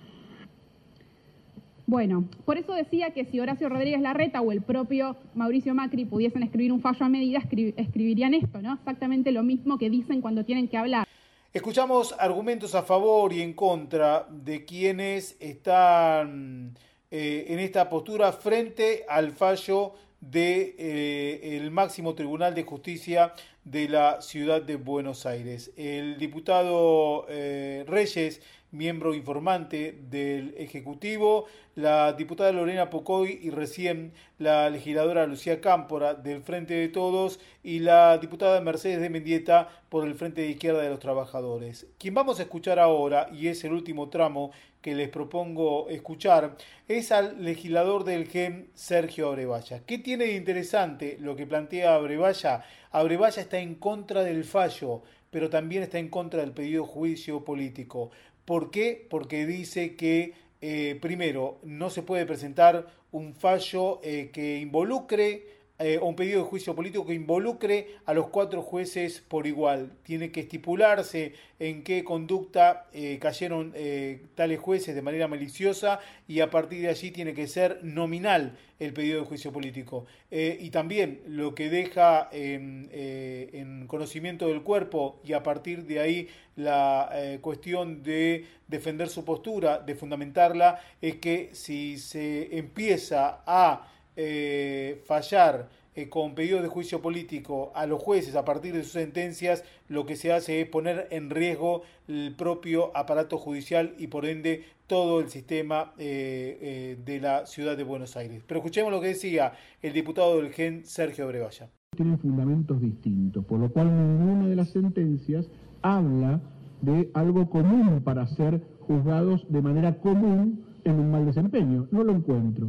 Bueno, 1.87 2.25
por 2.45 2.57
eso 2.57 2.73
decía 2.73 3.11
que 3.11 3.25
si 3.25 3.39
Horacio 3.39 3.69
Rodríguez 3.69 4.01
Larreta 4.01 4.41
o 4.41 4.51
el 4.51 4.61
propio 4.61 5.15
Mauricio 5.35 5.75
Macri 5.75 6.05
pudiesen 6.05 6.41
escribir 6.41 6.71
un 6.71 6.81
fallo 6.81 7.05
a 7.05 7.09
medida, 7.09 7.39
escribirían 7.39 8.33
esto, 8.33 8.61
¿no? 8.61 8.73
Exactamente 8.73 9.31
lo 9.31 9.43
mismo 9.43 9.77
que 9.77 9.89
dicen 9.89 10.21
cuando 10.21 10.43
tienen 10.43 10.67
que 10.67 10.77
hablar. 10.77 11.07
Escuchamos 11.53 12.15
argumentos 12.17 12.73
a 12.75 12.81
favor 12.81 13.31
y 13.31 13.41
en 13.41 13.53
contra 13.53 14.27
de 14.29 14.65
quienes 14.65 15.37
están 15.39 16.75
eh, 17.11 17.45
en 17.49 17.59
esta 17.59 17.87
postura 17.87 18.33
frente 18.33 19.05
al 19.07 19.31
fallo 19.31 19.93
del 20.19 20.73
eh, 20.77 21.69
máximo 21.71 22.15
Tribunal 22.15 22.55
de 22.55 22.63
Justicia 22.63 23.31
de 23.63 23.87
la 23.87 24.21
ciudad 24.21 24.61
de 24.61 24.75
Buenos 24.75 25.25
Aires. 25.25 25.71
El 25.77 26.17
diputado 26.17 27.25
eh, 27.29 27.83
Reyes 27.87 28.41
miembro 28.71 29.13
informante 29.13 29.97
del 30.09 30.53
Ejecutivo, 30.57 31.45
la 31.75 32.13
diputada 32.13 32.51
Lorena 32.51 32.89
Pocoy 32.89 33.39
y 33.41 33.49
recién 33.49 34.13
la 34.37 34.69
legisladora 34.69 35.25
Lucía 35.27 35.61
Cámpora 35.61 36.13
del 36.13 36.41
Frente 36.41 36.73
de 36.73 36.89
Todos 36.89 37.39
y 37.63 37.79
la 37.79 38.17
diputada 38.17 38.61
Mercedes 38.61 39.01
de 39.01 39.09
Mendieta 39.09 39.69
por 39.89 40.05
el 40.05 40.15
Frente 40.15 40.41
de 40.41 40.49
Izquierda 40.49 40.81
de 40.81 40.89
los 40.89 40.99
Trabajadores. 40.99 41.87
Quien 41.97 42.13
vamos 42.13 42.39
a 42.39 42.43
escuchar 42.43 42.79
ahora, 42.79 43.27
y 43.31 43.47
es 43.47 43.63
el 43.63 43.73
último 43.73 44.09
tramo 44.09 44.51
que 44.81 44.93
les 44.93 45.09
propongo 45.09 45.89
escuchar, 45.89 46.55
es 46.87 47.11
al 47.11 47.43
legislador 47.43 48.03
del 48.03 48.27
GEM, 48.27 48.67
Sergio 48.73 49.29
Abrevaya. 49.29 49.81
¿Qué 49.85 49.97
tiene 49.97 50.25
de 50.25 50.35
interesante 50.35 51.17
lo 51.19 51.35
que 51.35 51.47
plantea 51.47 51.95
Abrevaya? 51.95 52.63
Abrevaya 52.91 53.41
está 53.41 53.57
en 53.59 53.75
contra 53.75 54.23
del 54.23 54.43
fallo, 54.43 55.01
pero 55.31 55.49
también 55.49 55.83
está 55.83 55.97
en 55.97 56.09
contra 56.09 56.41
del 56.41 56.51
pedido 56.51 56.83
de 56.83 56.89
juicio 56.89 57.43
político. 57.43 58.11
¿Por 58.45 58.71
qué? 58.71 59.05
Porque 59.09 59.45
dice 59.45 59.95
que, 59.95 60.33
eh, 60.61 60.97
primero, 61.01 61.59
no 61.63 61.89
se 61.89 62.03
puede 62.03 62.25
presentar 62.25 62.87
un 63.11 63.33
fallo 63.33 63.99
eh, 64.03 64.29
que 64.31 64.59
involucre 64.59 65.54
eh, 65.77 65.99
un 66.01 66.15
pedido 66.15 66.41
de 66.41 66.49
juicio 66.49 66.73
político 66.73 67.05
que 67.05 67.13
involucre 67.13 67.97
a 68.05 68.13
los 68.13 68.29
cuatro 68.29 68.61
jueces 68.61 69.19
por 69.19 69.45
igual. 69.45 69.91
Tiene 70.03 70.31
que 70.31 70.39
estipularse 70.39 71.33
en 71.59 71.83
qué 71.83 72.05
conducta 72.05 72.87
eh, 72.93 73.19
cayeron 73.19 73.73
eh, 73.75 74.21
tales 74.35 74.57
jueces 74.59 74.95
de 74.95 75.01
manera 75.01 75.27
maliciosa 75.27 75.99
y 76.29 76.39
a 76.39 76.49
partir 76.49 76.81
de 76.81 76.87
allí 76.87 77.11
tiene 77.11 77.33
que 77.33 77.47
ser 77.47 77.79
nominal 77.83 78.57
el 78.79 78.93
pedido 78.93 79.19
de 79.19 79.27
juicio 79.27 79.51
político. 79.51 80.05
y 80.31 80.69
también 80.69 81.21
lo 81.27 81.55
que 81.55 81.69
deja 81.69 82.29
en 82.31 83.85
conocimiento 83.87 84.49
del 84.49 84.63
cuerpo 84.63 85.21
y 85.23 85.31
a 85.31 85.43
partir 85.43 85.85
de 85.85 86.01
ahí 86.01 86.27
la 86.57 87.09
cuestión 87.39 88.03
de 88.03 88.45
defender 88.67 89.07
su 89.07 89.23
postura, 89.23 89.79
de 89.79 89.95
fundamentarla, 89.95 90.81
es 91.01 91.15
que 91.15 91.51
si 91.53 91.97
se 91.97 92.57
empieza 92.57 93.43
a 93.45 93.94
eh, 94.15 95.01
fallar 95.05 95.69
eh, 95.95 96.09
con 96.09 96.35
pedido 96.35 96.61
de 96.61 96.67
juicio 96.67 97.01
político 97.01 97.71
a 97.73 97.85
los 97.85 98.01
jueces 98.01 98.35
a 98.35 98.43
partir 98.43 98.73
de 98.73 98.83
sus 98.83 98.91
sentencias, 98.91 99.63
lo 99.87 100.05
que 100.05 100.15
se 100.15 100.33
hace 100.33 100.61
es 100.61 100.67
poner 100.67 101.07
en 101.11 101.29
riesgo 101.29 101.83
el 102.07 102.35
propio 102.35 102.95
aparato 102.95 103.37
judicial 103.37 103.95
y 103.97 104.07
por 104.07 104.25
ende 104.25 104.63
todo 104.87 105.21
el 105.21 105.29
sistema 105.29 105.93
eh, 105.97 106.97
de 107.03 107.19
la 107.19 107.45
ciudad 107.45 107.77
de 107.77 107.83
Buenos 107.83 108.17
Aires. 108.17 108.43
Pero 108.45 108.59
escuchemos 108.59 108.91
lo 108.91 108.99
que 108.99 109.07
decía 109.07 109.53
el 109.81 109.93
diputado 109.93 110.41
del 110.41 110.51
GEN, 110.51 110.85
Sergio 110.85 111.27
Brevalla. 111.27 111.69
Tienen 111.95 112.19
fundamentos 112.19 112.81
distintos, 112.81 113.45
por 113.45 113.59
lo 113.59 113.71
cual 113.71 113.87
ninguna 113.87 114.47
de 114.49 114.55
las 114.55 114.69
sentencias 114.71 115.49
habla 115.81 116.41
de 116.81 117.09
algo 117.13 117.49
común 117.49 118.01
para 118.03 118.27
ser 118.27 118.61
juzgados 118.81 119.45
de 119.49 119.61
manera 119.61 119.97
común 119.99 120.65
en 120.83 120.99
un 120.99 121.11
mal 121.11 121.25
desempeño. 121.25 121.87
No 121.91 122.03
lo 122.03 122.13
encuentro. 122.13 122.67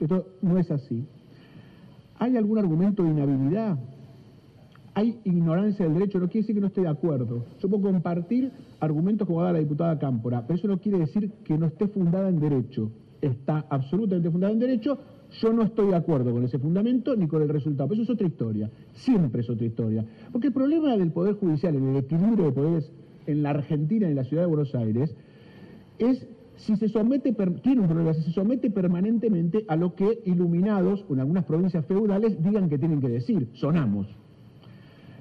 Esto 0.00 0.26
no 0.42 0.58
es 0.58 0.70
así. 0.70 1.04
¿Hay 2.18 2.36
algún 2.36 2.58
argumento 2.58 3.02
de 3.02 3.10
inhabilidad? 3.10 3.78
¿Hay 4.94 5.20
ignorancia 5.24 5.84
del 5.84 5.94
derecho? 5.94 6.18
No 6.18 6.28
quiere 6.28 6.40
decir 6.40 6.54
que 6.54 6.60
no 6.60 6.68
esté 6.68 6.80
de 6.80 6.88
acuerdo. 6.88 7.44
Yo 7.60 7.68
puedo 7.68 7.82
compartir 7.82 8.50
argumentos 8.80 9.26
como 9.26 9.42
da 9.42 9.52
la 9.52 9.58
diputada 9.58 9.98
Cámpora, 9.98 10.46
pero 10.46 10.58
eso 10.58 10.68
no 10.68 10.78
quiere 10.78 10.98
decir 10.98 11.30
que 11.44 11.58
no 11.58 11.66
esté 11.66 11.88
fundada 11.88 12.30
en 12.30 12.40
derecho. 12.40 12.90
Está 13.20 13.66
absolutamente 13.68 14.30
fundada 14.30 14.52
en 14.54 14.58
derecho. 14.58 14.98
Yo 15.42 15.52
no 15.52 15.64
estoy 15.64 15.88
de 15.88 15.96
acuerdo 15.96 16.32
con 16.32 16.44
ese 16.44 16.58
fundamento 16.58 17.14
ni 17.14 17.26
con 17.26 17.42
el 17.42 17.48
resultado. 17.48 17.88
Pero 17.90 18.02
eso 18.02 18.12
es 18.12 18.16
otra 18.16 18.26
historia. 18.26 18.70
Siempre 18.94 19.42
es 19.42 19.50
otra 19.50 19.66
historia. 19.66 20.04
Porque 20.32 20.46
el 20.46 20.54
problema 20.54 20.96
del 20.96 21.12
Poder 21.12 21.34
Judicial, 21.34 21.74
en 21.74 21.88
el 21.88 21.96
equilibrio 21.96 22.46
de 22.46 22.52
poderes 22.52 22.90
en 23.26 23.42
la 23.42 23.50
Argentina 23.50 24.08
en 24.08 24.14
la 24.14 24.24
Ciudad 24.24 24.44
de 24.44 24.48
Buenos 24.48 24.74
Aires, 24.74 25.14
es 25.98 26.26
si 26.56 26.76
se 26.76 26.88
somete, 26.88 27.32
tiene 27.62 27.80
un 27.80 27.86
problema, 27.86 28.14
si 28.14 28.22
se 28.22 28.32
somete 28.32 28.70
permanentemente 28.70 29.64
a 29.68 29.76
lo 29.76 29.94
que 29.94 30.20
iluminados 30.24 31.04
en 31.10 31.20
algunas 31.20 31.44
provincias 31.44 31.84
feudales 31.86 32.42
digan 32.42 32.68
que 32.68 32.78
tienen 32.78 33.00
que 33.00 33.08
decir, 33.08 33.48
sonamos. 33.54 34.08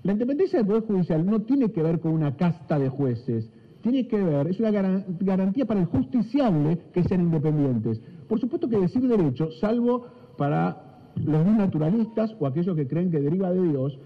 La 0.04 0.14
independencia 0.14 0.60
del 0.60 0.68
Poder 0.68 0.84
Judicial 0.84 1.26
no 1.26 1.42
tiene 1.42 1.72
que 1.72 1.82
ver 1.82 2.00
con 2.00 2.12
una 2.12 2.36
casta 2.36 2.80
de 2.80 2.90
jueces, 2.90 3.50
tiene 3.82 4.08
que 4.08 4.24
ver, 4.24 4.48
es 4.48 4.60
una 4.60 4.72
garantía 4.72 5.66
para 5.66 5.80
el 5.80 5.86
justiciable 5.88 6.80
que 6.94 7.04
sean 7.04 7.22
independientes. 7.22 8.02
Por 8.28 8.40
supuesto 8.40 8.68
que 8.70 8.80
decir 8.80 9.08
derecho, 9.08 9.52
salvo 9.60 10.08
para 10.38 11.12
los 11.16 11.46
naturalistas 11.46 12.36
o 12.40 12.48
aquellos 12.48 12.76
que 12.76 12.88
creen 12.88 13.12
que 13.12 13.20
deriva 13.20 13.52
de 13.52 13.62
Dios, 13.68 14.00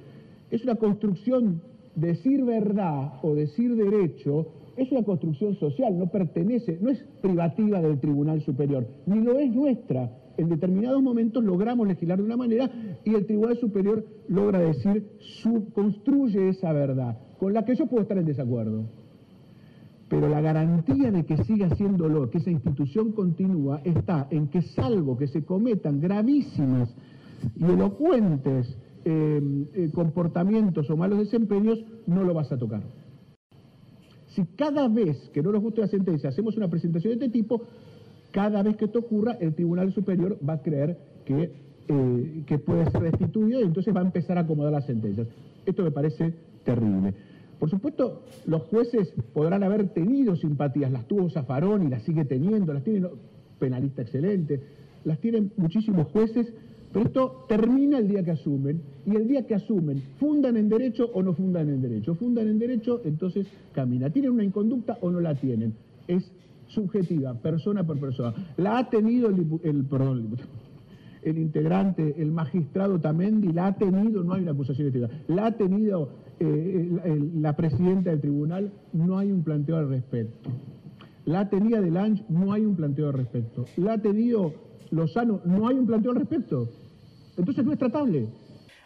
es 0.52 0.64
una 0.64 0.76
construcción, 0.76 1.62
decir 1.96 2.44
verdad 2.44 3.14
o 3.22 3.36
decir 3.36 3.76
derecho 3.76 4.48
es 4.82 4.92
una 4.92 5.04
construcción 5.04 5.56
social, 5.56 5.98
no 5.98 6.08
pertenece, 6.08 6.78
no 6.82 6.90
es 6.90 7.00
privativa 7.22 7.82
del 7.82 8.00
Tribunal 8.00 8.42
Superior, 8.42 8.88
ni 9.06 9.22
lo 9.22 9.38
es 9.40 9.52
nuestra. 9.54 10.12
En 10.38 10.50
determinados 10.50 11.02
momentos 11.02 11.44
logramos 11.44 11.88
legislar 11.88 12.18
de 12.18 12.24
una 12.24 12.38
manera 12.38 12.70
y 13.04 13.14
el 13.14 13.26
Tribunal 13.26 13.58
Superior 13.58 14.06
logra 14.28 14.60
decir, 14.60 15.06
construye 15.74 16.50
esa 16.50 16.72
verdad, 16.72 17.18
con 17.38 17.54
la 17.54 17.66
que 17.66 17.76
yo 17.76 17.88
puedo 17.88 18.04
estar 18.04 18.18
en 18.18 18.26
desacuerdo. 18.26 18.86
Pero 20.08 20.28
la 20.28 20.42
garantía 20.42 21.12
de 21.12 21.26
que 21.26 21.38
siga 21.44 21.68
haciéndolo, 21.68 22.30
que 22.30 22.40
esa 22.40 22.50
institución 22.50 23.12
continúa, 23.12 23.82
está 23.84 24.28
en 24.32 24.48
que 24.48 24.62
salvo 24.62 25.18
que 25.18 25.28
se 25.28 25.44
cometan 25.44 26.00
gravísimas 26.00 26.96
y 27.56 27.66
elocuentes 27.66 28.76
eh, 29.06 29.42
eh, 29.74 29.90
comportamientos 29.94 30.90
o 30.90 30.98
malos 30.98 31.20
desempeños, 31.20 31.84
no 32.08 32.24
lo 32.24 32.34
vas 32.34 32.52
a 32.52 32.58
tocar. 32.58 32.82
Si 34.30 34.46
cada 34.56 34.88
vez 34.88 35.30
que 35.34 35.42
no 35.42 35.52
nos 35.52 35.62
guste 35.62 35.82
la 35.82 35.88
sentencia 35.88 36.30
hacemos 36.30 36.56
una 36.58 36.70
presentación 36.70 37.18
de 37.18 37.26
este 37.26 37.38
tipo, 37.38 37.64
cada 38.32 38.62
vez 38.62 38.78
que 38.78 38.86
esto 38.86 39.00
ocurra, 39.00 39.38
el 39.40 39.56
Tribunal 39.56 39.92
Superior 39.92 40.38
va 40.48 40.54
a 40.54 40.62
creer 40.62 40.98
que, 41.26 41.52
eh, 41.88 42.44
que 42.46 42.60
puede 42.60 42.90
ser 42.92 43.02
restituido 43.02 43.62
y 43.62 43.64
entonces 43.64 43.96
va 43.96 44.02
a 44.02 44.06
empezar 44.06 44.38
a 44.38 44.42
acomodar 44.42 44.72
las 44.72 44.86
sentencias. 44.86 45.28
Esto 45.66 45.84
me 45.84 45.92
parece 45.92 46.34
terrible. 46.64 47.14
Por 47.60 47.70
supuesto, 47.70 48.22
los 48.46 48.64
jueces 48.64 49.12
podrán 49.34 49.64
haber 49.64 49.90
tenido 49.90 50.36
simpatías, 50.36 50.92
las 50.92 51.08
tuvo 51.08 51.30
Zafarón 51.30 51.86
y 51.86 51.90
las 51.90 52.04
sigue 52.04 52.24
teniendo, 52.24 52.74
las 52.74 52.84
tiene 52.84 53.08
penalista 53.60 54.02
excelente, 54.02 54.62
las 55.04 55.20
tienen 55.20 55.52
muchísimos 55.58 56.08
jueces, 56.08 56.54
pero 56.92 57.06
esto 57.06 57.46
termina 57.48 58.00
el 58.00 58.08
día 58.08 58.24
que 58.24 58.32
asumen, 58.32 58.82
y 59.06 59.16
el 59.16 59.28
día 59.28 59.46
que 59.46 59.56
asumen, 59.56 60.02
fundan 60.20 60.58
en 60.58 60.70
derecho 60.70 61.10
o 61.14 61.22
no 61.22 61.34
fundan 61.34 61.70
en 61.70 61.82
derecho. 61.82 62.16
Fundan 62.16 62.48
en 62.48 62.60
derecho, 62.60 63.02
entonces 63.04 63.48
camina. 63.74 64.10
¿Tienen 64.10 64.32
una 64.32 64.44
inconducta 64.44 64.98
o 65.02 65.10
no 65.10 65.20
la 65.20 65.36
tienen? 65.36 65.74
Es 66.08 66.32
subjetiva, 66.68 67.34
persona 67.36 67.86
por 67.86 68.00
persona. 68.00 68.34
La 68.58 68.80
ha 68.80 68.90
tenido 68.90 69.30
el, 69.30 69.38
integrante, 71.38 72.16
el 72.18 72.32
magistrado 72.32 73.00
Tamendi, 73.00 73.52
la 73.52 73.68
ha 73.68 73.76
tenido, 73.76 74.24
no 74.24 74.34
hay 74.34 74.42
una 74.42 74.52
acusación 74.52 74.92
de 74.92 75.10
la 75.28 75.48
ha 75.48 75.52
tenido 75.52 76.10
eh, 76.40 77.32
la 77.36 77.56
presidenta 77.56 78.12
del 78.12 78.22
tribunal, 78.22 78.72
no 78.94 79.18
hay 79.18 79.32
un 79.32 79.44
planteo 79.44 79.78
al 79.78 79.90
respecto. 79.90 80.50
La 81.26 81.50
tenía 81.50 81.82
de 81.82 81.92
Lange, 81.92 82.24
no 82.30 82.54
hay 82.54 82.66
un 82.66 82.76
planteo 82.76 83.08
al 83.08 83.14
respecto. 83.14 83.66
La 83.78 83.94
ha 83.94 83.98
tenido 84.00 84.54
Lozano, 84.92 85.42
no 85.46 85.68
hay 85.68 85.78
un 85.78 85.86
planteo 85.86 86.12
al 86.12 86.18
respecto. 86.18 86.70
Entonces 87.40 87.64
no 87.64 87.72
es 87.72 87.80
tratable. 87.80 88.28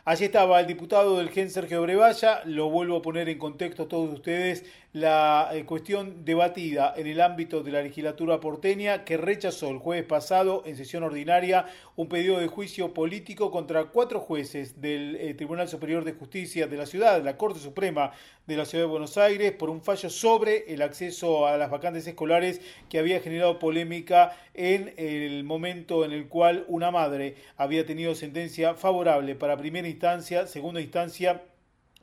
Allí 0.05 0.25
estaba 0.25 0.59
el 0.59 0.67
diputado 0.67 1.17
del 1.17 1.29
GEN 1.29 1.49
Sergio 1.49 1.81
Brevalla, 1.81 2.43
lo 2.45 2.69
vuelvo 2.69 2.97
a 2.97 3.01
poner 3.01 3.29
en 3.29 3.39
contexto 3.39 3.83
a 3.83 3.87
todos 3.87 4.13
ustedes, 4.13 4.63
la 4.93 5.49
eh, 5.51 5.65
cuestión 5.65 6.23
debatida 6.23 6.93
en 6.95 7.07
el 7.07 7.19
ámbito 7.19 7.63
de 7.63 7.71
la 7.71 7.81
legislatura 7.81 8.39
porteña 8.39 9.03
que 9.03 9.17
rechazó 9.17 9.71
el 9.71 9.79
jueves 9.79 10.05
pasado 10.05 10.61
en 10.67 10.77
sesión 10.77 11.01
ordinaria 11.01 11.65
un 11.95 12.07
pedido 12.07 12.39
de 12.39 12.47
juicio 12.47 12.93
político 12.93 13.49
contra 13.49 13.85
cuatro 13.85 14.19
jueces 14.19 14.79
del 14.79 15.15
eh, 15.15 15.33
Tribunal 15.33 15.67
Superior 15.67 16.03
de 16.03 16.13
Justicia 16.13 16.67
de 16.67 16.77
la 16.77 16.85
ciudad, 16.85 17.17
de 17.17 17.23
la 17.23 17.37
Corte 17.37 17.59
Suprema 17.59 18.11
de 18.45 18.55
la 18.55 18.65
Ciudad 18.65 18.83
de 18.83 18.89
Buenos 18.91 19.17
Aires, 19.17 19.51
por 19.53 19.71
un 19.71 19.81
fallo 19.81 20.11
sobre 20.11 20.71
el 20.71 20.83
acceso 20.83 21.47
a 21.47 21.57
las 21.57 21.71
vacantes 21.71 22.05
escolares 22.05 22.61
que 22.87 22.99
había 22.99 23.19
generado 23.19 23.57
polémica 23.57 24.37
en 24.53 24.93
el 24.97 25.43
momento 25.43 26.05
en 26.05 26.11
el 26.11 26.27
cual 26.27 26.65
una 26.67 26.91
madre 26.91 27.35
había 27.57 27.83
tenido 27.83 28.13
sentencia 28.13 28.75
favorable 28.75 29.33
para 29.33 29.57
primera 29.57 29.87
instancia, 29.87 30.45
segunda 30.45 30.81
instancia 30.81 31.41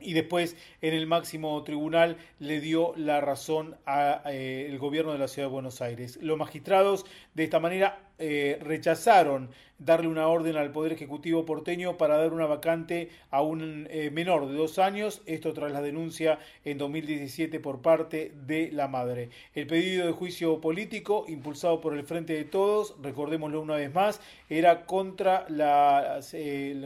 y 0.01 0.13
después 0.13 0.55
en 0.81 0.93
el 0.93 1.07
máximo 1.07 1.63
tribunal 1.63 2.17
le 2.39 2.59
dio 2.59 2.93
la 2.97 3.21
razón 3.21 3.77
al 3.85 4.21
eh, 4.25 4.77
gobierno 4.79 5.13
de 5.13 5.19
la 5.19 5.27
ciudad 5.27 5.47
de 5.47 5.53
Buenos 5.53 5.81
Aires. 5.81 6.17
Los 6.21 6.37
magistrados 6.37 7.05
de 7.33 7.43
esta 7.43 7.59
manera 7.59 7.99
eh, 8.19 8.59
rechazaron 8.61 9.49
darle 9.85 10.07
una 10.07 10.27
orden 10.27 10.55
al 10.57 10.71
Poder 10.71 10.93
Ejecutivo 10.93 11.45
porteño 11.45 11.97
para 11.97 12.17
dar 12.17 12.33
una 12.33 12.45
vacante 12.45 13.09
a 13.31 13.41
un 13.41 13.87
eh, 13.89 14.11
menor 14.11 14.47
de 14.47 14.55
dos 14.55 14.79
años, 14.79 15.21
esto 15.25 15.53
tras 15.53 15.71
la 15.71 15.81
denuncia 15.81 16.39
en 16.63 16.77
2017 16.77 17.59
por 17.59 17.81
parte 17.81 18.31
de 18.45 18.71
la 18.71 18.87
madre. 18.87 19.29
El 19.55 19.67
pedido 19.67 20.05
de 20.05 20.13
juicio 20.13 20.61
político, 20.61 21.25
impulsado 21.27 21.81
por 21.81 21.95
el 21.95 22.03
Frente 22.03 22.33
de 22.33 22.45
Todos, 22.45 22.95
recordémoslo 23.01 23.61
una 23.61 23.75
vez 23.75 23.93
más, 23.93 24.21
era 24.49 24.85
contra 24.85 25.45
las 25.49 26.35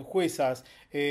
juezas 0.04 0.64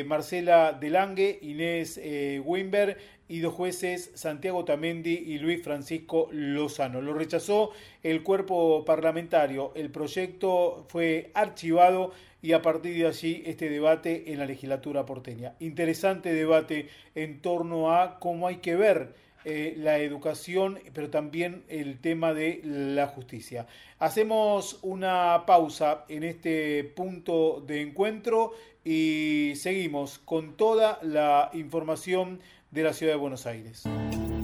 Marcela 0.07 0.73
Delangue, 0.73 1.39
Inés 1.43 2.01
Wimber, 2.43 2.97
y 3.29 3.41
dos 3.41 3.55
jueces, 3.55 4.11
Santiago 4.15 4.65
Tamendi 4.65 5.15
y 5.15 5.39
Luis 5.39 5.63
Francisco 5.63 6.29
Lozano. 6.33 7.01
Lo 7.01 7.15
rechazó 7.15 7.71
el 8.03 8.23
cuerpo 8.23 8.85
parlamentario. 8.85 9.73
El 9.75 9.91
proyecto 9.91 10.85
fue 10.89 11.31
archivado 11.35 12.13
y 12.43 12.53
a 12.53 12.61
partir 12.61 12.97
de 12.97 13.07
allí 13.07 13.43
este 13.47 13.71
debate 13.71 14.33
en 14.33 14.39
la 14.39 14.47
legislatura 14.47 15.07
porteña. 15.07 15.55
Interesante 15.61 16.35
debate 16.35 16.89
en 17.15 17.41
torno 17.41 17.95
a 17.95 18.19
cómo 18.19 18.47
hay 18.47 18.57
que 18.57 18.77
ver 18.77 19.15
eh, 19.47 19.75
la 19.79 19.99
educación, 19.99 20.79
pero 20.93 21.11
también 21.11 21.65
el 21.69 21.99
tema 22.01 22.33
de 22.33 22.61
la 22.65 23.07
justicia. 23.07 23.67
Hacemos 23.99 24.79
una 24.83 25.45
pausa 25.47 26.05
en 26.09 26.23
este 26.25 26.85
punto 26.85 27.63
de 27.67 27.83
encuentro 27.83 28.53
y 28.85 29.53
seguimos 29.57 30.19
con 30.19 30.57
toda 30.57 30.99
la 31.03 31.51
información 31.53 32.41
de 32.75 32.83
la 32.83 32.93
ciudad 32.93 33.13
de 33.13 33.19
Buenos 33.19 33.47
Aires. 33.47 33.85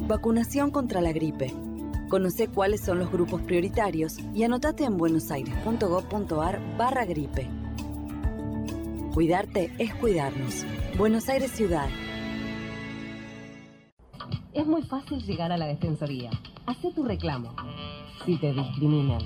Vacunación 0.07 0.70
contra 0.70 1.01
la 1.01 1.12
gripe. 1.12 1.53
Conoce 2.09 2.49
cuáles 2.49 2.81
son 2.81 3.01
los 3.01 3.11
grupos 3.11 3.43
prioritarios 3.43 4.18
y 4.35 4.45
anotate 4.45 4.85
en 4.85 4.97
buenosaires.gov.ar 4.97 6.76
barra 6.76 7.05
gripe. 7.05 7.49
Cuidarte 9.12 9.72
es 9.78 9.93
cuidarnos. 9.97 10.64
Buenos 10.97 11.28
Aires 11.28 11.51
Ciudad. 11.51 11.89
Es 14.53 14.66
muy 14.66 14.83
fácil 14.83 15.20
llegar 15.24 15.51
a 15.51 15.57
la 15.57 15.66
Defensoría. 15.66 16.31
Hacé 16.66 16.93
tu 16.93 17.05
reclamo. 17.05 17.55
Si 18.24 18.39
te 18.39 18.53
discriminan. 18.53 19.22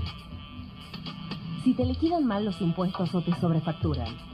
Si 1.62 1.74
te 1.74 1.84
liquidan 1.84 2.24
mal 2.24 2.44
los 2.44 2.58
impuestos 2.60 3.14
o 3.14 3.22
te 3.22 3.34
sobrefacturan 3.38 4.33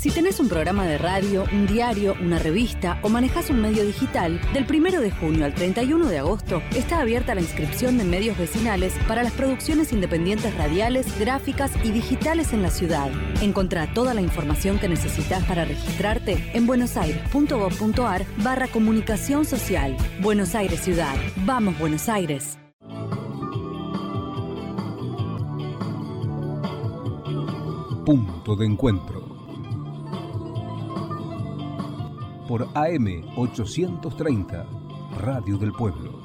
Si 0.00 0.10
tenés 0.10 0.40
un 0.40 0.48
programa 0.48 0.86
de 0.86 0.96
radio, 0.96 1.44
un 1.52 1.66
diario, 1.66 2.16
una 2.22 2.38
revista 2.38 2.98
o 3.02 3.10
manejas 3.10 3.50
un 3.50 3.60
medio 3.60 3.84
digital, 3.84 4.40
del 4.54 4.64
1 4.64 4.98
de 4.98 5.10
junio 5.10 5.44
al 5.44 5.54
31 5.54 6.06
de 6.06 6.18
agosto 6.20 6.62
está 6.74 7.00
abierta 7.00 7.34
la 7.34 7.42
inscripción 7.42 7.98
de 7.98 8.04
medios 8.04 8.38
vecinales 8.38 8.94
para 9.06 9.22
las 9.22 9.34
producciones 9.34 9.92
independientes 9.92 10.56
radiales, 10.56 11.06
gráficas 11.20 11.70
y 11.84 11.90
digitales 11.90 12.54
en 12.54 12.62
la 12.62 12.70
ciudad. 12.70 13.10
Encontrá 13.42 13.92
toda 13.92 14.14
la 14.14 14.22
información 14.22 14.78
que 14.78 14.88
necesitas 14.88 15.44
para 15.44 15.66
registrarte 15.66 16.50
en 16.54 16.66
buenosaires.gov.ar 16.66 18.24
barra 18.38 18.68
comunicación 18.68 19.44
social. 19.44 19.98
Buenos 20.22 20.54
Aires 20.54 20.80
Ciudad. 20.80 21.14
Vamos 21.44 21.78
Buenos 21.78 22.08
Aires. 22.08 22.56
Punto 28.06 28.56
de 28.56 28.64
encuentro 28.64 29.19
por 32.50 32.66
AM 32.74 33.06
830, 33.36 34.66
Radio 35.20 35.56
del 35.56 35.70
Pueblo. 35.70 36.19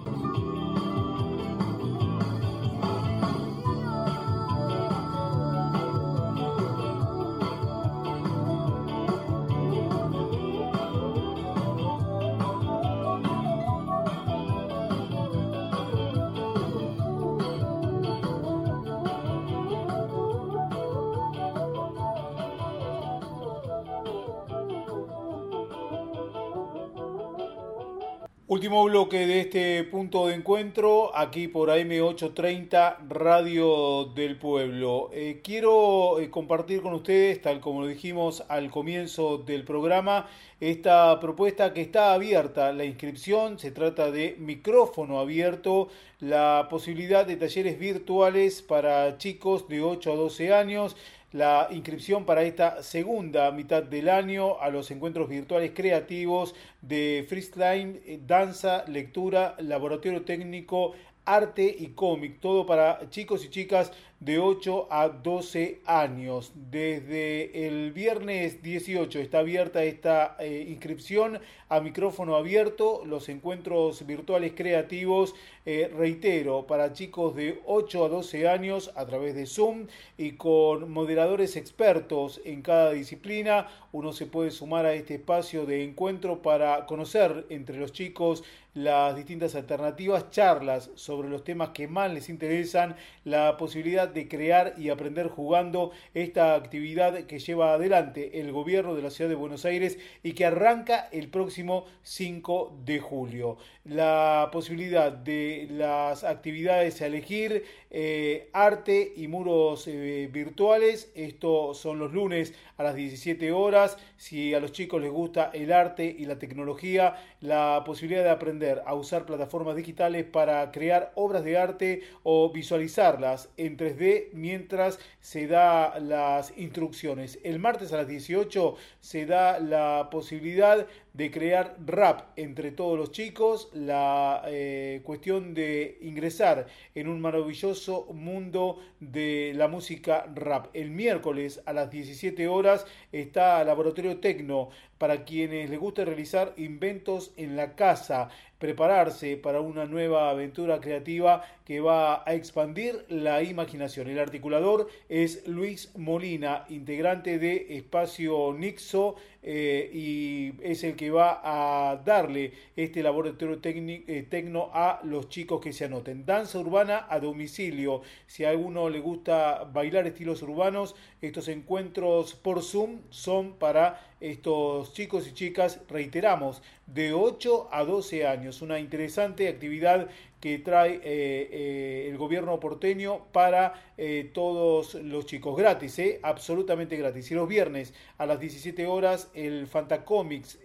Último 28.48 28.84
bloque 28.84 29.26
de 29.26 29.40
este 29.42 29.84
punto 29.86 30.28
de 30.28 30.36
encuentro, 30.36 31.18
aquí 31.18 31.48
por 31.48 31.70
AM830 31.70 32.98
Radio 33.10 34.06
del 34.14 34.38
Pueblo. 34.38 35.10
Eh, 35.14 35.42
quiero 35.44 36.20
eh, 36.20 36.30
compartir 36.30 36.84
con 36.84 36.94
ustedes, 36.94 37.42
tal 37.42 37.60
como 37.60 37.82
lo 37.82 37.88
dijimos 37.88 38.44
al 38.48 38.70
comienzo 38.70 39.40
del 39.40 39.64
programa, 39.64 40.28
esta 40.60 41.20
propuesta 41.20 41.74
que 41.74 41.82
está 41.82 42.14
abierta, 42.14 42.72
la 42.72 42.86
inscripción, 42.86 43.58
se 43.58 43.72
trata 43.72 44.12
de 44.12 44.36
micrófono 44.38 45.20
abierto, 45.20 45.90
la 46.20 46.68
posibilidad 46.70 47.26
de 47.26 47.38
talleres 47.38 47.80
virtuales 47.80 48.62
para 48.62 49.18
chicos 49.18 49.68
de 49.68 49.82
8 49.82 50.14
a 50.14 50.16
12 50.16 50.54
años, 50.54 50.96
la 51.36 51.68
inscripción 51.70 52.24
para 52.26 52.44
esta 52.44 52.82
segunda 52.82 53.52
mitad 53.52 53.84
del 53.84 54.08
año 54.08 54.58
a 54.62 54.70
los 54.70 54.90
encuentros 54.90 55.28
virtuales 55.28 55.72
creativos 55.76 56.56
de 56.82 57.26
freestyle, 57.28 58.02
eh, 58.06 58.22
danza, 58.26 58.86
lectura, 58.88 59.54
laboratorio 59.60 60.22
técnico, 60.22 60.94
arte 61.26 61.76
y 61.78 61.88
cómic, 61.88 62.40
todo 62.40 62.66
para 62.66 63.10
chicos 63.10 63.44
y 63.44 63.50
chicas 63.50 63.92
de 64.20 64.40
8 64.40 64.88
a 64.90 65.10
12 65.10 65.82
años. 65.86 66.52
Desde 66.56 67.68
el 67.68 67.92
viernes 67.92 68.62
18 68.64 69.20
está 69.20 69.40
abierta 69.40 69.84
esta 69.84 70.36
eh, 70.40 70.66
inscripción 70.68 71.40
a 71.68 71.80
micrófono 71.80 72.36
abierto, 72.36 73.04
los 73.06 73.28
encuentros 73.28 74.06
virtuales 74.06 74.54
creativos, 74.56 75.34
eh, 75.66 75.92
reitero, 75.96 76.68
para 76.68 76.94
chicos 76.94 77.36
de 77.36 77.62
8 77.66 78.06
a 78.06 78.10
12 78.10 78.48
años 78.48 78.92
a 78.96 79.06
través 79.06 79.36
de 79.36 79.48
Zoom 79.48 79.88
y 80.18 80.34
con 80.34 80.92
moderadores 80.92 81.56
expertos 81.56 82.40
en 82.46 82.62
cada 82.62 82.92
disciplina. 82.92 83.68
Uno 83.92 84.14
se 84.14 84.28
puede 84.28 84.52
sumar 84.52 84.86
a 84.86 84.94
este 84.94 85.16
espacio 85.16 85.66
de 85.66 85.84
encuentro 85.84 86.42
para 86.42 86.86
conocer 86.86 87.46
entre 87.50 87.78
los 87.78 87.92
chicos 87.92 88.44
las 88.76 89.16
distintas 89.16 89.56
alternativas, 89.56 90.30
charlas 90.32 90.92
sobre 90.96 91.30
los 91.30 91.46
temas 91.46 91.70
que 91.70 91.88
más 91.88 92.12
les 92.12 92.28
interesan, 92.28 92.96
la 93.24 93.56
posibilidad 93.56 94.05
de 94.08 94.28
crear 94.28 94.74
y 94.78 94.90
aprender 94.90 95.28
jugando 95.28 95.92
esta 96.14 96.56
actividad 96.56 97.26
que 97.26 97.40
lleva 97.40 97.74
adelante 97.74 98.40
el 98.40 98.52
gobierno 98.52 98.96
de 98.96 99.02
la 99.02 99.10
ciudad 99.10 99.30
de 99.30 99.36
Buenos 99.36 99.66
Aires 99.66 99.98
y 100.24 100.34
que 100.34 100.46
arranca 100.46 101.08
el 101.12 101.30
próximo 101.30 101.86
5 102.04 102.80
de 102.86 103.00
julio. 103.00 103.58
La 103.84 104.50
posibilidad 104.52 105.12
de 105.12 105.68
las 105.70 106.24
actividades 106.24 107.02
a 107.02 107.06
elegir, 107.06 107.64
eh, 107.92 108.50
arte 108.54 109.14
y 109.16 109.28
muros 109.28 109.88
eh, 109.88 110.30
virtuales, 110.32 111.12
esto 111.16 111.74
son 111.74 112.00
los 112.00 112.12
lunes 112.12 112.54
a 112.78 112.84
las 112.84 112.96
17 112.96 113.52
horas. 113.52 113.98
Si 114.18 114.54
a 114.54 114.60
los 114.60 114.72
chicos 114.72 115.02
les 115.02 115.12
gusta 115.12 115.52
el 115.54 115.72
arte 115.72 116.16
y 116.18 116.26
la 116.26 116.40
tecnología, 116.40 117.16
la 117.42 117.84
posibilidad 117.86 118.24
de 118.24 118.30
aprender 118.32 118.82
a 118.86 118.94
usar 118.96 119.26
plataformas 119.26 119.76
digitales 119.76 120.26
para 120.26 120.72
crear 120.72 121.12
obras 121.16 121.44
de 121.44 121.58
arte 121.58 122.02
o 122.24 122.52
visualizarlas 122.52 123.50
en 123.58 123.78
3D 123.78 123.95
mientras 124.34 125.00
se 125.20 125.48
da 125.48 126.00
las 126.00 126.54
instrucciones. 126.58 127.40
El 127.44 127.60
martes 127.60 127.94
a 127.94 127.98
las 127.98 128.08
18 128.08 128.76
se 129.00 129.26
da 129.26 129.60
la 129.60 130.10
posibilidad 130.12 130.86
de 131.14 131.32
crear 131.32 131.78
rap 131.86 132.28
entre 132.36 132.72
todos 132.72 132.98
los 132.98 133.12
chicos, 133.12 133.70
la 133.74 134.44
eh, 134.48 135.02
cuestión 135.04 135.54
de 135.54 135.98
ingresar 136.02 136.68
en 136.94 137.08
un 137.08 137.22
maravilloso 137.22 138.08
mundo 138.14 138.80
de 139.00 139.54
la 139.56 139.70
música 139.70 140.26
rap. 140.36 140.68
El 140.74 140.92
miércoles 140.92 141.62
a 141.66 141.74
las 141.74 141.90
17 141.90 142.48
horas 142.48 142.86
está 143.12 143.64
Laboratorio 143.64 144.20
Tecno 144.20 144.70
para 144.98 145.26
quienes 145.26 145.70
les 145.70 145.80
gusta 145.80 146.06
realizar 146.06 146.54
inventos 146.58 147.32
en 147.38 147.56
la 147.56 147.76
casa, 147.76 148.30
prepararse 148.60 149.38
para 149.38 149.60
una 149.60 149.86
nueva 149.86 150.30
aventura 150.30 150.80
creativa 150.80 151.44
que 151.66 151.82
va 151.82 152.24
a 152.26 152.34
expandir 152.34 153.06
la 153.10 153.44
imaginación. 153.44 154.08
El 154.08 154.20
articulador 154.20 154.88
es 155.10 155.46
Luis 155.48 155.92
Molina, 155.98 156.66
integrante 156.70 157.38
de 157.38 157.78
Espacio 157.78 158.54
Nixo 158.54 159.16
eh, 159.48 159.92
y 159.94 160.54
es 160.64 160.84
el 160.84 160.96
que 160.96 161.12
va 161.12 161.40
a 161.44 161.98
darle 161.98 162.52
este 162.76 163.04
laboratorio 163.04 163.60
eh, 163.64 164.26
tecno 164.28 164.72
a 164.74 165.02
los 165.04 165.30
chicos 165.30 165.62
que 165.62 165.72
se 165.72 165.86
anoten. 165.86 166.26
Danza 166.26 166.58
urbana 166.58 167.06
a 167.08 167.20
domicilio. 167.20 168.02
Si 168.26 168.44
a 168.44 168.50
alguno 168.50 168.90
le 168.90 169.00
gusta 169.00 169.66
bailar 169.66 170.08
estilos 170.08 170.42
urbanos, 170.42 170.96
estos 171.22 171.48
encuentros 171.48 172.34
por 172.34 172.64
Zoom 172.64 173.02
son 173.12 173.54
para 173.54 174.02
estos 174.20 174.94
chicos 174.94 175.28
y 175.28 175.34
chicas, 175.34 175.80
reiteramos, 175.90 176.64
de 176.88 177.14
8 177.14 177.70
a 177.72 177.84
12 177.84 178.26
años. 178.26 178.64
Una 178.64 178.80
interesante 178.80 179.48
actividad 179.48 180.10
que 180.46 180.60
trae 180.60 180.98
eh, 180.98 181.02
eh, 181.04 182.08
el 182.08 182.20
gobierno 182.20 182.60
porteño 182.60 183.26
para 183.32 183.74
eh, 183.98 184.30
todos 184.32 184.94
los 184.94 185.26
chicos. 185.26 185.58
Gratis, 185.58 186.00
absolutamente 186.22 186.96
gratis. 186.98 187.32
Y 187.32 187.34
los 187.34 187.48
viernes 187.50 187.96
a 188.20 188.28
las 188.28 188.40
17 188.40 188.86
horas 188.86 189.32
el 189.34 189.66
Fantacomics, 189.66 190.60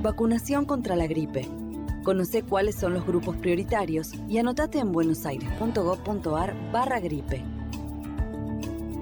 Vacunación 0.03 0.65
contra 0.65 0.97
la 0.97 1.07
gripe. 1.07 1.47
Conoce 2.03 2.43
cuáles 2.43 2.77
son 2.77 2.93
los 2.93 3.05
grupos 3.05 3.37
prioritarios 3.37 4.11
y 4.27 4.37
anotate 4.37 4.79
en 4.79 4.91
buenosaires.gov.ar 4.91 6.71
barra 6.73 6.99
gripe. 6.99 7.41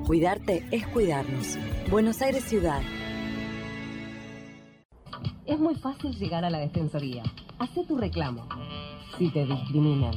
Cuidarte 0.05 0.63
es 0.69 0.85
cuidarnos. 0.85 1.57
Buenos 1.89 2.21
Aires 2.21 2.43
Ciudad. 2.43 2.83
Es 5.47 5.59
muy 5.59 5.73
fácil 5.73 6.15
llegar 6.19 6.45
a 6.45 6.51
la 6.51 6.59
Defensoría. 6.59 7.23
Hacé 7.57 7.83
tu 7.83 7.97
reclamo. 7.97 8.47
Si 9.17 9.31
te 9.31 9.47
discriminan. 9.47 10.13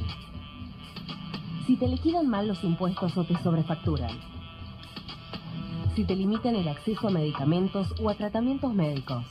Si 1.65 1.77
te 1.77 1.87
liquidan 1.87 2.27
mal 2.27 2.47
los 2.47 2.63
impuestos 2.63 3.17
o 3.17 3.25
te 3.25 3.35
sobrefacturan. 3.41 4.11
Si 5.95 6.03
te 6.03 6.15
limitan 6.15 6.55
el 6.55 6.67
acceso 6.67 7.07
a 7.07 7.11
medicamentos 7.11 7.95
o 7.99 8.07
a 8.11 8.13
tratamientos 8.13 8.71
médicos 8.71 9.25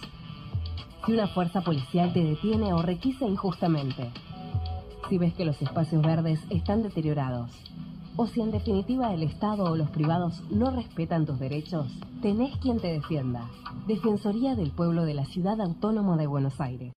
si 1.05 1.13
una 1.13 1.29
fuerza 1.29 1.61
policial 1.61 2.13
te 2.13 2.23
detiene 2.23 2.73
o 2.73 2.81
requisa 2.81 3.27
injustamente, 3.27 4.11
si 5.09 5.19
ves 5.19 5.35
que 5.35 5.45
los 5.45 5.61
espacios 5.61 6.03
verdes 6.03 6.41
están 6.49 6.83
deteriorados, 6.83 7.51
o 8.17 8.27
si 8.27 8.41
en 8.41 8.51
definitiva 8.51 9.13
el 9.13 9.23
Estado 9.23 9.65
o 9.65 9.77
los 9.77 9.91
privados 9.91 10.43
no 10.51 10.71
respetan 10.71 11.27
tus 11.27 11.39
derechos, 11.39 11.89
tenés 12.23 12.57
quien 12.59 12.81
te 12.81 12.93
defienda. 12.93 13.51
Defensoría 13.87 14.55
del 14.55 14.71
Pueblo 14.71 15.05
de 15.05 15.15
la 15.15 15.27
Ciudad 15.27 15.61
Autónoma 15.61 16.17
de 16.17 16.27
Buenos 16.27 16.61
Aires. 16.61 16.95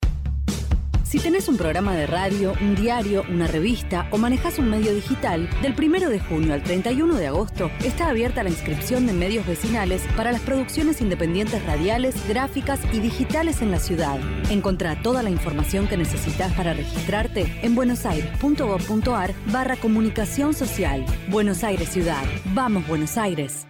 Si 1.08 1.20
tenés 1.20 1.48
un 1.48 1.56
programa 1.56 1.96
de 1.96 2.06
radio, 2.06 2.52
un 2.60 2.76
diario, 2.76 3.24
una 3.30 3.48
revista 3.48 4.10
o 4.12 4.18
manejas 4.18 4.60
un 4.60 4.70
medio 4.70 4.94
digital, 4.94 5.50
del 5.62 5.74
1 5.74 6.10
de 6.10 6.20
junio 6.20 6.54
al 6.54 6.62
31 6.64 7.16
de 7.16 7.28
agosto 7.28 7.72
está 7.86 8.10
abierta 8.10 8.44
la 8.44 8.50
inscripción 8.50 9.08
de 9.08 9.14
medios 9.14 9.48
vecinales 9.48 10.02
para 10.18 10.34
las 10.34 10.42
producciones 10.42 11.00
independientes 11.00 11.66
radiales, 11.66 12.14
gráficas 12.28 12.82
y 12.92 13.00
digitales 13.00 13.62
en 13.62 13.72
la 13.72 13.80
ciudad. 13.80 14.20
Encontrá 14.50 15.02
toda 15.02 15.24
la 15.24 15.30
información 15.30 15.88
que 15.88 15.96
necesitas 15.96 16.52
para 16.56 16.74
registrarte 16.74 17.58
en 17.62 17.74
buenosaires.gov.ar 17.74 19.34
barra 19.50 19.78
comunicación 19.78 20.54
social. 20.54 21.06
Buenos 21.30 21.64
Aires 21.64 21.88
Ciudad. 21.88 22.26
Vamos 22.54 22.86
Buenos 22.86 23.18
Aires. 23.18 23.66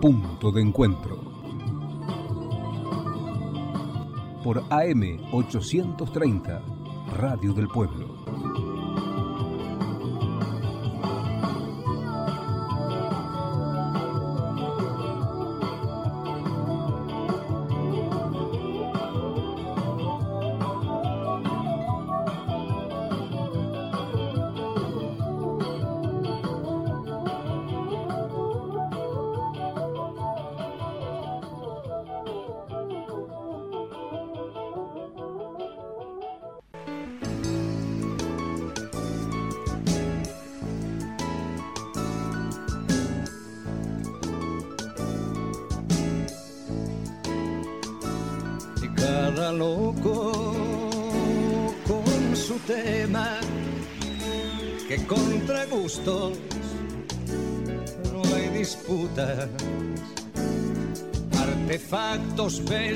Punto 0.00 0.50
de 0.50 0.60
encuentro 0.60 1.23
por 4.44 4.62
AM 4.68 5.20
830, 5.32 6.62
Radio 7.16 7.54
del 7.54 7.66
Pueblo. 7.66 8.53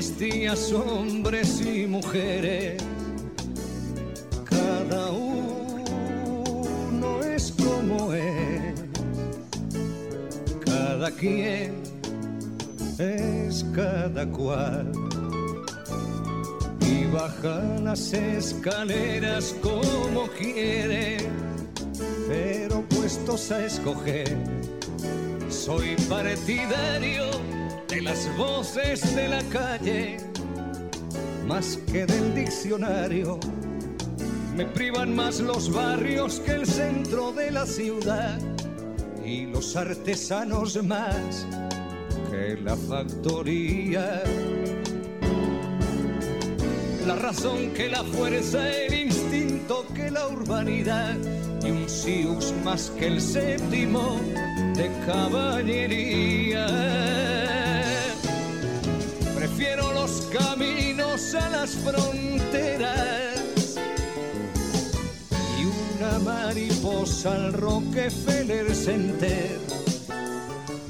Bestias, 0.09 0.71
hombres 0.71 1.61
y 1.61 1.85
mujeres, 1.85 2.81
cada 4.45 5.11
uno 5.11 5.83
es 7.23 7.51
como 7.51 8.13
es, 8.13 8.73
cada 10.65 11.11
quien 11.11 11.83
es 12.97 13.65
cada 13.75 14.25
cual. 14.27 14.91
Y 16.81 17.05
baja 17.11 17.61
las 17.83 18.13
escaleras 18.13 19.55
como 19.61 20.27
quiere, 20.29 21.17
pero 22.27 22.81
puestos 22.89 23.51
a 23.51 23.65
escoger, 23.65 24.35
soy 25.49 25.95
partidario 26.09 27.48
las 28.09 28.37
voces 28.37 29.15
de 29.15 29.27
la 29.27 29.43
calle, 29.49 30.17
más 31.45 31.77
que 31.91 32.07
del 32.07 32.33
diccionario. 32.33 33.39
Me 34.55 34.65
privan 34.65 35.15
más 35.15 35.39
los 35.39 35.71
barrios 35.71 36.39
que 36.39 36.53
el 36.53 36.65
centro 36.65 37.31
de 37.31 37.51
la 37.51 37.67
ciudad 37.67 38.39
y 39.23 39.45
los 39.45 39.75
artesanos 39.75 40.83
más 40.83 41.45
que 42.31 42.57
la 42.57 42.75
factoría. 42.75 44.23
La 47.05 47.15
razón 47.15 47.71
que 47.75 47.89
la 47.89 48.03
fuerza, 48.03 48.71
el 48.71 48.93
instinto 49.07 49.85
que 49.93 50.09
la 50.09 50.27
urbanidad 50.27 51.15
y 51.63 51.69
un 51.69 51.87
sius 51.87 52.55
más 52.63 52.91
que 52.97 53.05
el 53.05 53.21
séptimo 53.21 54.19
de 54.75 54.89
caballería 55.05 56.18
fronteras 61.83 63.75
y 65.59 65.65
una 65.65 66.19
mariposa 66.19 67.35
al 67.35 67.53
Rockefeller 67.53 68.73
Center 68.75 69.59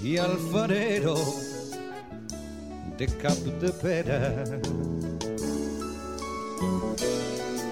y 0.03 0.17
alfarero 0.17 1.15
de 2.97 3.07
Cap 3.07 3.37
de 3.37 3.69
Pera. 3.71 4.45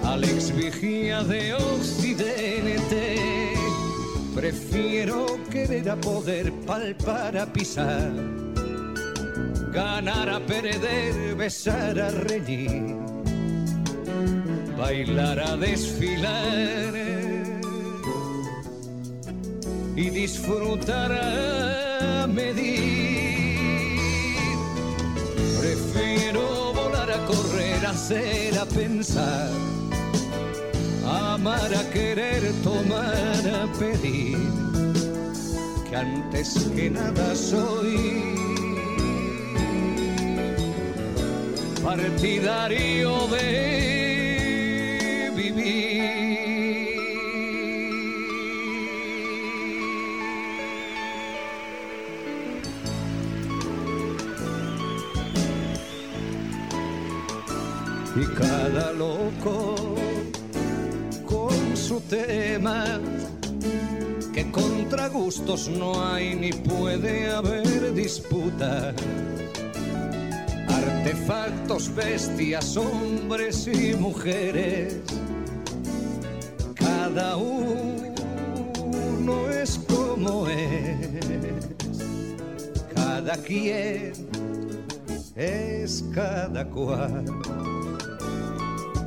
Alex 0.04 0.54
Vigía 0.56 1.22
de 1.22 1.54
Occidente, 1.54 3.16
prefiero 4.34 5.26
querer 5.50 5.90
a 5.90 5.96
poder 5.96 6.52
palpar 6.66 7.36
a 7.36 7.52
pisar 7.52 8.37
ganar 9.72 10.28
a 10.28 10.40
perder, 10.40 11.34
besar 11.34 11.98
a 11.98 12.10
reír, 12.10 12.96
bailar 14.76 15.38
a 15.38 15.56
desfilar 15.56 16.94
y 19.96 20.10
disfrutar 20.10 21.12
a 21.12 22.26
medir. 22.26 23.98
Prefiero 25.60 26.72
volar 26.72 27.10
a 27.10 27.26
correr, 27.26 27.84
hacer 27.86 28.58
a 28.58 28.66
pensar, 28.66 29.50
amar 31.04 31.74
a 31.74 31.90
querer, 31.90 32.52
tomar 32.62 33.42
a 33.62 33.66
pedir, 33.78 34.38
que 35.90 35.96
antes 35.96 36.70
que 36.74 36.90
nada 36.90 37.34
soy 37.34 38.47
partidario 41.88 43.26
de 43.28 43.46
vivir. 45.34 46.98
Y 58.16 58.24
cada 58.34 58.92
loco 58.92 59.74
con 61.24 61.74
su 61.74 62.00
tema, 62.02 62.84
que 64.34 64.50
contra 64.50 65.08
gustos 65.08 65.68
no 65.70 66.06
hay 66.06 66.34
ni 66.34 66.52
puede 66.52 67.30
haber 67.30 67.94
disputa 67.94 68.92
artefactos, 71.08 71.94
bestias, 71.94 72.76
hombres 72.76 73.66
y 73.66 73.94
mujeres. 73.94 74.98
Cada 76.74 77.36
uno 77.36 78.58
es 79.50 79.78
como 79.88 80.46
es, 80.48 81.68
cada 82.94 83.36
quien 83.38 84.12
es 85.34 86.04
cada 86.14 86.66
cual. 86.66 87.24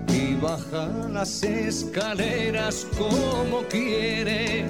Y 0.07 0.33
baja 0.35 0.87
las 1.11 1.43
escaleras 1.43 2.87
como 2.97 3.61
quiere, 3.69 4.65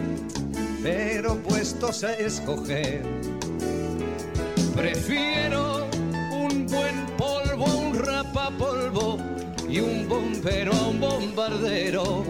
pero 0.84 1.36
puestos 1.38 2.04
a 2.04 2.14
escoger, 2.14 3.04
prefiero 4.76 5.81
y 9.72 9.80
un 9.80 10.08
bombero 10.08 10.74
a 10.74 10.88
un 10.90 11.00
bombardero. 11.00 12.26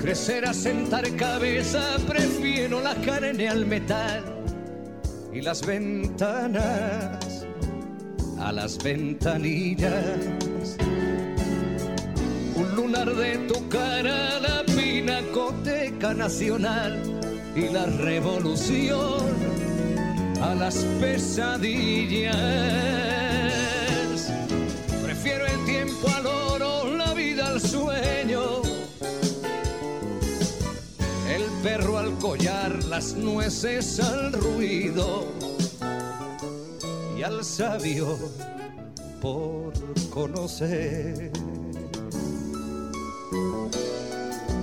Crecer 0.00 0.44
a 0.44 0.52
sentar 0.52 1.10
cabeza, 1.16 1.96
prefiero 2.06 2.80
la 2.80 2.94
carne 2.96 3.48
al 3.48 3.64
metal 3.66 4.22
y 5.32 5.40
las 5.40 5.64
ventanas 5.64 7.46
a 8.38 8.52
las 8.52 8.76
ventanillas. 8.82 10.18
Un 12.56 12.76
lunar 12.76 13.14
de 13.14 13.38
tu 13.48 13.68
cara, 13.68 14.38
la 14.40 14.62
pinacoteca 14.64 16.12
nacional 16.12 17.02
y 17.56 17.68
la 17.68 17.86
revolución 17.86 19.22
a 20.42 20.54
las 20.54 20.76
pesadillas 21.00 22.36
collar 32.20 32.84
las 32.84 33.14
nueces 33.14 34.00
al 34.00 34.32
ruido 34.32 35.26
y 37.18 37.22
al 37.22 37.44
sabio 37.44 38.18
por 39.20 39.72
conocer. 40.10 41.30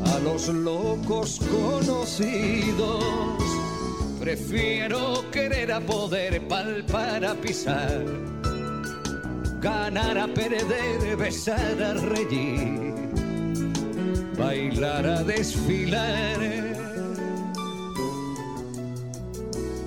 A 0.06 0.20
los 0.20 0.48
locos 0.48 1.40
conocidos 1.52 3.04
prefiero 4.20 5.24
querer 5.32 5.72
a 5.72 5.80
poder 5.80 6.48
palpar 6.48 7.26
a 7.26 7.36
pisar, 7.36 8.06
ganar 9.62 10.18
a 10.18 10.28
perder, 10.28 11.16
besar 11.18 11.84
a 11.84 11.94
reír, 11.94 12.94
bailar 14.38 15.06
a 15.06 15.24
desfilar 15.24 16.87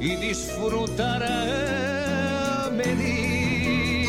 y 0.01 0.17
disfrutar 0.17 1.23
a 1.23 2.71
medir. 2.73 4.09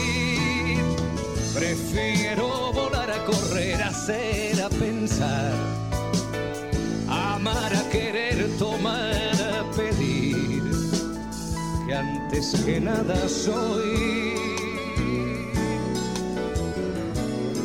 Prefiero 1.53 2.71
volar 2.71 3.11
a 3.11 3.23
correr, 3.25 3.83
hacer 3.83 4.61
a 4.61 4.69
pensar, 4.69 5.51
amar 7.09 7.75
a 7.75 7.89
querer, 7.89 8.49
tomar 8.57 9.33
a 9.59 9.69
pedir, 9.75 10.63
que 11.85 11.93
antes 11.93 12.55
que 12.65 12.79
nada 12.79 13.27
soy 13.27 14.31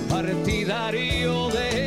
partidario 0.08 1.48
de 1.50 1.85